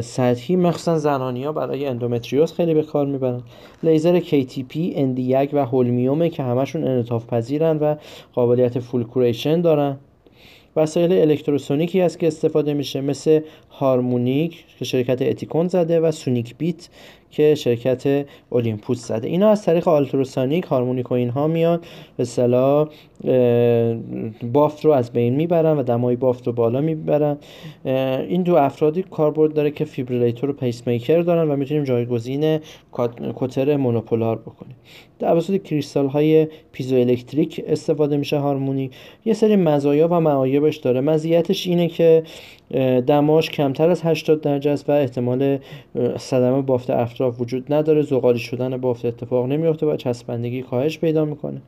سطحی. 0.00 0.56
مخصوصا 0.56 0.98
زنانی 0.98 1.44
ها 1.44 1.52
برای 1.52 1.86
اندومتریوز 1.86 2.52
خیلی 2.52 2.74
به 2.74 2.82
کار 2.82 3.06
می‌برن. 3.06 3.42
لیزر 3.82 4.20
KTP 4.20 4.76
Nd:YAG 4.76 5.50
و 5.52 5.66
هولمیومه 5.66 6.28
که 6.28 6.42
همشون 6.42 6.84
انعطاف 6.84 7.26
پذیرن 7.26 7.76
و 7.76 7.96
قابلیت 8.34 8.78
fulguration 8.78 9.60
دارن. 9.60 9.96
وسایل 10.76 11.12
الکتروسونیکی 11.12 12.00
هست 12.00 12.18
که 12.18 12.26
استفاده 12.26 12.74
میشه 12.74 13.00
مثل 13.00 13.40
Harmonic 13.70 14.64
که 14.78 14.84
شرکت 14.84 15.22
Ethicon 15.22 15.68
زده 15.68 16.00
و 16.00 16.10
SonicBeat 16.10 16.88
که 17.30 17.54
شرکت 17.54 18.26
Olympus 18.50 19.08
زده. 19.08 19.28
اینا 19.28 19.50
از 19.50 19.64
طریق 19.64 19.88
ultrasonic 19.88 20.64
Harmonic 20.64 21.10
و 21.10 21.14
اینها 21.14 21.46
میاد 21.46 21.84
به 22.16 22.24
صلاح 22.24 22.88
بافت 24.52 24.84
رو 24.84 24.90
از 24.90 25.12
بین 25.12 25.34
می‌برن 25.34 25.78
و 25.78 25.82
دمای 25.82 26.16
بافت 26.16 26.46
رو 26.46 26.52
بالا 26.52 26.80
می‌برن. 26.80 27.36
این 28.28 28.42
تو 28.42 28.54
افرادی 28.56 29.02
کاربرد 29.02 29.54
داره 29.54 29.70
که 29.70 29.84
fibrillator 29.84 30.50
و 30.50 30.52
پیس 30.52 30.86
میکر 30.86 31.20
دارن 31.20 31.50
و 31.50 31.56
می‌تونیم 31.56 31.84
جایگزین 31.84 32.58
کتر 33.34 33.76
monopolar 33.76 34.36
بکنیم. 34.36 34.76
توسط 35.20 35.62
کریستال 35.62 36.06
های 36.06 36.48
پیزو 36.72 36.96
الکتریک 36.96 37.64
استفاده 37.66 38.16
میشه 38.16 38.38
Harmonic. 38.38 38.90
یه 39.24 39.34
سری 39.34 39.56
مزایا 39.56 40.08
و 40.08 40.20
معایبش 40.20 40.76
داره. 40.76 41.00
مزیتش 41.00 41.66
اینه 41.66 41.88
که 41.88 42.22
دماش 43.06 43.50
کمتر 43.50 43.90
از 43.90 44.02
80 44.02 44.40
درجه 44.40 44.70
است 44.70 44.88
و 44.88 44.92
احتمال 44.92 45.58
صدمه 46.16 46.62
بافت 46.62 46.90
اطراف 46.90 47.40
وجود 47.40 47.72
نداره. 47.72 48.02
زغالی 48.02 48.38
شدن 48.38 48.76
بافت 48.76 49.04
اتفاق 49.04 49.46
نمیفته 49.46 49.86
و 49.86 49.96
چسبندگی 49.96 50.62
کاهش 50.62 50.98
پیدا 50.98 51.24
می‌کنه. 51.24 51.62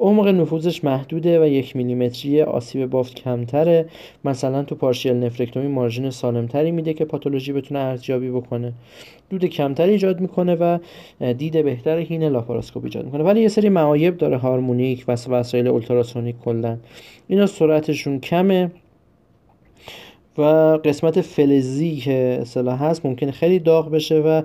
عمق 0.00 0.28
نفوذش 0.28 0.84
محدوده 0.84 1.42
و 1.42 1.46
یک 1.46 1.76
میلیمتری 1.76 2.42
آسیب 2.42 2.86
بافت 2.86 3.14
کمتره. 3.14 3.86
مثلا 4.24 4.62
تو 4.62 4.74
پارشیل 4.74 5.12
نفرکتومی 5.12 5.68
مارژین 5.68 6.10
سالمتری 6.10 6.70
میده 6.70 6.94
که 6.94 7.04
پاتولوژی 7.04 7.52
بتونه 7.52 7.80
ارزیابی 7.80 8.30
بکنه. 8.30 8.72
دود 9.30 9.44
کمتری 9.44 9.90
ایجاد 9.90 10.20
می‌کنه 10.20 10.54
و 10.54 10.78
دید 11.32 11.64
بهتر 11.64 11.98
هین 11.98 12.24
لاپاراسکوپ 12.24 12.84
ایجاد 12.84 13.04
می‌کنه. 13.04 13.24
ولی 13.24 13.40
یه 13.42 13.48
سری 13.48 13.68
معایب 13.68 14.16
داره 14.16 14.36
هارمونیک 14.36 15.04
و 15.08 15.12
وسایل 15.12 15.66
اولتراسونیک 15.66 16.36
کلا. 16.44 16.76
اینا 17.28 17.46
سرعتشون 17.46 18.20
کمه. 18.20 18.70
و 20.38 20.42
قسمت 20.84 21.20
فلزی 21.20 21.96
که 21.96 22.38
اصطلاح 22.40 22.84
هست 22.84 23.06
ممکنه 23.06 23.30
خیلی 23.30 23.58
داغ 23.58 23.90
بشه 23.90 24.18
و 24.20 24.42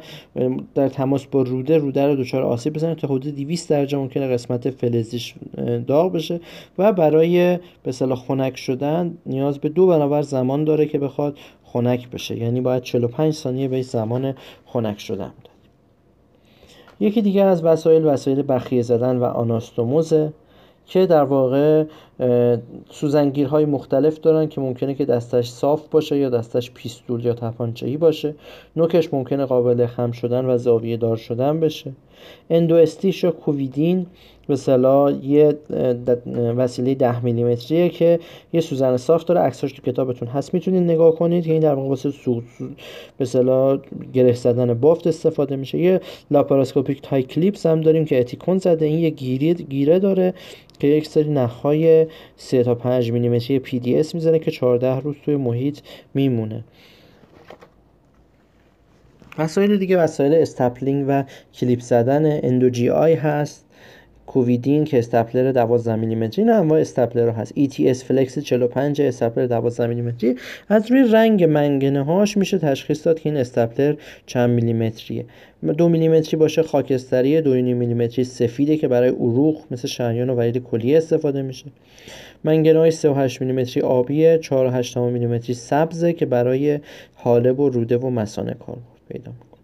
در 0.75 0.89
تماس 0.89 1.25
با 1.25 1.41
روده 1.41 1.77
روده 1.77 2.07
رو 2.07 2.15
دچار 2.15 2.43
آسیب 2.43 2.73
بزنه 2.73 2.95
تا 2.95 3.07
حدود 3.07 3.35
200 3.35 3.69
درجه 3.69 3.97
ممکنه 3.97 4.27
قسمت 4.27 4.69
فلزیش 4.69 5.35
داغ 5.87 6.11
بشه 6.11 6.39
و 6.77 6.93
برای 6.93 7.57
به 7.57 7.89
اصطلاح 7.89 8.17
خنک 8.17 8.57
شدن 8.57 9.17
نیاز 9.25 9.59
به 9.59 9.69
دو 9.69 9.87
برابر 9.87 10.21
زمان 10.21 10.63
داره 10.63 10.85
که 10.85 10.99
بخواد 10.99 11.37
خنک 11.63 12.09
بشه. 12.09 12.37
یعنی 12.37 12.61
باید 12.61 12.83
45 12.83 13.33
ثانیه 13.33 13.67
به 13.67 13.81
زمان 13.81 14.33
خنک 14.65 14.99
شدن 14.99 15.33
داد 15.43 15.55
یکی 16.99 17.21
دیگه 17.21 17.43
از 17.43 17.63
وسایل 17.63 18.05
وسایل 18.05 18.43
بخیه 18.47 18.81
زدن 18.81 19.17
و 19.17 19.23
آناستوموزه 19.23 20.33
که 20.85 21.05
در 21.05 21.23
واقع 21.23 21.83
سوزنگیرهای 22.89 23.65
مختلف 23.65 24.19
دارن 24.19 24.47
که 24.47 24.61
ممکنه 24.61 24.93
که 24.93 25.05
دستش 25.05 25.49
صاف 25.49 25.87
باشه 25.87 26.17
یا 26.17 26.29
دستش 26.29 26.71
پیستول 26.71 27.25
یا 27.25 27.33
تپانچه‌ای 27.33 27.97
باشه. 27.97 28.35
نوکش 28.75 29.13
ممکنه 29.13 29.45
قابل 29.45 29.85
خم 29.85 30.11
شدن 30.11 30.45
و 30.45 30.57
زاویه 30.57 30.97
دار 30.97 31.17
شدن 31.17 31.59
بشه. 31.59 31.91
Endo 32.49 32.79
Stitch 32.79 33.23
یا 33.23 33.31
Covidien 33.31 34.05
به 34.47 34.55
صلاح 34.55 35.25
یه 35.25 35.57
وسیله 36.57 36.95
10 36.95 37.25
میلیمتریه 37.25 37.89
که 37.89 38.19
یه 38.53 38.61
سوزن 38.61 38.97
صاف 38.97 39.23
داره. 39.23 39.41
عکساش 39.41 39.71
تو 39.71 39.91
کتابتون 39.91 40.27
هست 40.27 40.53
می‌تونید 40.53 40.83
نگاه 40.83 41.15
کنید 41.15 41.45
که 41.45 41.51
این 41.51 41.61
در 41.61 41.73
واقع 41.73 41.89
واسه. 41.89 42.13
به 43.17 43.25
صلاح 43.25 43.79
گره 44.13 44.33
زدن 44.33 44.73
بافت 44.73 45.07
استفاده 45.07 45.55
میشه. 45.55 45.77
یه 45.77 46.01
laparoscopic 46.31 47.01
tie 47.01 47.23
clips 47.23 47.65
هم 47.65 47.81
داریم 47.81 48.05
که 48.05 48.19
Ethicon 48.19 48.57
زده. 48.57 48.85
این 48.85 48.99
یه 48.99 49.09
گیره 49.09 49.99
داره 49.99 50.33
که 50.79 50.87
یک 50.87 51.07
سری 51.07 51.29
نخهای 51.29 52.04
3 52.37 52.63
تا 52.63 52.75
5 52.75 53.11
میلیمتری 53.11 53.59
PDS 53.59 54.15
می‌زنه 54.15 54.39
که 54.39 54.51
14 54.51 54.99
روز 54.99 55.15
توی 55.25 55.35
محیط 55.35 55.79
میمونه. 56.13 56.63
وسایل 59.37 59.77
دیگه 59.77 59.97
وسایل 59.97 60.33
stapling 60.33 61.05
و 61.07 61.23
کلیپ 61.53 61.79
زدن 61.79 62.39
Endo 62.43 62.69
GIA 62.69 63.13
هست. 63.13 63.65
Covidien 64.35 64.83
که 64.83 64.99
stapler 64.99 65.51
12 65.51 65.95
میلیمتری 65.95 66.41
این 66.41 66.53
انواع 66.53 66.79
stapler 66.79 67.29
هست. 67.29 67.53
ETS 67.53 68.03
Flex 68.03 68.39
45 68.39 69.01
stapler 69.01 69.45
12 69.47 69.87
میلیمتری 69.87 70.35
از 70.69 70.91
روی 70.91 71.11
رنگ 71.11 71.43
منگنه 71.43 72.03
هاش 72.03 72.37
میشه 72.37 72.57
تشخیص 72.57 73.07
داد 73.07 73.19
که 73.19 73.29
این 73.29 73.37
stapler 73.37 73.95
چند 74.25 74.49
میلیمتریه. 74.49 75.25
دو 75.77 75.89
میلیمتری 75.89 76.37
باشه 76.37 76.63
خاکستری 76.63 77.41
دو 77.41 77.53
میلیمتری 77.53 78.23
سفیده 78.23 78.77
که 78.77 78.87
برای 78.87 79.09
عروق 79.09 79.61
مثل 79.71 79.87
شریان 79.87 80.29
و 80.29 80.35
ورید 80.35 80.57
کلیه 80.57 80.97
استفاده 80.97 81.41
میشه. 81.41 81.65
منگنه 82.43 82.79
های 82.79 82.91
3.8 82.91 83.41
میلیمتری 83.41 83.83
آبیه 83.83 84.39
4.8 84.41 84.97
میلیمتری 84.97 85.53
سبزه 85.53 86.13
که 86.13 86.25
برای 86.25 86.79
حالب 87.15 87.59
و 87.59 87.69
روده 87.69 87.97
و 87.97 88.09
مسانه 88.09 88.53
کاربرد 88.53 88.77
پیدا 89.09 89.31
می‌کنه. 89.31 89.54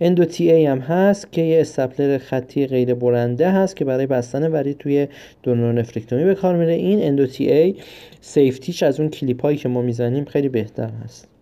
Endo 0.00 0.24
TA 0.24 0.66
هم 0.66 0.78
هست 0.78 1.32
که 1.32 1.42
یه 1.42 1.60
stapler 1.60 2.18
خطی 2.18 2.66
غیر 2.66 2.94
برنده 2.94 3.50
هست 3.50 3.76
که 3.76 3.84
برای 3.84 4.06
بستن 4.06 4.52
ورید 4.52 4.78
توی 4.78 5.08
donor 5.42 5.78
nephrectomy 5.78 6.24
به 6.24 6.34
کار 6.34 6.56
میره. 6.56 6.72
این 6.72 7.02
Endo 7.02 7.26
TA 7.26 7.52
safety 7.52 7.74
ش 8.20 8.82
از 8.82 9.00
اون 9.00 9.08
کلیپ 9.08 9.42
هایی 9.42 9.58
که 9.58 9.68
ما 9.68 9.82
می‌زنیم 9.82 10.24
خیلی 10.24 10.48
بهتر 10.48 10.90
هست. 11.04 11.39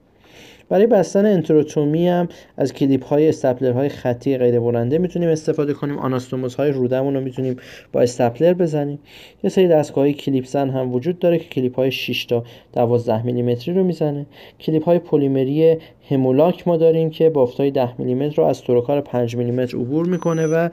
برای 0.68 0.86
بستن 0.86 1.26
enterotomy 1.26 2.08
هم 2.08 2.28
از 2.56 2.72
کلیپ 2.72 3.04
های 3.04 3.28
stapler 3.28 3.72
های 3.72 3.88
خطی 3.88 4.38
غیر 4.38 4.60
برنده 4.60 4.98
می‌تونیم 4.98 5.28
استفاده 5.28 5.72
کنیم. 5.72 5.98
آناستوموز 5.98 6.54
های 6.54 6.70
رودمون 6.70 7.14
رو 7.14 7.20
می‌تونیم 7.20 7.56
با 7.92 8.00
stapler 8.00 8.52
بزنیم. 8.52 8.98
یه 9.44 9.50
سری 9.50 9.68
دستگاه 9.68 10.04
های 10.04 10.12
کلیپ 10.12 10.46
زن 10.46 10.70
هم 10.70 10.94
وجود 10.94 11.18
داره 11.18 11.38
که 11.38 11.48
کلیپ 11.48 11.76
های 11.76 11.90
6 11.90 12.24
تا 12.24 12.44
12 12.72 13.22
میلیمتری 13.22 13.74
رو 13.74 13.84
می‌زنه. 13.84 14.26
کلیپ 14.60 14.84
های 14.84 14.98
پلیمری 14.98 15.76
Hem-o-lok 16.10 16.68
ما 16.68 16.76
داریم 16.76 17.10
که 17.10 17.30
بافت 17.30 17.60
های 17.60 17.70
10 17.70 18.00
میلیمتر 18.00 18.36
رو 18.36 18.44
از 18.44 18.62
تروکار 18.62 19.00
5 19.00 19.36
میلیمتر 19.36 19.76
عبور 19.76 20.06
می‌کنه 20.06 20.46
و 20.46 20.68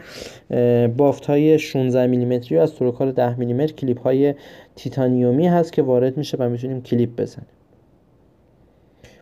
بافت 0.88 1.26
های 1.26 1.60
16 1.60 2.08
میلیمتری 2.08 2.56
رو 2.56 2.62
از 2.62 2.76
تروکار 2.76 3.12
10 3.12 3.40
میلیمتر 3.40 3.74
کلیپ 3.74 4.02
های 4.02 4.34
تیتانیومی 4.76 5.48
هست 5.48 5.74
که 5.74 5.82
وارد 5.82 6.18
میشه 6.18 6.38
و 6.40 6.50
می‌تونیم 6.50 6.82
کلیپ 6.82 7.22
بزنیم. 7.22 7.48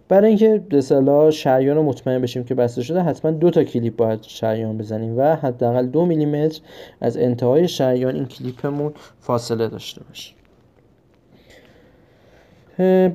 برای 0.10 0.28
اینکه 0.28 0.64
به 0.70 1.32
شریان 1.32 1.76
رو 1.76 1.84
مطمئن 1.84 2.22
بشیم 2.22 2.44
که 2.44 2.56
بسته 2.56 2.84
شده 2.84 3.02
حتما 3.02 3.32
دو 3.32 3.50
تا 3.50 3.64
کلیپ 3.64 3.96
باید 3.96 4.24
شریان 4.24 4.78
بزنیم 4.78 5.18
و 5.18 5.36
حداقل 5.36 5.86
دو 5.86 6.06
میلیمتر 6.06 6.62
از 7.02 7.18
انتهای 7.18 7.68
شریان 7.68 8.16
این 8.16 8.26
کلیپمون 8.26 8.94
فاصله 9.20 9.68
داشته 9.68 10.02
باشه 10.04 10.34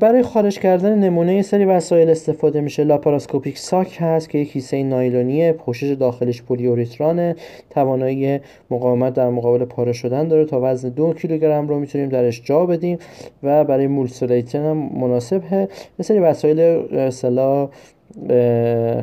برای 0.01 0.23
خارج 0.23 0.59
کردن 0.59 0.99
نمونه 0.99 1.43
سری 1.43 1.65
وسایل 1.65 2.11
استفاده 2.11 2.61
میشه. 2.61 2.85
لاپاراسکوپیک 2.85 3.59
ساک 3.59 3.97
هست 4.01 4.31
که 4.31 4.39
یک 4.39 4.53
کیسه 4.53 4.83
نایلونیه 4.83 5.53
پوشش 5.53 5.93
داخلش 5.93 6.43
پلیوریترانه 6.43 7.37
توانایی 7.71 8.41
مقاومت 8.71 9.15
در 9.15 9.31
مقابل 9.31 9.65
پاره 9.65 9.93
شدن 9.93 10.29
داره. 10.29 10.45
تا 10.45 10.61
وزن 10.63 10.89
دو 10.89 11.13
کیلوگرم 11.13 11.69
رو 11.69 11.79
می‌تونیم 11.79 12.09
درش 12.09 12.43
جا 12.45 12.67
بدیم 12.67 12.99
و 13.43 13.65
برای 13.65 13.87
مولسولیتن 13.87 14.65
هم 14.65 14.77
مناسبه. 14.77 15.69
یه 15.99 16.03
سری 16.03 16.19
وسایل 16.19 16.61
اصطلاح 16.99 17.69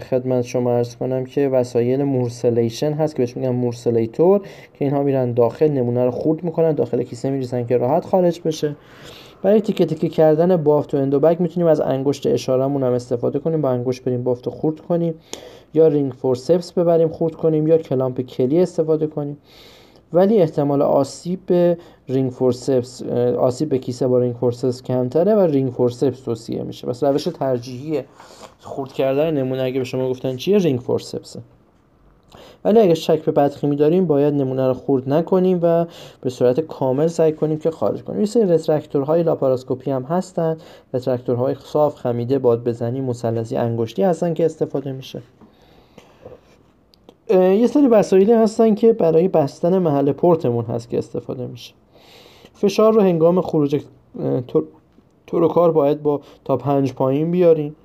خدمت 0.10 0.42
شما 0.42 0.78
عرض 0.78 0.96
کنم 0.96 1.26
که 1.26 1.48
وسایل 1.48 2.04
morcellation 2.04 2.94
هست 2.94 3.16
که 3.16 3.22
بهش 3.22 3.38
میگن 3.38 3.50
morcellator 3.50 4.42
که 4.74 4.86
اینها 4.86 5.04
میرن 5.04 5.32
داخل 5.32 5.68
نمونه 5.68 6.06
رو 6.06 6.12
خورد 6.12 6.44
می‌کنن 6.44 6.72
داخل 6.72 7.04
کیسه 7.04 7.30
میریزن 7.30 7.66
که 7.66 7.78
راحت 7.78 8.06
خارج 8.06 8.42
بشه. 8.46 8.76
برای 9.46 9.62
تیکه 9.62 9.86
تیکه 9.86 10.10
کردن 10.10 10.58
بافت 10.58 10.94
و 10.94 10.98
Endobag 10.98 11.42
می‌تونیم 11.42 11.68
از 11.68 11.82
انگشت 11.82 12.28
اشارهمون 12.28 12.84
هم 12.84 12.94
استفاده 12.94 13.40
کنیم 13.40 13.62
با 13.62 13.70
انگشت 13.70 14.04
بریم 14.04 14.24
بافت 14.24 14.50
خورد 14.50 14.80
کنیم. 14.80 15.14
یا 15.74 15.88
ring 15.88 16.12
forceps 16.12 16.72
ببریم 16.72 17.10
خورد 17.10 17.36
کنیم 17.36 17.68
یا 17.68 17.78
clamp 17.78 18.22
Kelly 18.22 18.60
استفاده 18.60 19.08
کنیم. 19.08 19.38
ولی 20.14 20.38
احتمال 20.38 20.82
آسیب 20.82 21.40
به 21.46 21.78
ring 22.10 22.32
forceps 22.32 23.04
آسیب 23.40 23.70
به 23.70 23.78
کیسه 23.78 24.08
با 24.08 24.20
ring 24.20 24.36
forceps 24.36 24.84
کمتره 24.84 25.36
و 25.36 25.40
ring 25.40 25.72
forceps 25.72 26.20
توصیه 26.20 26.64
میشه. 26.64 26.88
پس 26.88 27.04
روش 27.04 27.24
ترجیحی 27.24 28.02
خورد 28.60 28.94
کردن 28.94 29.34
نمونه 29.34 29.62
اگه 29.62 29.80
به 29.80 29.86
شما 29.86 30.10
گفتن 30.10 30.36
چیه؟ 30.36 30.58
ring 30.58 30.80
forceps 30.80 31.26
ه. 31.26 31.40
ولی 32.66 32.80
اگه 32.80 32.94
شک 32.94 33.26
به 33.26 33.32
بدخیمی 33.32 33.76
داریم 33.76 34.06
باید 34.06 34.34
نمونه 34.34 34.68
رو 34.68 34.74
خورد 34.74 35.10
نکنیم 35.10 35.60
و 35.62 35.86
به 36.22 36.30
صورت 36.30 36.60
کامل 36.60 37.08
سعی 37.08 37.32
کنیم 37.32 37.60
که 37.60 37.72
خارج 37.72 38.04
کنیم. 38.04 38.20
یه 38.20 38.26
سری 38.26 38.44
retractor 38.44 39.09
های 39.09 39.24
لاپاراسکوپی 39.24 39.92
هم 39.92 40.04
هستن. 40.04 40.58
retractor 40.94 41.44
های 41.44 41.56
صاف 41.64 41.96
خمیده 41.96 42.40
بادبزنی 42.40 43.02
مثلثی 43.02 43.58
انگشتی 43.58 44.04
هستن 44.04 44.34
که 44.34 44.46
استفاده 44.46 44.92
میشه. 44.92 45.22
یه 47.30 47.68
سری 47.68 47.88
وسایلی 47.88 48.32
هستن 48.32 48.76
که 48.76 48.94
برای 48.94 49.28
بستن 49.28 49.78
محل 49.78 50.12
پورتمون 50.12 50.66
هست 50.66 50.90
که 50.90 50.98
استفاده 50.98 51.48
میشه. 51.48 51.74
فشار 52.54 52.94
رو 52.94 53.02
هنگام 53.02 53.42
خروج 53.42 53.82
تروکار 55.28 55.72
باید 55.72 56.04
با 56.04 56.22
تا 56.46 56.58
پنج 56.58 56.94
پایین 56.94 57.32
بیاریم. 57.32 57.76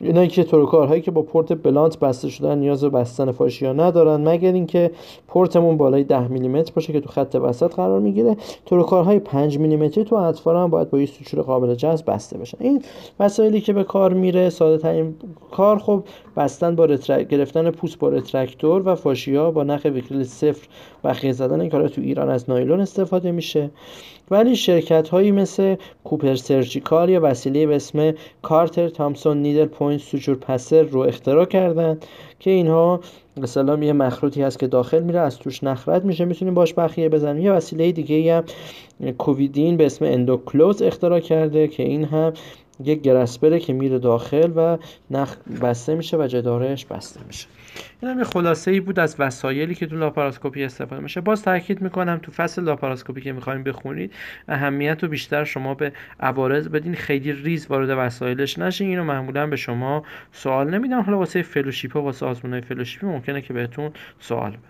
اینایی 0.00 0.28
که 0.28 0.44
تروکارهایی 0.44 1.02
که 1.02 1.10
با 1.10 1.22
port 1.22 1.52
blunt 1.52 1.98
بسته 1.98 2.28
شدن 2.28 2.58
نیاز 2.58 2.84
به 2.84 2.88
بستن 2.88 3.32
فاشیا 3.32 3.72
ندارن 3.72 4.28
مگر 4.28 4.52
اینکه 4.52 4.90
پورتمون 5.28 5.76
بالای 5.76 6.04
10 6.04 6.28
میلیمتر 6.28 6.72
باشه 6.74 6.92
که 6.92 7.00
تو 7.00 7.08
خط 7.08 7.36
وسط 7.42 7.74
قرار 7.74 8.00
می‌گیره. 8.00 8.36
تروکارهای 8.66 9.18
5 9.18 9.58
میلیمتری 9.58 10.04
تو 10.04 10.16
اطفال 10.16 10.56
هم 10.56 10.70
باید 10.70 10.90
با 10.90 10.98
یه 10.98 11.06
suture 11.06 11.42
قابل 11.42 11.74
جذب 11.74 12.10
بسته 12.10 12.38
بشن. 12.38 12.58
این 12.60 12.82
وسایلی 13.20 13.60
که 13.60 13.72
به 13.72 13.84
کار 13.84 14.12
میره 14.12 14.50
ساده 14.50 14.78
ترین 14.78 15.14
کار 15.50 15.78
خب 15.78 16.02
بستن 16.36 16.76
با 16.76 16.84
retract 16.84 17.28
گرفتن 17.28 17.70
پوست 17.70 17.98
با 17.98 18.08
retractor 18.08 18.82
و 18.84 18.94
فاشیا 18.94 19.50
با 19.50 19.64
نخ 19.64 19.84
Vicryl 19.84 20.24
صفر 20.24 20.68
بخیه 21.06 21.32
زدن 21.32 21.60
این 21.60 21.70
کارا 21.70 21.88
تو 21.88 22.00
ایران 22.00 22.30
از 22.30 22.50
نایلون 22.50 22.80
استفاده 22.80 23.32
میشه. 23.32 23.70
ولی 24.30 24.56
شرکت 24.56 25.08
هایی 25.08 25.30
مثل 25.30 25.76
Cooper 26.04 26.34
Surgical 26.34 27.08
یه 27.10 27.20
وسیله 27.22 27.66
به 27.66 27.76
اسم 27.76 28.14
Carter 28.42 28.88
Thomason 28.88 29.42
needle 29.42 29.66
point 29.66 30.00
suture 30.00 30.34
passer 30.34 30.82
رو 30.82 31.00
اختراع 31.00 31.44
کردن 31.44 31.98
که 32.38 32.50
اینها 32.50 33.00
مثلا 33.36 33.84
یه 33.84 33.92
مخروطی 33.92 34.42
هست 34.42 34.58
که 34.58 34.66
داخل 34.66 35.02
میره 35.02 35.20
از 35.20 35.38
توش 35.38 35.64
نخ 35.64 35.88
رد 35.88 36.04
میشه 36.04 36.24
می‌تونیم 36.24 36.54
باش 36.54 36.74
بخیه 36.74 37.08
بزنیم. 37.08 37.44
یه 37.44 37.52
وسیله 37.52 37.92
دیگه 37.92 38.34
هم 38.34 39.12
Covidien 39.12 39.76
به 39.76 39.86
اسم 39.86 40.04
Endo 40.04 40.39
Close 40.39 40.82
اختراع 40.82 41.20
کرده 41.20 41.68
که 41.68 41.82
این 41.82 42.04
هم 42.04 42.32
یک 42.84 43.00
grasper 43.00 43.53
ه 43.53 43.60
که 43.60 43.72
میره 43.72 43.98
داخل 43.98 44.52
و 44.56 44.78
نخ 45.10 45.36
بسته 45.62 45.94
میشه 45.94 46.16
و 46.16 46.26
جدارش 46.26 46.86
بسته 46.86 47.20
میشه. 47.26 47.46
این 48.02 48.10
هم 48.10 48.18
یه 48.18 48.24
خلاصه 48.24 48.70
ای 48.70 48.80
بود 48.80 48.98
از 48.98 49.16
وسایلی 49.18 49.74
که 49.74 49.86
تو 49.86 49.96
لاپاراسکوپی 49.96 50.64
استفاده 50.64 51.02
میشه. 51.02 51.20
باز 51.20 51.42
تاکید 51.42 51.82
می‌کنم 51.82 52.18
تو 52.22 52.32
فصل 52.32 52.64
لاپاراسکوپی 52.64 53.20
که 53.20 53.32
می‌خوایم 53.32 53.62
بخونید 53.62 54.12
اهمیت 54.48 55.02
رو 55.02 55.08
بیشتر 55.08 55.44
شما 55.44 55.74
به 55.74 55.92
عوارض 56.20 56.68
بدین. 56.68 56.94
خیلی 56.94 57.32
ریز 57.32 57.66
وارد 57.66 57.88
وسایلش 57.98 58.58
نشین. 58.58 58.88
اینو 58.88 59.04
معمولا 59.04 59.46
به 59.46 59.56
شما 59.56 60.02
سوال 60.32 60.70
نمیدم. 60.70 61.00
حالا 61.00 61.18
واسه 61.18 61.42
فلوشیپ 61.42 61.96
و 61.96 62.00
واسه 62.00 62.26
آزمونای 62.26 62.60
فلوشیپی 62.60 63.06
ممکنه 63.06 63.40
که 63.40 63.52
بهتون 63.52 63.90
سوال 64.18 64.50
بدم. 64.50 64.60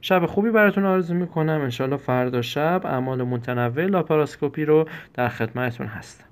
شب 0.00 0.26
خوبی 0.26 0.50
براتون 0.50 0.84
آرزو 0.84 1.14
می‌کنم. 1.14 1.60
انشالله 1.60 1.96
فردا 1.96 2.42
شب 2.42 2.80
اعمال 2.84 3.22
متنوع 3.22 3.86
لاپاراسکوپی 3.86 4.64
رو 4.64 4.88
در 5.14 5.28
خدمتتون 5.28 5.86
هستم. 5.86 6.24